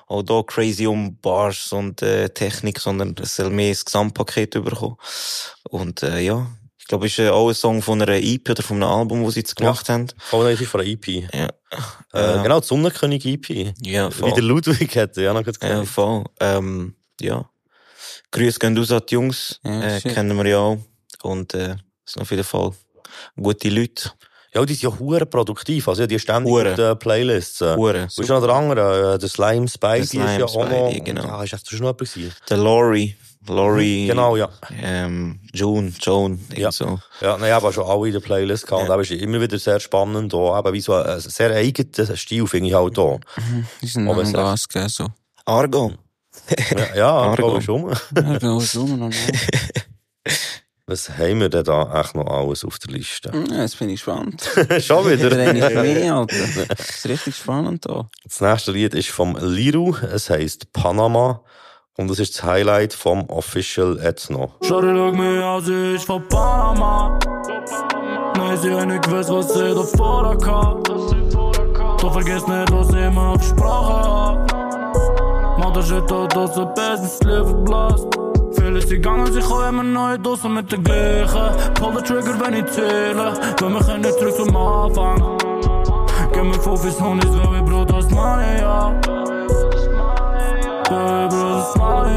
[0.08, 4.98] auch da crazy um Bars und äh, Technik, sondern es soll mehr das Gesamtpaket überkommen.
[5.64, 6.48] Und äh, ja,
[6.88, 9.26] ich glaube, es ist äh, auch ein Song von einer EP oder von einem Album,
[9.26, 10.08] das sie jetzt gemacht haben.
[10.32, 11.06] Oh nein, von der EP.
[11.34, 11.50] Ja.
[12.14, 13.74] Äh, Äh, genau, die Sonnenkönig EP.
[13.82, 14.30] Ja, voll.
[14.30, 16.24] Wie der Ludwig hätte, ja, noch gerade Ja, voll.
[16.40, 17.50] Ähm, ja.
[18.32, 19.60] Grüße gehen raus an die Jungs.
[19.66, 20.78] Ja, äh, kennen wir ja auch.
[21.24, 21.76] Und äh,
[22.06, 22.72] sind auf jeden Fall
[23.36, 24.14] gute Leute.
[24.54, 25.90] Ja, die sind ja hure produktiv.
[25.90, 26.70] Also, ja, die ständig Hure.
[26.70, 27.60] auf den Playlists.
[27.60, 27.76] Äh.
[27.76, 29.16] Hure, Wo ist noch der andere?
[29.16, 30.88] Äh, Der Slime Spidey ist Slime ja auch noch.
[30.90, 31.24] Spidey, genau.
[31.28, 32.34] Ja, ist das schon noch gewesen?
[32.50, 33.18] Der Laurie.
[33.50, 34.08] Laurie.
[34.08, 34.50] Genau, ja.
[34.82, 36.72] Ähm, June, Joan, Ja.
[36.72, 37.00] so.
[37.22, 38.84] Ja, nein, aber schon alle in der Playlist gehabt.
[38.84, 40.38] Und das ist immer wieder sehr spannend da.
[40.38, 43.18] Aber wie so ein sehr eigener Stil finde ich halt da.
[43.82, 45.08] Die sind Aber noch es ein Gas, gell, so.
[45.46, 45.94] Argo.
[46.76, 47.48] Ja, ja Argo.
[47.48, 47.90] Argo schon.
[48.16, 49.12] Ja, bei uns rum noch
[50.90, 53.30] Was haben wir denn da echt noch alles auf der Liste?
[53.50, 54.50] Ja, jetzt bin ich gespannt.
[54.80, 55.32] Schon wieder?
[55.54, 56.36] Wieder mehr, Alter.
[56.70, 58.10] Das ist richtig spannend da.
[58.24, 59.94] Das nächste Lied ist vom Liru.
[59.98, 61.44] Es heisst Panama.
[62.00, 64.52] Und es ist das Highlight vom Official Ethno.
[64.62, 67.18] Schau schau mich an, sie ist von Panama.
[68.38, 70.90] Nein, sie hat nicht gewusst, was sie da vorher gehabt.
[70.90, 75.58] Doch vergiss nicht, was sie immer auf Sprache hat.
[75.60, 78.08] Mann, das Shit dort aus dem Business Leben blast.
[78.52, 81.74] Viele sind gegangen, sie kommen immer neue Dosen mit den gleichen.
[81.74, 83.34] Pull the trigger, wenn ich zähle.
[83.60, 85.38] Wenn wir können zurück zum Anfang.
[86.32, 88.94] Gib mir Fufis, Hundis, weil wir Brot aus Money, ja.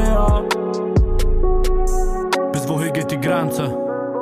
[0.05, 0.43] Ja.
[2.51, 3.77] Bis wohin geht die Grenze?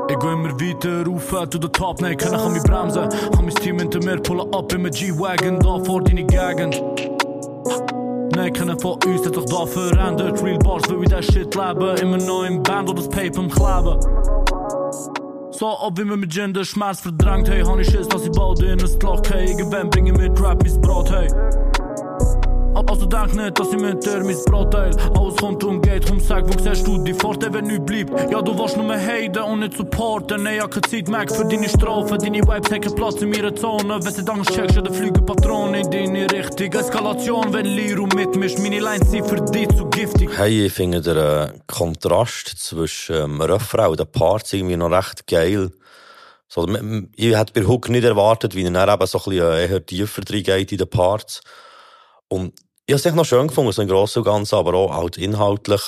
[0.10, 3.04] Ich geh immer weiter rauf, to the top, nein, kann mich bremsen.
[3.04, 6.82] Hab mein Team hinter mir, pullen ab in G-Wagon, da vor deine Gegend.
[8.36, 10.42] Nein, keiner von uns hat sich da verändert.
[10.42, 11.98] Real Bars, will ich das Shit leben.
[11.98, 14.00] Immer noch im Band oder das Paper im Kleben.
[15.52, 18.62] So, ob wie man mit Gender Schmerz verdrängt, hey, hab ich Schiss, dass ich bald
[18.62, 19.50] in ein Loch hey.
[19.50, 21.28] Irgendwann bringe ich mit Rap mein Brot, hey.
[22.88, 24.96] Also denk nicht, dass ich mit dir mein Brot teil.
[25.16, 28.32] Alles kommt und geht, komm sag, wo siehst du die Vorteile, wenn nichts bleibt?
[28.32, 30.44] Ja, du willst nur haten und nicht supporten.
[30.44, 32.18] Nee, ich hab keine Zeit mehr für deine Strophen.
[32.20, 34.00] Deine Vibes haben Platz in meiner Zone.
[34.04, 36.72] Wenn sie Angst checkst, dann fliegen Patronen in deine Richtung.
[36.74, 38.60] Eskalation, wenn Liru mitmischt.
[38.60, 40.30] Meine Lines sind für dich zu giftig.
[40.38, 45.28] Hey, ich finde den äh, Kontrast zwischen ähm, Refrain und den Parts irgendwie noch recht
[45.28, 45.72] geil.
[46.48, 46.68] So,
[47.16, 49.86] ich hätte bei Hook nicht erwartet, wie er dann eben so ein bisschen äh, eher
[49.86, 51.42] tiefer reingeht in den Parts.
[52.28, 52.54] Und
[52.90, 55.16] ich habe es echt noch schön gefunden, so im Großen und Ganzen, aber auch halt
[55.20, 55.80] inhaltlich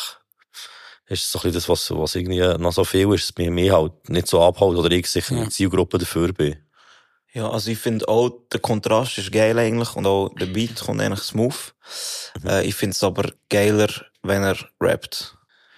[1.08, 3.72] ist so ein bisschen das, was, was irgendwie noch so viel ist, es mir mich
[3.72, 6.58] halt nicht so abholt oder ich sicher in die Zielgruppe dafür bin.
[7.34, 11.02] Ja, also ich finde auch, der Kontrast ist geil eigentlich und auch der Beat kommt
[11.02, 11.74] eigentlich smooth.
[12.46, 13.90] Äh, ich finde es aber geiler,
[14.22, 15.36] wenn er rappt.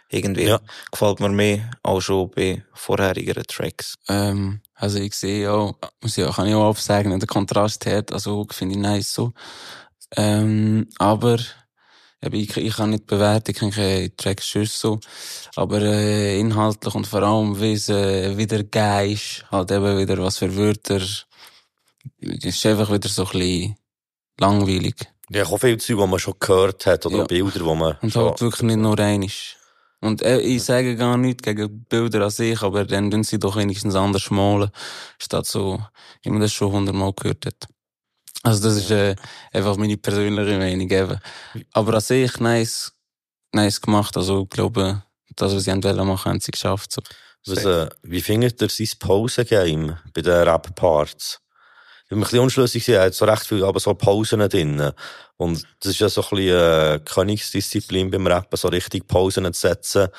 [0.09, 0.53] Irgendwie
[0.91, 3.95] gefällt mir mehr, auch schon bei vorherigeren Tracks.
[4.09, 8.11] Ähm, also ich sehe auch, muss ich auch, kann ich auch aufsagen, der Kontrast hat,
[8.11, 9.31] also finde ich nice so.
[10.15, 11.39] Ähm, aber,
[12.21, 14.99] eben, ich, ich kann nicht bewerten, ich kenne keine Tracks so.
[15.55, 20.17] Aber, äh, inhaltlich und vor allem, wie es, äh, wieder geil ist, halt eben wieder
[20.21, 21.01] was für Wörter,
[22.19, 23.75] ist einfach wieder so ein bisschen
[24.39, 24.95] langweilig.
[25.29, 27.23] Ja, auch viele Zeug, die man schon gehört hat, oder Ja.
[27.25, 29.57] Bilder, die man Und halt wirklich nicht nur einisch.
[30.01, 33.55] Und äh, ich sage gar nichts gegen Bilder an sich, aber dann tun sie doch
[33.55, 34.69] wenigstens anders malen,
[35.17, 35.79] statt so,
[36.23, 37.67] wie man das schon hundertmal gehört hat.
[38.43, 39.15] Also das ist äh,
[39.53, 41.19] einfach meine persönliche Meinung eben.
[41.71, 42.91] Aber an sich nice,
[43.53, 44.15] nice gemacht.
[44.17, 45.01] Also ich glaube,
[45.35, 46.91] das, was sie wollen machen, haben sie geschafft.
[46.91, 47.01] So.
[47.45, 51.39] Was, äh, wie findet ihr sein Pausengame bei den Rap-Parts?
[52.03, 54.91] Ich bin ein bisschen unschlüssig, er hat so recht viel, aber so Pausen drin.
[55.37, 59.59] Und das ist ja so ein bisschen äh, Königsdisziplin beim Rappen, so richtig Pausen zu
[59.59, 60.09] setzen.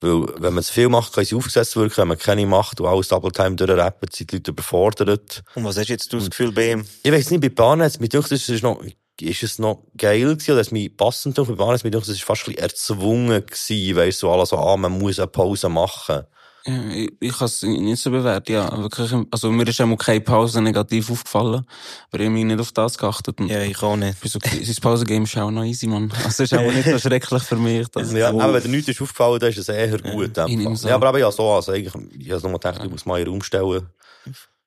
[0.00, 1.96] Weil, wenn man zu viel macht, kann sie aufgesetzt wirken.
[1.96, 5.42] Wenn man keine macht und alles Double Time durchrappen, sind die Leute überfordert.
[5.54, 6.84] Und was hast jetzt du das Gefühl bei ihm?
[7.02, 8.80] Ich weiß nicht, bei Barnett, mir denkt, es ist noch,
[9.20, 12.14] ist es noch geil gewesen, oder ist mir passend gedacht, bei Barnett, mir denkt, es
[12.14, 15.26] ist fast ein bisschen erzwungen gewesen, weißt du, so alles so, ah, man muss eine
[15.26, 16.22] Pause machen.
[16.68, 18.76] Ja, ich, ich kann es nicht so bewerten, ja.
[18.76, 21.64] Wirklich, also mir ist einmal keine Pause negativ aufgefallen,
[22.10, 23.40] aber ich habe mich nicht auf das geachtet.
[23.40, 24.18] Und ja, ich auch nicht.
[24.20, 26.12] Wieso, sein Pausengame ist auch noch easy, man.
[26.24, 27.88] Also ist auch nicht so schrecklich für mich.
[27.88, 30.36] Dass Ja, aber wenn dir nichts ist aufgefallen, dann ist es eher gut.
[30.36, 30.76] Ja, an.
[30.90, 33.32] aber eben ja so, also eigentlich, ich habe nur gedacht, ich muss mal in den
[33.32, 33.88] Raum stellen.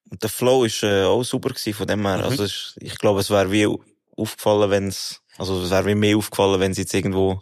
[0.09, 2.17] Und der Flow ist äh, auch super gewesen von dem her.
[2.17, 2.23] Mhm.
[2.23, 3.67] Also ist, ich glaube, es wäre wie
[4.17, 7.41] aufgefallen, wenn es, also es wäre wie mehr aufgefallen, wenn es jetzt irgendwo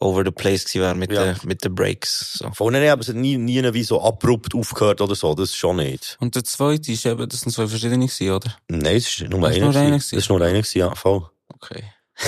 [0.00, 1.24] over the place gewesen wäre mit, Ja.
[1.32, 2.38] den, mit den Breaks.
[2.38, 2.50] So.
[2.52, 5.76] Von nein, aber es hat nie, nie wie so abrupt aufgehört oder so, das schon
[5.76, 6.16] nicht.
[6.20, 8.54] Und der zweite ist eben, das sind zwei verschiedene gewesen, oder?
[8.68, 9.66] Nein, es ist nur Das ist einer.
[9.72, 10.16] nur einer gewesen.
[10.16, 11.22] Das ist nur einer, gewesen, ja, voll.
[11.54, 11.84] Okay.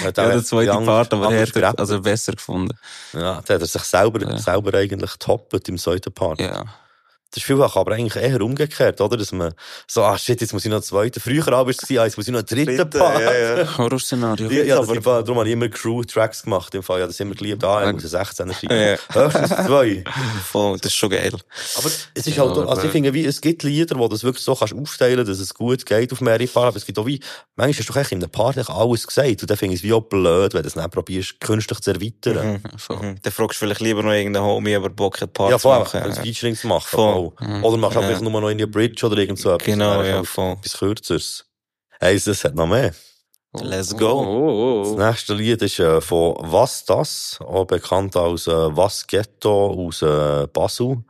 [0.00, 2.78] Ja, Ja, der zweite Part, aber er hat also besser gefunden.
[3.12, 6.40] Ja, der hat er sich selber, selber eigentlich toppt im zweiten Part.
[6.40, 6.64] Ja.
[7.30, 9.16] Das ist vielfach aber eigentlich eher umgekehrt, oder?
[9.18, 9.52] Dass man
[9.86, 11.20] so, ah shit, jetzt muss ich noch einen zweiten.
[11.20, 13.20] Früher aber war es, ah, jetzt muss ich noch einen dritten Dritte, Part.
[13.20, 13.78] ja, ja.
[13.78, 14.50] Horrorszenario.
[14.50, 16.74] Ja, ja, das Fall, darum habe ich immer Crew-Tracks gemacht.
[16.74, 17.62] Im Fall, ja, das immer geliebt.
[17.64, 18.98] Ah, ich muss einen 16er schreiben.
[19.14, 19.24] Ja.
[19.24, 20.04] Höchstens zwei.
[20.44, 21.32] Voll, das ist schon geil.
[21.76, 24.42] Aber es ist halt, also ich finde, wie, es gibt Lieder, wo du das wirklich
[24.44, 27.20] so kannst aufteilen, dass es gut geht auf mehrere Paar, aber es gibt auch wie,
[27.56, 29.80] manchmal hast du doch echt in einem Part echt alles gesagt, und dann finde ich
[29.80, 32.62] es wie auch blöd, wenn du es dann probierst, künstlich zu erweitern.
[32.88, 33.16] Mhm.
[33.22, 35.78] Dann fragst du vielleicht lieber noch irgendeinen Homie, aber Bock hat Part Ja, zu voll,
[35.80, 36.00] machen.
[36.02, 36.86] ein Featuring zu machen.
[36.88, 37.17] Voll.
[37.38, 37.62] Voll.
[37.62, 38.08] Oder machst du Ja.
[38.08, 39.66] einfach nur noch in die Bridge oder irgend so etwas.
[39.66, 40.52] Genau, Das ja, voll.
[40.52, 41.44] Etwas Kürzeres.
[42.00, 42.94] Hey, es hat noch mehr.
[43.60, 44.96] Let's Oh, go.
[44.96, 50.02] Das nächste Lied ist äh, von Was das, auch bekannt als äh, Was Ghetto aus
[50.02, 51.02] äh, Basel.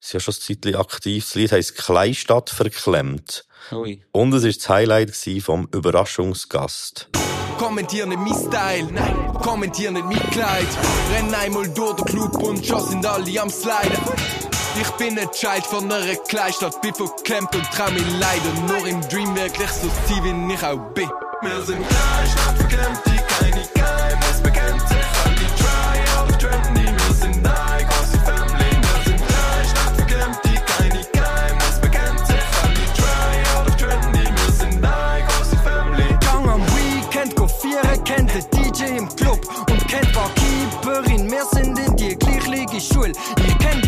[0.00, 1.24] Sie ist ja schon ein Zeitchen aktiv.
[1.24, 3.44] Das Lied heisst Kleinstadt verklemmt.
[3.72, 4.02] Ui.
[4.12, 7.08] Und es war das Highlight vom Überraschungsgast.
[7.58, 10.68] Kommentier nicht mein Style, nein, kommentier nicht mein Kleid.
[11.12, 13.98] Renn einmal durch den Club und schon sind alle am Sliden.
[14.80, 19.00] Ich bin nicht Child von einer Kleinstadt, bin verklemmt und trau mich leider nur im
[19.08, 21.10] Dream wirklich so sein, wie ich auch bin.
[21.42, 24.80] Wir sind Kleinstadt verklemmt, die keine Geheimnis bekennt.
[24.88, 28.70] Sich alle try, alle trendy, wir sind eine große Family.
[28.80, 32.26] Wir sind Kleinstadt verklemmt, die keine Geheimnis bekennt.
[32.26, 36.08] Sich alle try, alle trendy, wir sind eine große Family.
[36.20, 41.28] Gang am Weekend, go vieren, kennt den DJ im Club und kennt Barkeeperin.
[41.28, 43.12] Wir sind in die gleiche Schule.
[43.46, 43.87] Ich kenn die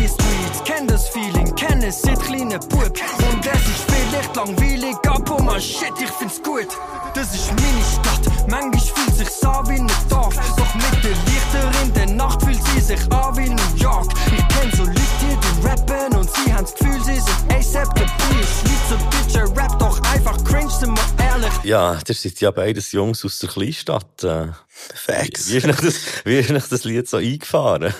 [0.81, 2.81] kenn das Feeling, kenn es seit kleiner Bub.
[2.81, 6.67] Und es ist vielleicht langweilig, aber man shit, ich find's gut.
[7.13, 10.35] Das ist meine Stadt, manchmal fühlt sich's an wie ein Dorf.
[10.57, 14.11] Doch mit den Lichtern in der Nacht fühlt sie sich an wie New York.
[14.25, 18.47] Ich kenn so Leute, die rappen und sie haben's Gefühl, sie sind ASAP der Bier.
[18.47, 21.63] Schweizer Bitch, rap doch einfach cringe, sind wir ehrlich.
[21.63, 24.23] Ja, das sind ja beides Jungs aus der Kleinstadt.
[24.23, 25.51] Äh, Facts.
[25.51, 27.93] Wie ist euch das, wie ist euch das Lied so eingefahren?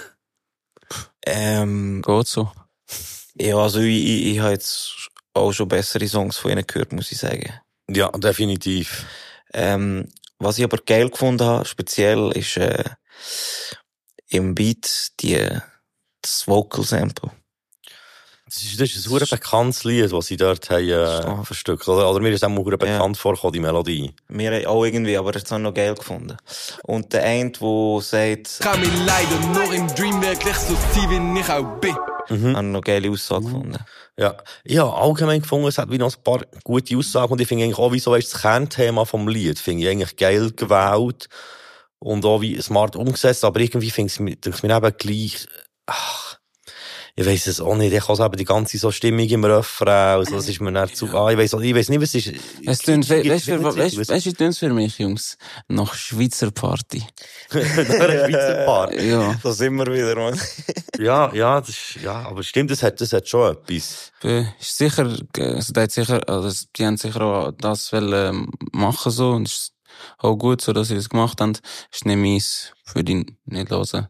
[1.23, 2.49] Ähm, Geht so.
[3.35, 7.11] Ja, also ich, ich, ich habe jetzt auch schon bessere Songs von ihnen gehört, muss
[7.11, 7.53] ich sagen.
[7.89, 9.05] Ja, definitiv.
[9.53, 10.07] Ähm,
[10.39, 12.83] was ich aber geil gefunden habe, speziell, ist äh,
[14.29, 15.47] im Beat die,
[16.21, 17.31] das Vocal Sample.
[18.53, 21.87] Das ist, das ist ein sehr bekanntes Lied, das sie dort haben, äh, verstückelt.
[21.87, 24.13] Oder, oder mir ist auch mal sehr bekannt vorgekommen, die Melodie.
[24.27, 26.35] Mir auch irgendwie, aber das habe ich noch geil gefunden.
[26.83, 31.39] Und der eine, der sagt, Kann mich leider nur im Dream wirklich so sein, wie
[31.39, 31.95] ich auch bin.
[32.29, 32.55] Mhm.
[32.55, 33.77] habe ich noch geile Aussage gefunden.
[34.17, 37.47] Ja, ich habe allgemein gefunden, es hat wie noch ein paar gute Aussagen und ich
[37.47, 41.27] finde eigentlich auch, wie so weißt, das Kernthema vom Lied, finde ich eigentlich geil gewählt
[41.99, 45.47] und auch wie smart umgesetzt, aber irgendwie finde ich es mir eben gleich,
[45.85, 46.30] ach,
[47.15, 50.35] ich weiss es auch nicht, ich habe eben die ganze so Stimmung im Refrain, also
[50.35, 52.33] das ist mir nicht zu, ah, ich auch, ich weiss nicht, was ist,
[52.65, 55.37] Es tönt, we- weißt du, weißt du, wie tönt's für mich, Jungs?
[55.67, 57.03] Nach Schweizer Party.
[57.51, 59.09] Nach einer Schweizer Party.
[59.09, 59.35] Ja.
[59.41, 60.39] Da sind wir wieder, Mann.
[60.99, 64.11] ja, ja, das ist, ja, aber stimmt, das hat, das hat schon etwas.
[64.59, 69.11] Ist sicher, also, die, hat sicher, also, die haben sicher auch das wollen, ähm, machen
[69.11, 69.73] so, und es ist
[70.17, 71.53] auch gut so, dass sie das gemacht haben.
[71.91, 74.07] Ist nicht meins, würde ich nicht hören.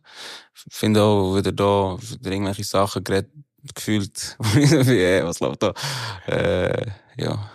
[0.69, 3.31] Finde auch wieder da, wieder irgendwelche Sachen geredet,
[3.75, 5.73] gefühlt, wie, äh, was läuft da?
[6.27, 6.87] Äh,
[7.17, 7.51] ja.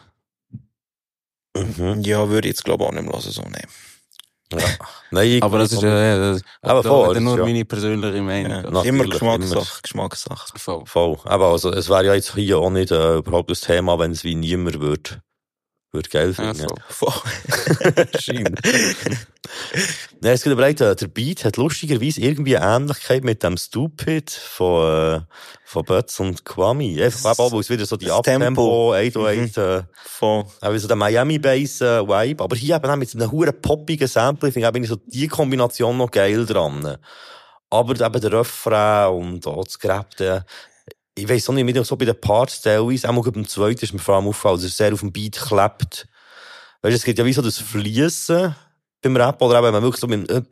[2.01, 3.63] Ja, würde ich jetzt glaube ich auch nicht mehr hören, so, ne.
[4.53, 4.59] Ja.
[5.11, 8.73] Nein, Aber das ist ja, ja das, Aber da voll, nur ja- meine persönliche Meinung.
[8.75, 9.83] Ja, immer Geschmackssache.
[9.83, 10.59] Geschmackssache.
[10.59, 10.87] Voll.
[10.87, 11.19] Voll.
[11.25, 14.23] Aber also, es wäre ja jetzt hier auch nicht äh, überhaupt das Thema, wenn es
[14.23, 15.21] wie niemand würde,
[15.97, 16.67] würde geil Ja, finden.
[16.89, 17.13] voll.
[18.19, 18.61] Scheint.
[20.21, 25.17] Nein, es auch, äh, der Beat hat lustigerweise irgendwie eine Ähnlichkeit mit dem Stupid von,
[25.17, 25.21] äh,
[25.65, 27.03] von Butz und Kwame.
[27.05, 28.95] Einfach eben auch, weil es wieder so die Abtempo, Tempo.
[28.95, 30.45] 808, äh, Voll.
[30.61, 32.43] auch so der Miami Bass äh, Vibe.
[32.45, 35.29] Aber hier eben auch mit so einem huren poppigen Sample, ich finde eben so die
[35.29, 36.97] Kombination noch geil dran.
[37.71, 40.45] Aber eben der Refrain und auch das Gräbte,
[41.19, 43.99] ich weiss auch nicht, mit so bei den Parts teilweise, auch beim zweiten ist mir
[43.99, 46.07] vor allem aufgefallen, dass es sehr auf dem Beat klebt.
[46.83, 48.55] Weißt du, es gibt ja wie so das Fließen
[49.03, 50.45] beim Rap, oder auch wenn man wirklich so mit dem,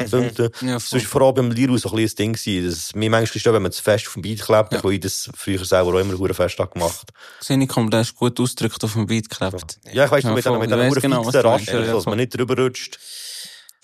[0.63, 0.69] Mhm.
[0.69, 3.63] Ja, vor allem beim Liru so ein das Ding gewesen, dass mir manchmal stört, wenn
[3.63, 6.35] man zu fest auf dem Beat klebt, weil ich das früher selber auch immer hure
[6.35, 7.13] fest gemacht.
[7.41, 9.79] Sehe kommt, der ist gut ausgedrückt auf dem Beat geklebt.
[9.93, 10.59] Ja, ich weiss, mit, voll.
[10.59, 12.99] mit Ich einer weiss hure genau, Ja, dass man nicht drüber rutscht.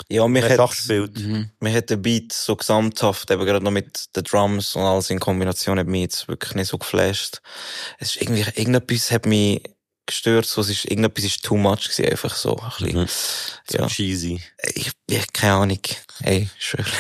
[0.09, 1.19] Ja, mich hat, Sachen spielt.
[1.19, 1.51] Mhm.
[1.61, 5.21] mich hat der Beat so gesamthaft, eben gerade noch mit den Drums und alles in
[5.21, 7.41] Kombination, hat mich jetzt wirklich nicht so geflasht.
[7.99, 9.63] Es ist irgendwie, irgendetwas hat mich
[10.07, 13.01] gestört, so, es ist, irgendetwas ist too much gewesen, einfach so, ein bisschen.
[13.03, 13.07] Mhm.
[13.71, 13.87] So Ja.
[13.87, 14.43] cheesy.
[14.75, 15.79] Ich, ich, keine Ahnung.
[16.23, 16.85] Ey, schön.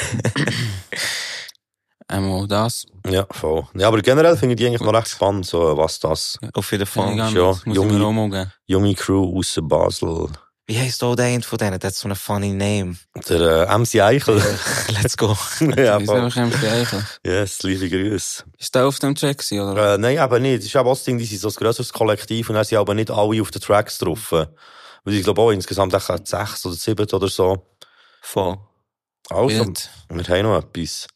[2.08, 2.86] Einmal das.
[3.08, 3.68] Ja, voll.
[3.74, 6.86] Ja, aber generell finde ich die eigentlich noch recht spannend, so, was das Auf jeden
[6.86, 7.16] Fall.
[7.16, 7.34] Ja, ich
[7.66, 10.28] junge- junge Crew aus Basel.
[10.70, 11.80] Wie heisst auch der eine von denen?
[11.80, 12.94] Der hat so einen funny name.
[13.28, 14.40] Der äh, MC Eichel.
[15.02, 15.36] Let's go.
[15.76, 16.20] ja, voll.
[16.20, 17.04] einfach MC Eichel?
[17.26, 18.44] Yes, liebe Grüße.
[18.56, 19.94] Ist der auf dem Track gewesen, oder?
[19.94, 20.58] Äh, nein, aber nicht.
[20.58, 22.78] Das ist aber auch das Ding, die sind so ein grösseres Kollektiv und dann sind
[22.78, 24.30] aber nicht alle auf den Tracks drauf.
[24.30, 24.48] Weil
[25.06, 27.66] ich glaube auch insgesamt sechs oder sieben oder so.
[28.22, 28.56] Voll.
[29.28, 29.90] Also, Wild.
[30.08, 31.08] wir haben noch etwas.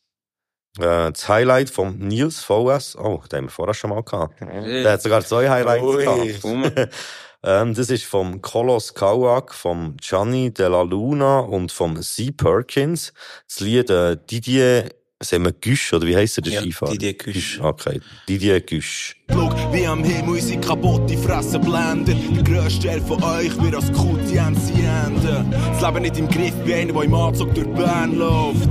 [0.80, 2.96] Äh, das Highlight vom Nils VS.
[2.96, 4.40] Oh, den haben wir vorher schon mal gehabt.
[4.40, 6.04] Der hat sogar zwei Highlights Ui.
[6.42, 6.92] gehabt.
[7.44, 12.30] ähm, das ist vom Kolos Kauak, vom Gianni Della Luna und vom C.
[12.32, 13.12] Perkins.
[13.48, 14.88] Das Lied äh, Didier,
[15.22, 16.92] sagen wir Güsch, oder wie heisst er, der Ja, Skifahrer?
[16.92, 17.60] Didier Güsch.
[17.60, 19.16] Okay, Didier Güsch.
[19.30, 22.34] Schau, wie am Himmel unsere kaputte Fresse blenden.
[22.34, 24.70] Der grösste Teil von euch wird als QTMC
[25.06, 25.50] enden.
[25.50, 28.68] Das Leben nicht im Griff wie einer, der im Anzug durch Bern läuft.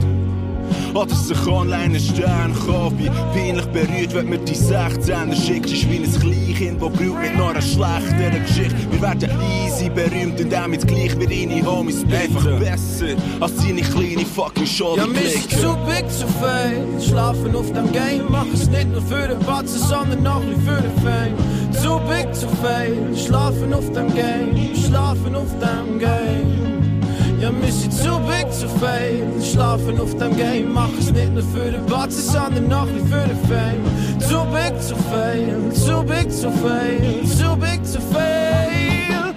[0.93, 2.97] Oder sich online einen Stern kauft.
[2.99, 5.71] Wie peinlich berührt, wenn mir die 16er schickt.
[5.71, 8.75] Ist wie ein Kleinkind, das brüllt mit noch einer schlechteren Geschichte.
[8.91, 9.29] Wir werden
[9.65, 12.03] easy berühmt und damit gleich wie deine Homies.
[12.03, 16.85] Einfach besser als deine kleine fucking Shoulder Ja, sind zu big, zu fail.
[17.01, 20.91] Schlafen auf dem Game, machen es nicht nur für den Batzen, sondern ein für den
[21.01, 21.73] Fame.
[21.81, 22.97] Zu big, zu fail.
[23.15, 26.82] Schlafen auf dem Game, schlafen auf dem Game.
[27.43, 29.27] Ja, wir sind zu big, zu fail.
[29.43, 33.27] Schlafen auf dem Game, machen es nicht nur für den Batzen, sondern noch ein für
[33.27, 34.19] den Fame.
[34.21, 35.69] Zu big, zu fail.
[35.73, 37.21] Zu big, zu fail.
[37.25, 39.33] Zu big, zu fail.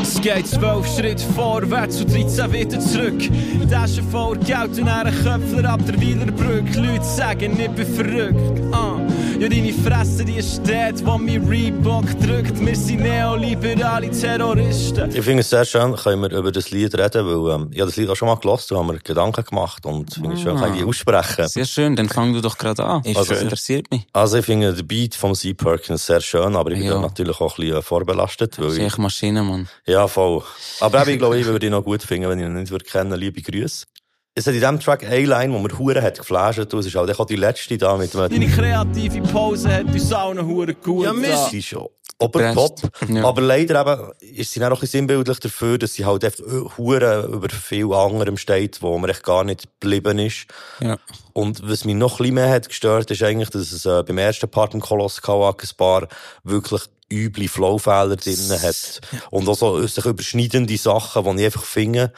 [0.00, 3.20] Es geht zwölf Schritte vorwärts und 13 wieder zurück.
[3.68, 6.78] Tasche voll Geld und einen Köpfler ab der Wielerbrücke.
[6.80, 8.62] Leute sagen, ich bin verrückt.
[8.70, 8.94] Ah.
[9.40, 12.60] Ja, deine Fresse, die steht, wo mein Reebok drückt.
[12.60, 15.08] Wir sind neoliberale Terroristen.
[15.16, 17.88] Ich finde es sehr schön, können wir über das Lied reden, weil ähm, ich habe
[17.90, 20.56] das Lied auch schon mal gehört und haben mir Gedanken gemacht und finde es schön,
[20.58, 21.48] kann ich aussprechen.
[21.48, 23.02] Sehr schön, dann fang du doch gerade an.
[23.02, 23.38] Ist schön.
[23.38, 24.02] interessiert mich.
[24.12, 25.54] Also ich finde den Beat vom C.
[25.54, 26.94] Perkins sehr schön, aber ich bin Ja.
[26.96, 28.52] da natürlich auch ein bisschen vorbelastet.
[28.58, 29.68] Das Weil ist ich, echt Maschine, Mann.
[29.86, 30.42] ja, voll.
[30.80, 32.84] Aber eben, ich glaube, ich würde ihn noch gut finden, wenn ich ihn nicht würde
[32.84, 33.18] kennen.
[33.18, 33.86] Liebe Grüße.
[34.34, 36.58] Es hat in diesem Track eine Line, wo mir Hure hat geflasht.
[36.58, 38.28] Es ist halt auch die letzte da mit dem...
[38.28, 41.50] Deine kreative Pause hat uns allen Huren gut Ja, getan.
[41.50, 41.88] Sie ist schon
[42.20, 42.80] Oberpop.
[43.08, 43.24] Ja.
[43.24, 46.44] Aber leider eben, ist sie dann auch ein bisschen sinnbildlich dafür, dass sie halt einfach
[46.76, 50.46] Hure über viel anderem steht, wo man echt gar nicht geblieben ist.
[50.80, 50.98] Ja.
[51.32, 54.18] Und was mich noch ein bisschen mehr hat gestört, ist eigentlich, dass es äh, beim
[54.18, 56.08] ersten Part im Koloss Kawak ein paar
[56.44, 59.00] wirklich üble Flowfehler drin hat.
[59.30, 62.12] Und auch so sich überschneidende Sachen, die ich einfach finde,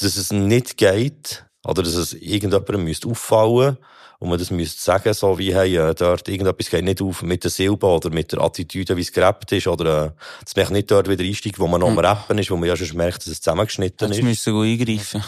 [0.00, 3.76] dass es nicht geht, oder dass es irgendjemandem müsste auffallen
[4.18, 7.42] und man das müsste sagen, so wie, hey, äh, dort irgendetwas geht nicht auf mit
[7.42, 10.10] der Silbe oder mit der Attitüde, wie es gerappt ist, oder, äh,
[10.44, 12.76] dass man nicht dort wieder einsteigt, wo man noch am Rappen ist, wo man ja
[12.76, 14.24] schon merkt, dass es zusammengeschnitten Jetzt ist.
[14.24, 15.24] müssen wir eingreifen.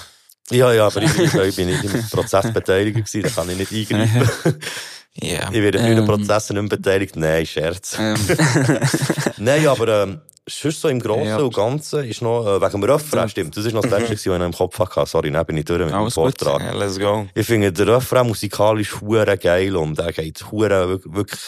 [0.51, 3.93] Ja, ja, aber ich, ich, bin nicht im Prozess beteiligt gewesen, da kann ich nicht
[3.93, 4.57] eingreifen.
[5.17, 5.49] Ja.
[5.53, 5.97] Ich werde für Ähm.
[5.97, 7.15] den Prozess nicht beteiligt.
[7.15, 7.97] Nein, Scherz.
[9.37, 11.39] Nein, aber ähm, sonst so im Großen Ja.
[11.39, 14.39] und Ganzen ist noch, äh, wegen dem Refrain, stimmt, das ist noch das Letzte, was
[14.39, 15.07] ich im Kopf hatte.
[15.07, 16.39] Sorry, dann bin ich durch mit dem Alles gut.
[16.39, 16.63] Vortrag.
[16.63, 17.27] Ja, let's go.
[17.35, 21.41] Ich finde, der Refrain musikalisch hure geil und er geht hure wirklich,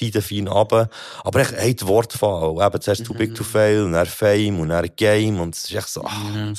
[0.00, 0.88] seidenfein runter.
[1.24, 2.66] Aber echt, hey, die Wortwahl.
[2.66, 5.74] Eben zuerst Too Big to Fail, und dann Fame, und dann Game, und es ist
[5.74, 6.52] echt so, ah,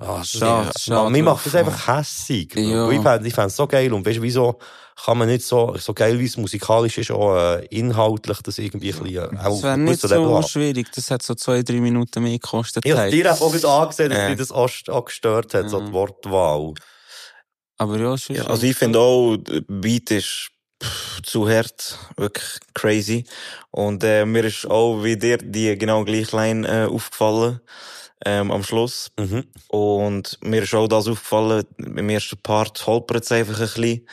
[0.00, 1.10] Ja, ah, Schade, schade.
[1.10, 2.54] Mir macht das einfach hässig.
[2.56, 2.90] Ja.
[2.90, 3.92] Ich fände fänd's so geil.
[3.92, 4.58] Und weißt du, wieso
[5.04, 8.92] kann man nicht so, so geil wie es musikalisch ist, auch äh, inhaltlich das irgendwie
[8.92, 10.48] ein bisschen, äh, auch Das wäre nicht Level so haben.
[10.48, 10.92] schwierig.
[10.94, 12.84] Das hat so zwei, drei Minuten mehr gekostet.
[12.84, 15.92] Ich habe dir auch gerade angesehen, dass dich das auch, auch gestört hat, so die
[15.92, 16.74] Wortwahl.
[17.78, 18.36] Aber ja, schon.
[18.36, 20.50] Ja, also ich finde auch, der Beat ist
[20.82, 23.24] pff, zu hart, wirklich crazy.
[23.70, 27.60] Und äh, mir ist auch wie dir die genau gleiche Line äh, aufgefallen
[28.24, 29.10] ähm, am Schluss.
[29.18, 29.44] Mhm.
[29.68, 34.06] Und mir ist auch das aufgefallen, im ersten Part holpert es einfach ein bisschen.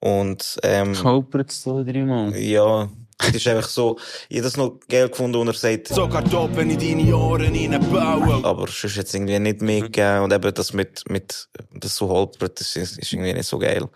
[0.00, 2.36] Und ähm, Holpert es so dreimal.
[2.36, 2.88] ja,
[3.20, 3.98] es ist einfach so,
[4.28, 7.52] ich habe das noch geil gefunden, und er sagt, Sogar top, wenn ich deine Ohren
[7.52, 8.44] reinbaue.
[8.44, 10.22] aber sonst hat es irgendwie nicht mehr gegeben.
[10.22, 13.88] Und eben das mit, mit, das so holpert, das ist, ist irgendwie nicht so geil.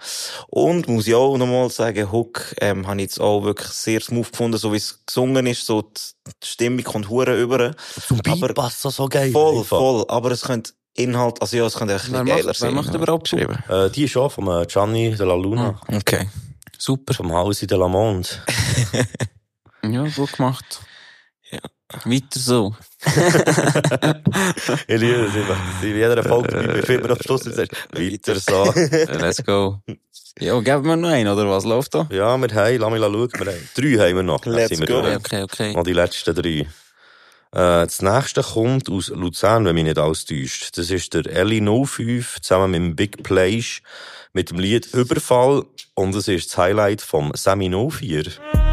[0.49, 4.33] Und muss ich auch nochmal sagen, Hook, ähm, habe ich jetzt auch wirklich sehr smooth
[4.33, 7.77] gefunden, so wie es gesungen ist, so die, die Stimmung kommt hure über.
[8.09, 9.31] Zum Beat passt so geil.
[9.31, 9.79] Voll, einfach.
[9.79, 10.05] voll.
[10.09, 12.74] Aber es könnte Inhalt, also ja, es könnte ein Wer macht- geiler wer sein.
[12.74, 13.56] macht überhaupt geschrieben.
[13.69, 15.81] Äh, die ist auch vom äh, Gianni de la Luna.
[15.89, 16.28] Okay.
[16.78, 17.14] Super.
[17.14, 18.28] Vom Hause de la Monde.
[19.85, 20.81] Ja, gut gemacht.
[21.51, 21.59] Ja.
[22.05, 22.73] Weiter so.
[23.05, 25.82] ich liebe das einfach.
[25.82, 28.73] In jeder Folge, wie viel man am Schluss sagt, weiter so.
[29.19, 29.81] Let's go.
[30.39, 32.06] Ja, geben wir noch einen, oder was läuft da?
[32.10, 34.47] Ja, wir haben, lass mich schauen, wir haben, drei haben wir noch.
[34.47, 34.98] Let's wir go.
[35.16, 35.73] Okay, okay.
[35.74, 36.66] Noch die letzten drei.
[37.55, 40.77] Äh, das nächste kommt aus Luzern, wenn mich nicht alles täuscht.
[40.79, 43.83] Das ist der Ellie 05 zusammen mit dem Big Place
[44.33, 45.65] mit dem Lied Überfall
[45.95, 48.25] und es ist das Highlight vom Semi 04.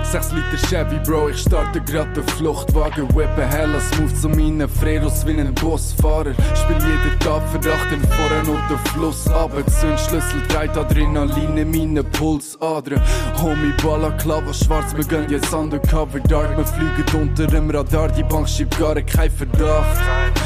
[0.03, 3.07] 6 Liter Chevy, Bro, ich starte grad den Fluchtwagen.
[3.15, 6.33] Weapon hella smooth zu meinen Fredos wie ein Busfahrer.
[6.33, 12.03] Spiel jeden Tag Verdacht in Foren und den Fluss aber Zündschlüssel treibt Adrenalin in meine
[12.03, 13.03] Pulsadern.
[13.39, 16.57] Homie Balaklava, schwarz, wir gehen jetzt undercover dark.
[16.57, 19.99] Wir fliegen unter dem Radar, die Bank schiebt gar kein Verdacht.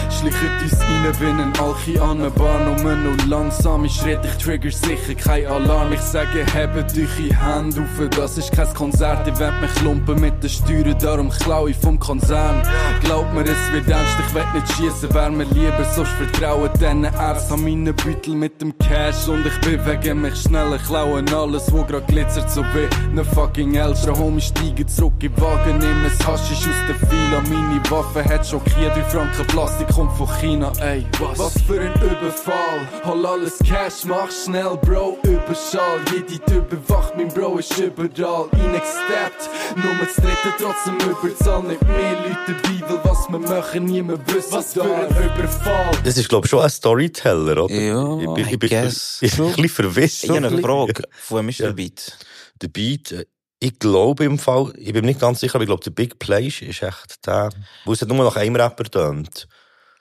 [0.10, 5.03] Schlichen uns rein wie ein Alchi an eine Barnummer, nur langsame Schritte, ich trigger sicher
[5.24, 5.92] kein Alarm.
[5.94, 10.42] Ich sage, hebt eure Hände auf, das ist kein Konzert, ich werd mich lumpen mit
[10.42, 12.62] den Steuern, darum klau ich vom Konzern.
[13.04, 17.04] Glaub mir, es wird ernst, ich werd nicht schießen, wär mir lieber, sonst vertrauen diesen
[17.04, 21.32] Ärzten an meinen Beutel mit dem Cash und ich bin wegen mich schnell, ich klauen
[21.34, 26.06] alles, wo grad glitzert, so wie ne fucking ältere Homie steigen zurück den Wagen, nehmen
[26.06, 30.72] das Haschisch aus der Fila, meine Waffe hat schockiert, 3 Franken Plastik kommt von China,
[30.80, 31.40] ey, was?
[31.40, 37.28] Was für ein Überfall, hol alles Cash, mach schnell, Bro, Überschall, jede Tür bewacht, mein
[37.28, 43.40] Bro ist überall reingesteppt, nur das dritte trotzdem überzahlt, nicht mehr Leute weil was wir
[43.40, 45.92] machen, niemand wüsste, was für ein Überfall.
[46.04, 47.74] Das ist, glaube ich, schon ein Storyteller, oder?
[47.74, 49.20] Ja, ich bin, ich bin, guess.
[49.22, 50.24] ich bin ein bisschen verwisst.
[50.26, 52.18] Ich habe eine Frage, von wem ist der Beat?
[52.62, 53.26] Der Beat, äh,
[53.60, 56.20] ich glaube im Fall, ich bin mir nicht ganz sicher, aber ich glaube, der Big
[56.20, 57.50] Play ist echt der,
[57.86, 59.48] wo es nicht nur nach einem Rapper tönt.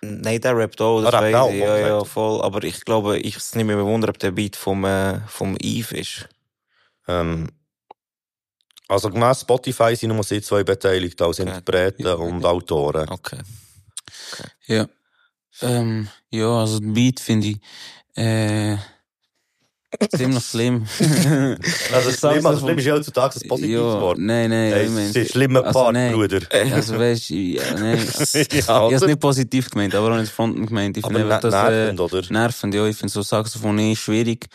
[0.05, 1.03] Nein, der rappt auch.
[1.03, 1.61] Das Ah, weiß ich.
[1.61, 1.87] Ja, okay.
[1.87, 2.43] ja, voll.
[2.43, 5.97] Aber ich glaube, ich es nicht mehr bewundern, ob der Beat vom, äh, vom Eve
[5.97, 6.29] ist.
[7.07, 7.49] Ähm,
[8.89, 13.09] also gemäss Spotify sind nur sie zwei beteiligt als Interpreten und Autoren.
[13.09, 13.39] Okay.
[14.67, 14.87] Ja.
[15.61, 17.61] Ähm, ja, also den Beat finde ich
[18.17, 18.77] äh,
[20.17, 20.87] ziemlich schlimm.
[21.93, 24.19] Also schlimm, also schlimm ist ja heutzutage ein positives ja, Wort.
[24.19, 26.13] Nein, nein, ich es meine- ist ein schlimmer also, Part, nein.
[26.13, 26.41] Bruder.
[26.51, 30.19] Also weißt du, ja, nein, also, Ja, ich habe es nicht positiv gemeint, aber auch
[30.21, 30.97] nicht fronten gemeint.
[30.97, 32.23] Ich Aber finde ne- dass, nervend, äh, oder?
[32.31, 32.87] Nervend, ja.
[32.87, 34.47] Ich finde so Saxophon eh schwierig.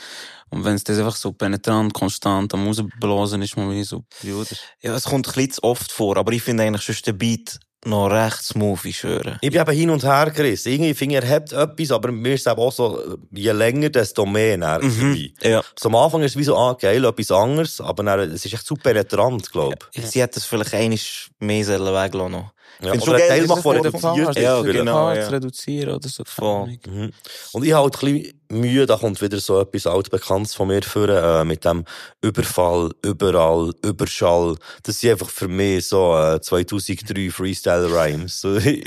[0.49, 4.55] Und wenn es das einfach so penetrant, konstant am Rausblasen ist, man wie so, Bruder.
[4.81, 7.59] Ja, es kommt ein bisschen zu oft vor, aber ich finde eigentlich sonst den Beat
[7.85, 9.37] noch recht smooth, ich schwöre.
[9.41, 10.71] Ich bin eben hin und her gerissen.
[10.71, 14.25] Irgendwie finde ich, er hat etwas, aber mir ist es auch so, je länger, desto
[14.25, 15.61] mehr nervt Mhm, ja.
[15.79, 18.53] So am Anfang ist es wie so, ah, geil, etwas anderes, aber dann, es ist
[18.53, 20.05] echt zu penetrant, glaube ich.
[20.05, 22.51] Sie hätte es vielleicht einiges mehr weglassen noch.
[22.81, 24.39] Ja, Find's oder ein geil, Teil macht, der reduziert ist.
[24.39, 25.11] Ja, genau.
[25.11, 25.27] Ja.
[25.29, 26.23] reduzieren oder so.
[26.25, 26.77] Voll.
[26.85, 27.11] Mhm.
[27.53, 30.83] Und ich habe halt ein bisschen Mühe, da kommt wieder so etwas altbekanntes von mir
[30.83, 31.83] vor, äh, mit dem
[32.21, 34.55] Überfall, überall, Überschall.
[34.83, 38.41] Das sind einfach für mich so äh, 2003 Freestyle-Rhymes.
[38.41, 38.83] So, ich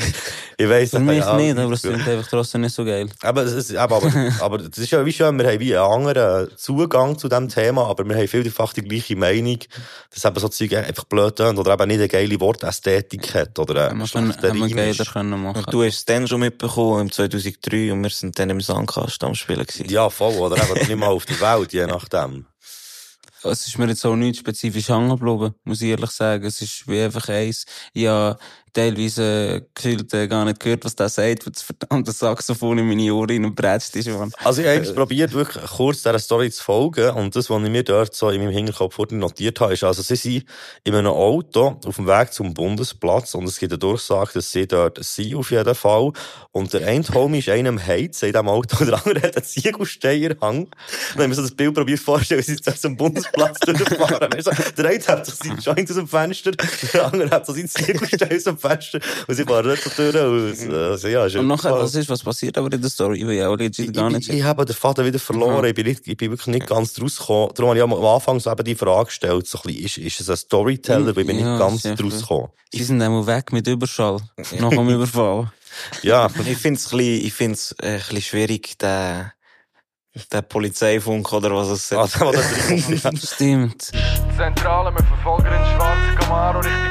[0.61, 3.09] ich weiss Für nicht, mich nicht, aber es klingt einfach trotzdem nicht so geil.
[3.23, 5.91] Aber, es ist, eben, aber, aber das ist ja wie schön, wir haben wie einen
[5.91, 9.59] anderen Zugang zu diesem Thema, aber wir haben vielfach die gleiche Meinung,
[10.13, 13.95] dass eben so Zeug einfach blöd tönt oder eben nicht eine geile Wortästhetik hat oder
[13.95, 15.13] Man ein kann, schlechter haben wir Reim geiler ist.
[15.13, 15.65] können machen.
[15.65, 19.29] Und du hast es dann schon mitbekommen, im 2003, und wir sind dann im Sandkasten
[19.29, 19.89] am Spielen gewesen.
[19.89, 22.47] Ja, voll, oder eben nicht mal auf der Welt, je nachdem.
[23.43, 26.45] Es ist mir jetzt auch nicht spezifisch hängen geblieben, muss ich ehrlich sagen.
[26.45, 27.65] Es ist wie einfach eins.
[27.95, 28.39] Ich habe
[28.73, 33.13] teilweise gefühlt äh, gar nicht gehört, was der sagt, weil das verdammte Saxophon in meine
[33.15, 34.09] Ohren hineinbretzt ist.
[34.09, 34.33] Mann.
[34.45, 37.11] Also ich habe eigentlich probiert, wirklich kurz dieser Story zu folgen.
[37.11, 40.17] Und das, was ich mir dort so in meinem Hinterkopf notiert habe, ist, also sie
[40.17, 40.45] sind
[40.85, 44.67] in einem Auto auf dem Weg zum Bundesplatz und es gibt eine Durchsage, dass sie
[44.67, 46.13] dort sind auf jeden Fall.
[46.53, 49.45] Und der eine Homie ist einem Heiz in diesem Auto und der andere hat einen
[49.45, 50.69] Ziegelsteierhang.
[51.17, 54.31] Haben wir so das Bild probiert vorzustellen, wie sie jetzt zum Bundesplatz durchfahren.
[54.31, 56.53] Du, Der eine hat so seinen Joint aus dem Fenster,
[56.93, 60.61] der andere hat so seinen Ziegelstein aus dem Fenster und sie fahren dort so durch.
[60.63, 63.19] Und, also, ja, ist Und nachher, was ist, was passiert aber in der Story?
[63.23, 65.65] Ich ja auch legit gar nicht ich, ich habe den Faden wieder verloren.
[65.65, 67.51] Ich bin, nicht, ich bin wirklich nicht ganz draus gekommen.
[67.55, 70.21] Darum habe ich am Anfang so eben die Frage gestellt, so ein bisschen, ist, ist
[70.21, 71.15] es ein Storyteller?
[71.17, 72.49] Weil ich bin Ja, nicht ganz draus gekommen.
[72.73, 74.19] Sie sind einmal weg mit Überschall.
[74.59, 75.51] Nach dem Überfall.
[76.03, 76.29] Ja.
[76.47, 79.31] Ich finde es ich find's, äh, ein bisschen schwierig, den,
[80.33, 82.05] den Polizeifunk oder was es Ah,
[82.71, 83.35] ist.
[83.35, 83.91] Stimmt.
[84.37, 86.61] Zentrale mit Verfolger in schwarzen Camaro.
[86.61, 86.90] Bitte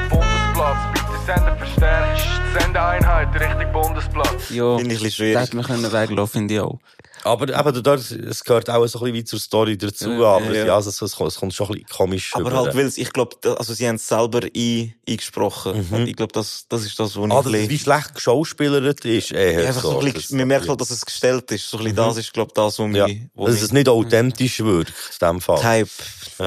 [1.30, 2.28] Sender verstärkt.
[2.58, 4.50] Sendeeinheit Richtung Bundesplatz.
[4.50, 5.38] Ja, Finde ich ein bisschen da schwierig.
[5.38, 6.78] hätte man können weglaufen, finde ich auch.
[7.24, 10.54] Aber eben, dort, es gehört auch so ein bisschen wie zur Story dazu, Ja, aber
[10.54, 10.66] ja.
[10.66, 12.56] ja, also, es, es kommt es schon ein bisschen komisch Aber rüber.
[12.64, 15.86] halt, weil ich glaube, also sie haben es selber ein, eingesprochen.
[15.90, 19.04] Und ich glaube, das, das ist das, was ich Ah, dass es wie schlecht geschauspielert
[19.04, 19.98] ist, eher Ja, so, so.
[19.98, 21.68] ein bisschen, Das- man merkt halt, dass es gestellt ist.
[21.68, 23.06] So ein bisschen das ist, glaube ich, das, was ja.
[23.06, 25.58] mich, Dass es nicht authentisch wirkt, in dem Fall.
[25.60, 25.90] Type,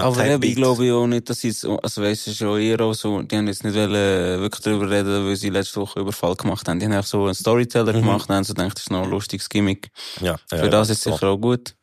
[0.04, 2.40] Aber Type eben, ich glaube auch nicht, dass sie jetzt, also weißt du, es ist
[2.42, 5.50] ja eher auch so, die haben jetzt nicht wollen, äh, wirklich darüber reden, weil sie
[5.50, 6.80] letzte Woche Überfall gemacht haben.
[6.80, 9.10] Die haben einfach so einen Storyteller gemacht und haben so gedacht, das ist noch ein
[9.10, 9.90] lustiges Gimmick.
[10.22, 11.12] Ja, ja, Für das ja, ist so.
[11.12, 11.76] sicher auch gut.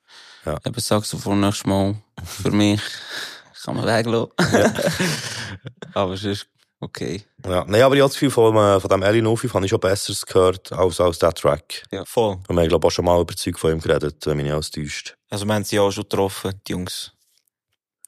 [0.47, 0.59] Ja.
[0.65, 2.81] Eben Saxophon nächstes Mal für mich
[3.65, 4.31] kann man weglassen.
[5.95, 6.47] Aber sonst,
[6.81, 7.23] okay.
[7.45, 9.71] Ja, nein, aber ich habe das Gefühl, von, äh, von dem Ellie 05 habe ich
[9.71, 11.83] schon Besseres gehört als, als der Track.
[11.91, 12.39] Ja, voll.
[12.49, 14.45] Und wir haben, glaube ich, auch schon mal über Zeug von ihm geredet, wenn mich
[14.45, 15.17] nicht alles täuscht.
[15.31, 17.13] Also, wir haben sie auch schon getroffen, die Jungs.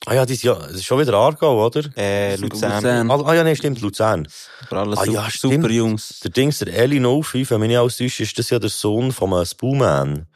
[0.04, 1.84] Ah ja, dieses Jahr, es ist schon wieder Aargau, oder?
[1.96, 3.10] Äh, Luzern.
[3.10, 4.26] Ah, ah ja, nee, stimmt, Luzern.
[4.68, 5.54] Aber alles ah, super, ja, stimmt.
[5.54, 6.20] super Jungs.
[6.20, 9.12] Der Dings, der Ellie 05, wenn mich nicht alles täuscht, ist das ja der Sohn
[9.12, 10.26] von einem Spoolman.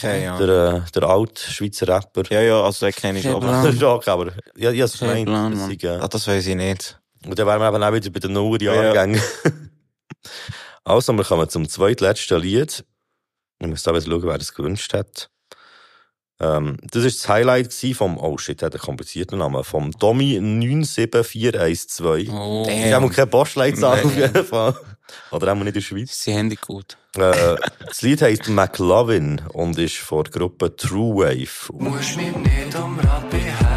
[0.00, 0.46] Keine Ahnung.
[0.46, 2.22] Der, äh, der alte Schweizer Rapper.
[2.30, 3.68] Ja, ja, also, den kenne ich Kein aber.
[3.68, 5.26] Ist auch, aber, ja, ja, das Kein gemeint.
[5.26, 7.00] Plan, das sei, äh, Ah, das weiß ich nicht.
[7.26, 8.74] Und dann wären wir eben auch wieder bei den neuen Ja.
[8.74, 9.20] Jahrgängen.
[10.84, 12.84] also, wir kommen zum zweitletzten Lied.
[13.60, 15.30] Ich muss da wieder schauen, wer das gewünscht hat.
[16.40, 20.40] Ähm, das war das Highlight vom, oh shit, der hat einen komplizierten Namen, vom Domi
[20.40, 22.28] 97412.
[22.32, 24.74] Oh, Das ist auch keine Postleitzahl auf jeden Fall.
[25.30, 26.22] Oder auch nicht in der Schweiz.
[26.22, 26.96] sie haben die gut.
[27.16, 27.56] Äh,
[27.86, 31.72] das Lied heisst McLovin und ist von der Gruppe True Wave.
[31.72, 33.73] Musst mich nicht um Rat bei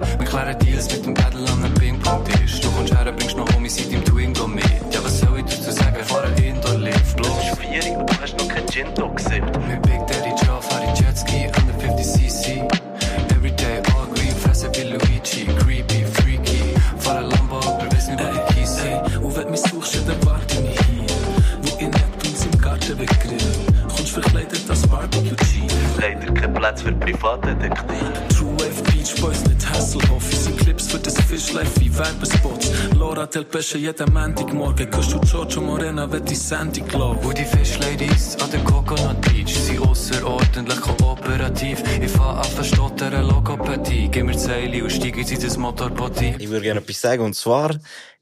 [0.00, 2.60] wir klären Deals mit dem Pedal an einem Ping-Pong-Tisch.
[2.60, 4.64] Du kommst her, bringst noch Homies seit im Twingo mit.
[4.92, 5.96] Ja, was soll ich dazu sagen?
[5.96, 7.16] Wir fahren Indoor Lift.
[7.16, 7.28] Bloß
[7.60, 9.58] 4 und du hast noch kein Gin-Dog gesippt.
[9.66, 12.68] Mit Big Daddy Joe fahr ich Jetski an der 50cc.
[13.30, 15.46] Everyday all green, fressen wie Luigi.
[15.58, 16.74] Creepy, freaky.
[16.98, 19.24] Fahr ein Lambo, aber weiss nicht, wo die Keys sind.
[19.24, 21.06] Und wenn du mich suchst, dann warte ich hier.
[21.62, 23.38] Wo in Neptuns im Garten weggrillen.
[23.88, 25.62] Kommst verkleidet als Barbecue-G.
[26.00, 28.37] Leider kein Platz für Privatdetektiv.
[28.58, 30.24] Wave Beach Boys, nicht Hasselhoff.
[30.32, 32.70] Unsere Clips für das Fischlife wie Werbespots.
[32.98, 34.90] Laura Telpesche jeden Montagmorgen.
[34.90, 37.20] Küsst du Giorgio Morena, wird die Sandy glauben.
[37.22, 41.82] Wo die Fischladies an der Coconut Beach sind außerordentlich kooperativ.
[42.02, 44.08] Ich fahr an verstotteren Logopädie.
[44.10, 46.34] Gib mir Zeile und steig jetzt in das Motorbody.
[46.38, 47.74] Ich würde gerne etwas sagen, und zwar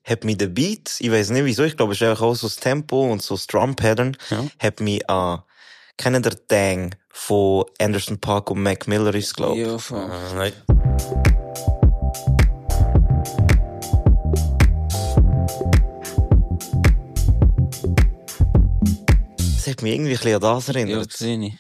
[0.05, 2.47] hat mich der Beat, ich weiß nicht wieso, ich glaube, es ist einfach auch so
[2.47, 4.17] das Tempo und so das Drum-Pattern,
[4.61, 5.43] hat mich an,
[5.97, 9.67] kennen der Dang von Anderson Park und Mac Miller ist, glaube ich.
[9.67, 10.05] Ja, voll.
[10.05, 10.53] Äh, nein.
[19.37, 21.07] Das hat mich irgendwie ein bisschen an das Ja, erinnert.
[21.13, 21.55] das sehe ich.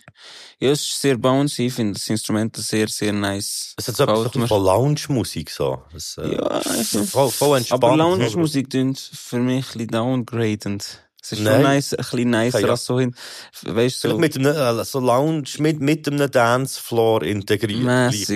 [0.58, 1.66] Ja, es ist sehr bouncy.
[1.66, 3.74] Ich finde das Instrument sehr, sehr nice.
[3.76, 4.48] Es hat so etwas mir.
[4.48, 5.82] von Lounge-Musik so.
[5.92, 6.60] Das, äh, Ja,
[7.04, 7.84] voll, voll entspannt.
[7.84, 11.02] Aber Lounge-Musik klingt für mich ein bisschen downgradend.
[11.26, 11.54] Es ist Nein.
[11.54, 12.68] schon nice, ein bisschen nicer Ja.
[12.68, 13.14] als so hin.
[13.62, 17.82] Weißt du, Vielleicht so mit einem, äh, so Lounge, mit, mit einem Dancefloor integriert.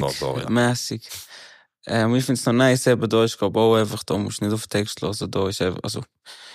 [0.00, 0.50] noch so, ja.
[0.50, 1.08] mäßig.
[1.86, 4.44] Ähm, ich finde es noch nice, eben, da ist, glaube auch einfach, da musst du
[4.46, 6.02] nicht auf den Text hören, da ist einfach, also,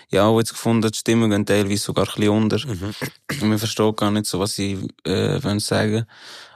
[0.10, 2.68] ja, auch jetzt gefunden, die Stimmen gehen teilweise sogar ein bisschen unter.
[2.68, 2.94] Mhm.
[3.41, 6.06] Und man versteht gar nicht so, was sie, äh, wollen sagen.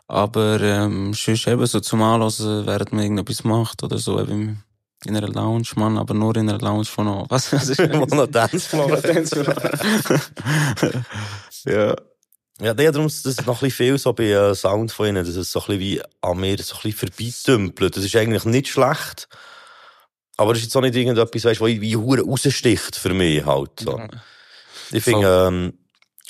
[0.07, 4.61] Aber, ähm, sonst eben so zum Anhören, während man irgendetwas macht oder so, eben
[5.05, 8.15] in einer Lounge, Mann, aber nur in einer Lounge von noch, was, was ist Wo
[8.15, 8.99] noch Dancefloor.
[11.65, 11.95] Ja, ja.
[12.61, 15.25] Ja, nee, darum ist das noch ein bisschen viel so bei äh, Sound von ihnen,
[15.25, 17.73] dass es so ein bisschen wie an mir so ein bisschen.
[17.77, 19.29] Das ist eigentlich nicht schlecht.
[20.35, 23.79] Aber es ist jetzt auch nicht irgendetwas, weißt, was wie hure raussticht für mich halt.
[23.79, 24.01] So.
[24.91, 25.78] Ich finde, ähm,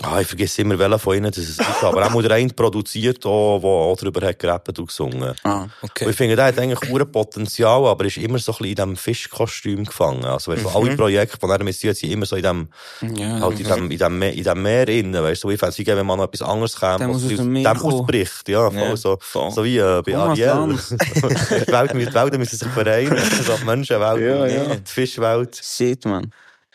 [0.04, 1.62] ah, ich vergesse immer, welcher von ihnen das ist.
[1.84, 5.34] Aber auch der eine produziert, der auch darüber hat gerappt und gesungen.
[5.44, 8.66] Ah, Und ich finde, der hat eigentlich hure Potenzial, aber ist immer so ein bisschen
[8.70, 10.26] in diesem Fischkostüm gefangen.
[10.26, 10.76] Also, weißt du, Mhm.
[10.76, 12.70] alle Projekte von er missiert sind immer so in diesem,
[13.18, 15.76] Ja, halt in dem, in dem, Meer, in dem Meer innen, weißt du, ich fände
[15.78, 18.96] es wenn man noch etwas anderes käme, muss aus dem dem ausbricht, ja, voll Ja,
[18.96, 19.52] so, voll.
[19.52, 20.78] so wie, äh, bei Komm Ariel.
[20.90, 24.76] Die Welt, die Welt müssen sich vereinen, so die Menschenwelt, Ja, ja.
[24.76, 25.60] die Fischwelt.
[25.64, 26.32] Shit, man.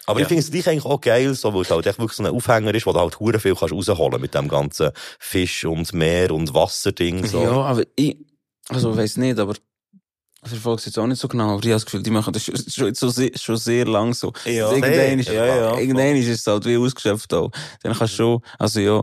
[0.07, 0.25] Aber Ja.
[0.25, 2.35] ich finde es dich eigentlich auch geil, so, weil es halt echt wirklich so ein
[2.35, 6.31] Aufhänger ist, wo du halt hure viel kannst rausholen mit dem ganzen Fisch und Meer
[6.31, 7.43] und Wasserding, so.
[7.43, 8.17] Ja, aber ich,
[8.69, 11.65] also ich weiß nicht, aber ich verfolge es jetzt auch nicht so genau, aber ich
[11.67, 14.33] habe das Gefühl, die machen das schon, schon, sehr, schon sehr lang so.
[14.45, 14.65] Ja.
[14.67, 15.79] Also irgendwann, Nee, ist, ja, ja.
[15.79, 17.51] irgendwann ist es halt wie ausgeschöpft auch.
[17.83, 19.01] Dann kannst du schon, also ja.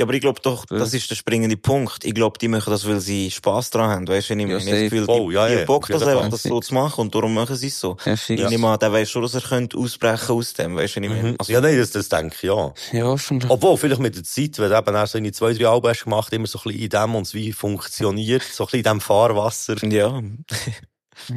[0.00, 2.06] Ja, aber ich glaube doch, das ist der springende Punkt.
[2.06, 4.08] Ich glaube, die machen das, weil sie Spass dran haben.
[4.08, 4.70] Weißt du, ich, Ja, habe safe.
[4.70, 7.34] das Gefühl, Oh, die, ja, ja, Bock das einfach, das so zu machen und darum
[7.34, 7.98] machen sie es so.
[8.06, 11.00] Ja, Ich nehme an, der weiss schon, dass er könnte ausbrechen aus dem, weißt du,
[11.02, 11.34] ich meine?
[11.38, 12.72] Also, ja, nein, das, das denke ich, ja.
[12.92, 13.50] Ja, hoffentlich.
[13.50, 15.92] Obwohl, vielleicht mit der Zeit, wenn du eben erst so in die zwei, drei Alben
[15.92, 19.00] gemacht, immer so ein bisschen in dem und wie funktioniert, so ein bisschen in dem
[19.02, 19.76] Fahrwasser.
[19.86, 20.18] Ja.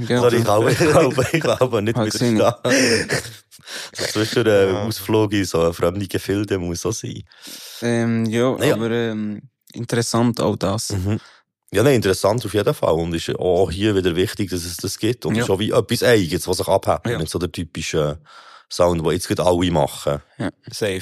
[0.08, 0.20] Ja.
[0.20, 2.38] Sorry, ich glaube, ich glaube, ich glaube nicht Halt widerstehen.
[3.94, 7.24] so zwischen äh, Ausflug in so fremde Gefilde muss auch sein.
[7.82, 8.76] Ähm, ja, Ja.
[8.76, 9.42] aber ähm,
[9.74, 10.90] interessant auch das.
[10.92, 11.20] Mhm.
[11.72, 12.94] Ja, nein, interessant auf jeden Fall.
[12.94, 15.26] Und ist auch hier wieder wichtig, dass es das gibt.
[15.26, 15.44] Und Ja.
[15.44, 17.08] ist auch wie etwas Eigenes, was sich abhebt.
[17.08, 17.18] Ja.
[17.18, 18.20] Nicht so der typische
[18.72, 20.22] Sound, den jetzt gerade alle machen.
[20.38, 20.50] Ja.
[20.72, 21.02] Safe.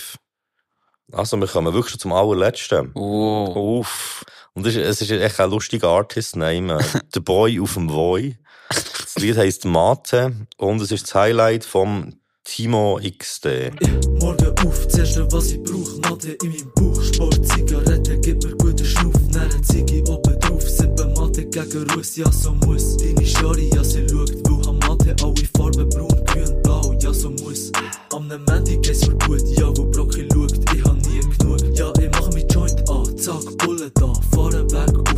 [1.12, 2.91] Also, wir kommen wirklich schon zum allerletzten.
[2.95, 3.80] Oh.
[3.80, 4.24] Uff.
[4.53, 6.80] Und es ist, es ist echt ein lustiger Artist-Name.
[7.14, 8.38] The Boy auf dem Boy.
[8.72, 13.72] Das Lied heisst Mate und es ist das Highlight vom Timo XD.
[14.19, 17.02] Morgen auf, das was ich brauch, Mathe in meinem Bauch.
[17.03, 20.61] Sport, Zigarette, gib mir guten Schnuff, näher Ziggy oben drauf.
[20.61, 22.98] Sippen Mathe gegen Russ, ja so muss.
[22.98, 27.30] Deine Schari, ja sie schaut, weil am Mathe alle Farben braun, grün, blau, ja so
[27.30, 27.72] muss.
[28.14, 31.77] Am nem Mandy geht's mir gut, ja wo Brocki schaut, ich hab nie genug.
[31.77, 35.11] Ja, ich mach mein Joint an, zack, Bulle da, fahre weg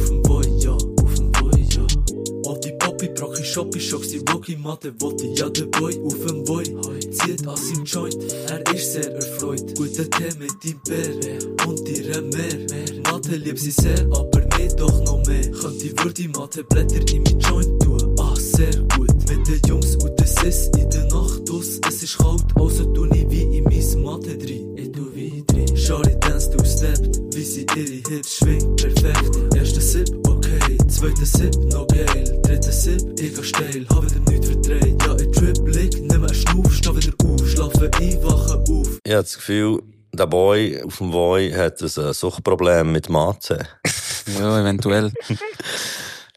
[3.53, 6.63] Shoppi, Schock, sie Rocky, Mathe, Wotti, ja der Boy auf dem Boy.
[7.11, 8.17] Zieht an seinem Joint,
[8.49, 9.75] er ist sehr erfreut.
[9.77, 13.03] Guter Tee mit dem Bär und ihre Meer.
[13.11, 15.51] Mathe liebt sie sehr, aber nicht doch noch mehr.
[15.51, 19.13] Könnte ich würde Mathe Blätter in mein Joint tun, ah, sehr gut.
[19.29, 21.79] Mit den Jungs und den Sis in der Nacht aus.
[21.87, 24.75] Es ist kalt, also tu ich wie in mein Mathe drin.
[24.75, 25.77] Ich tu wie drin.
[25.77, 29.53] Shawty dance, du steppt, wie sie ihre Hips schwingt, perfekt.
[29.53, 30.77] Erster Sip, okay.
[30.87, 32.39] Zweiter Sip, noch geil.
[32.43, 35.03] Dritter Sip, ich geh steil, hab wieder nichts verdreht.
[35.05, 38.87] Ja, ich trip, lick, nimm einen Schnuff, steh wieder auf, schlafe ein, wache auf.
[39.03, 39.81] Ich habe das Gefühl,
[40.13, 43.67] der Boy auf dem Boy hat ein äh, Suchtproblem mit Mate.
[44.39, 45.11] Ja, eventuell.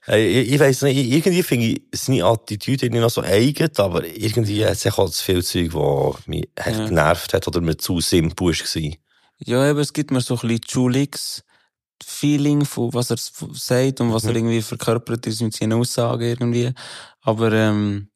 [0.09, 4.07] Hey, ich, ich weiss nicht, irgendwie finde ich seine Attitüde irgendwie noch so eigen, aber
[4.07, 6.87] irgendwie hat es auch zu viel Zeug, das mich Ja.
[6.87, 8.93] genervt hat oder mir zu simpel war.
[9.38, 11.42] Ja, eben, es gibt mir so ein bisschen Julix
[12.04, 16.72] Feeling von was er sagt und was er irgendwie verkörpert ist mit seinen Aussagen irgendwie.
[17.22, 18.08] Aber, ähm,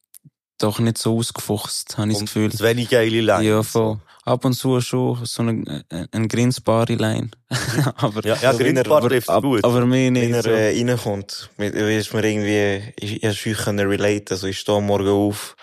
[0.59, 2.51] doch nicht so ausgefuchst, habe ich das Gefühl.
[2.53, 3.47] Es wenig geile Lines.
[3.47, 3.99] Ja, voll.
[4.25, 7.31] Ab und zu schon so eine, äh, eine grinsbare Line.
[7.97, 9.65] aber, Ja, ja, grinsbar aber, trifft's ab- gut.
[9.65, 10.33] Aber mir Wenn nicht.
[10.35, 10.51] er So.
[10.51, 15.09] äh, reinkommt, mit, ist mir irgendwie, ich, ich schön können relate, also ich stehe morgen
[15.09, 15.57] auf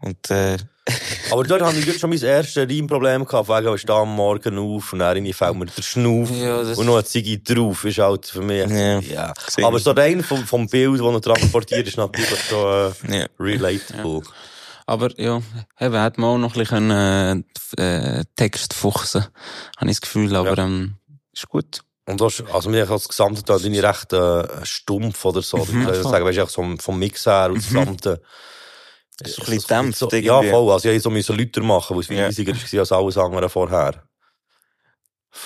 [0.00, 0.56] und äh,
[1.30, 4.92] Aber dort hatte ich schon mein erstes Reimproblem gehabt, wegen, ich stehe am Morgen auf
[4.92, 8.26] und dann irgendwie fällt mir der Schnuff Ja, und noch ein Ziggy drauf, ist halt
[8.26, 8.98] für mich, Ja.
[9.00, 9.34] ja.
[9.62, 13.26] Aber so rein vom, vom Bild, das er transportiert, ist natürlich schon äh, Ja.
[13.38, 14.22] relatable.
[14.86, 15.42] Aber ja,
[15.78, 17.44] eben, hätte man auch noch ein bisschen
[17.76, 19.26] äh, Text fuchsen,
[19.76, 20.94] habe ich das Gefühl, aber ähm,
[21.32, 21.82] ist gut.
[22.06, 25.58] Und das, also mir als Gesamte da bin ich recht äh, stumpf oder so.
[25.58, 25.82] Mhm.
[25.82, 28.22] Ich würde sagen, weißt du, so vom Mix her und das Gesamte.
[29.24, 30.08] So ein bisschen dämpft so.
[30.10, 30.72] Ja, voll.
[30.72, 32.26] Also ich musste so lauter machen, weil es viel Ja.
[32.26, 34.02] eisiger war als alles andere vorher.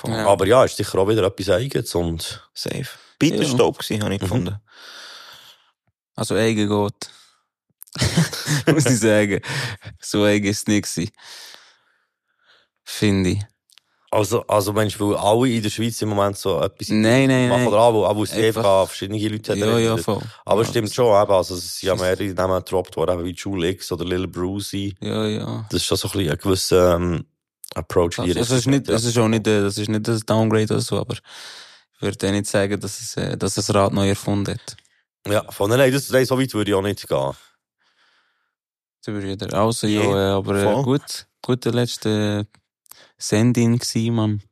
[0.07, 0.27] Ja.
[0.27, 2.49] Aber ja, ist sicher auch wieder etwas Eigenes und...
[2.55, 2.87] Safe.
[3.21, 3.37] War Ja.
[3.37, 4.25] gewesen, habe ich Mhm.
[4.25, 4.57] gefunden.
[6.15, 7.11] Also eigen geht.
[8.67, 9.41] Muss ich sagen.
[10.01, 11.13] So eigen ist es nicht.
[12.85, 13.43] Finde ich.
[14.13, 17.49] Also, also meinst du, weil alle in der Schweiz im Moment so etwas Nein, nein,
[17.49, 17.69] machen nein.
[17.73, 20.05] oder auch, weil sie Einfach- verschiedene Leute Ja, ja, reden.
[20.05, 20.21] voll.
[20.45, 20.69] Aber Ja.
[20.69, 23.91] stimmt schon, eben, also es sind ja mehrere Namen gedroppt worden, eben wie Jule X
[23.91, 24.95] oder Lil Brucey.
[25.01, 25.65] Ja, ja.
[25.71, 27.25] Das ist schon so ein, bisschen ein gewisser ähm,
[27.75, 30.65] Approach, Also, es ist nicht, es ist auch nicht, äh, das ist nicht ein Downgrade
[30.75, 34.53] oder so, aber ich würde nicht sagen, dass es, äh, dass es Rad neu erfunden
[34.55, 34.77] hat.
[35.27, 37.33] Ja, von nein, das, nein, so weit würde ich auch nicht gehen.
[39.01, 39.55] So Brüder.
[39.59, 42.47] Also, Ja, ja, äh, aber äh, gut, gut der letzte
[43.23, 44.43] Sending gsi, man.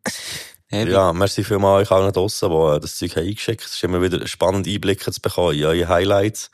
[0.68, 0.92] Heavy.
[0.92, 4.24] Ja, merci vielmals euch allen draussen, die das Zeug haben eingeschickt Es ist immer wieder
[4.28, 6.52] spannend, Einblicke zu bekommen in eure Highlights.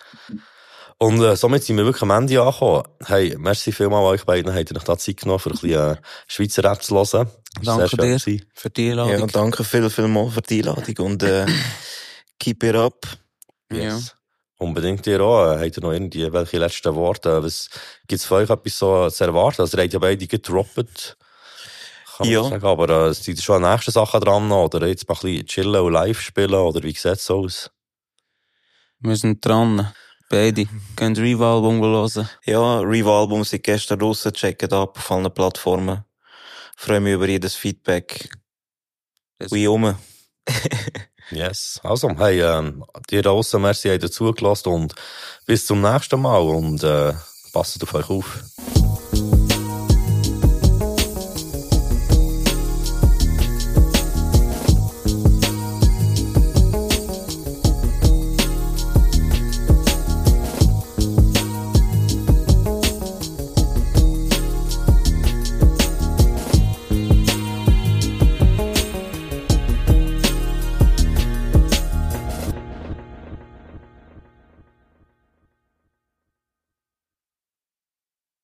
[0.97, 2.84] Und äh, somit sind wir wirklich am Ende angekommen.
[3.05, 5.97] Hey, merci vielmals euch beiden, habt ihr euch da Zeit genommen, für ein bisschen äh,
[6.26, 7.30] Schweizer Rap zu hören.
[7.62, 8.47] Danke sehr schön dir gewesen.
[8.55, 9.12] für die Einladung.
[9.12, 11.44] Ja, und danke viel, viel mal für die Einladung und äh,
[12.38, 13.06] keep it up.
[13.70, 14.14] Yes.
[14.59, 15.52] Unbedingt ihr auch.
[15.52, 17.43] Äh, Habt ihr noch irgendwie welche letzten Worte?
[17.43, 17.68] Was
[18.09, 19.60] gibt's für euch etwas so zu erwarten?
[19.60, 21.18] Also, ihr habt ja beide gedroppt.
[22.16, 22.43] Kann man Ja.
[22.44, 22.64] sagen.
[22.64, 24.51] Aber äh, sind schon an nächsten Sachen dran?
[24.52, 26.55] Oder jetzt mal ein bisschen chillen und live spielen?
[26.55, 27.70] Oder wie sieht's aus?
[29.01, 29.93] Wir sind dran.
[30.28, 30.66] Beide.
[30.97, 32.28] Könnt Revo-Album hören.
[32.44, 36.05] Ja, Revo-Album seit gestern draussen, checkt ab auf allen Plattformen.
[36.76, 38.28] Freue mich über jedes Feedback.
[39.51, 39.94] Wie um.
[41.32, 41.80] Yes.
[41.82, 44.94] Also, hey, ähm, dir da draussen, merci, habt ihr zugelassen und
[45.44, 47.14] bis zum nächsten Mal und äh,
[47.52, 49.35] passt auf euch auf.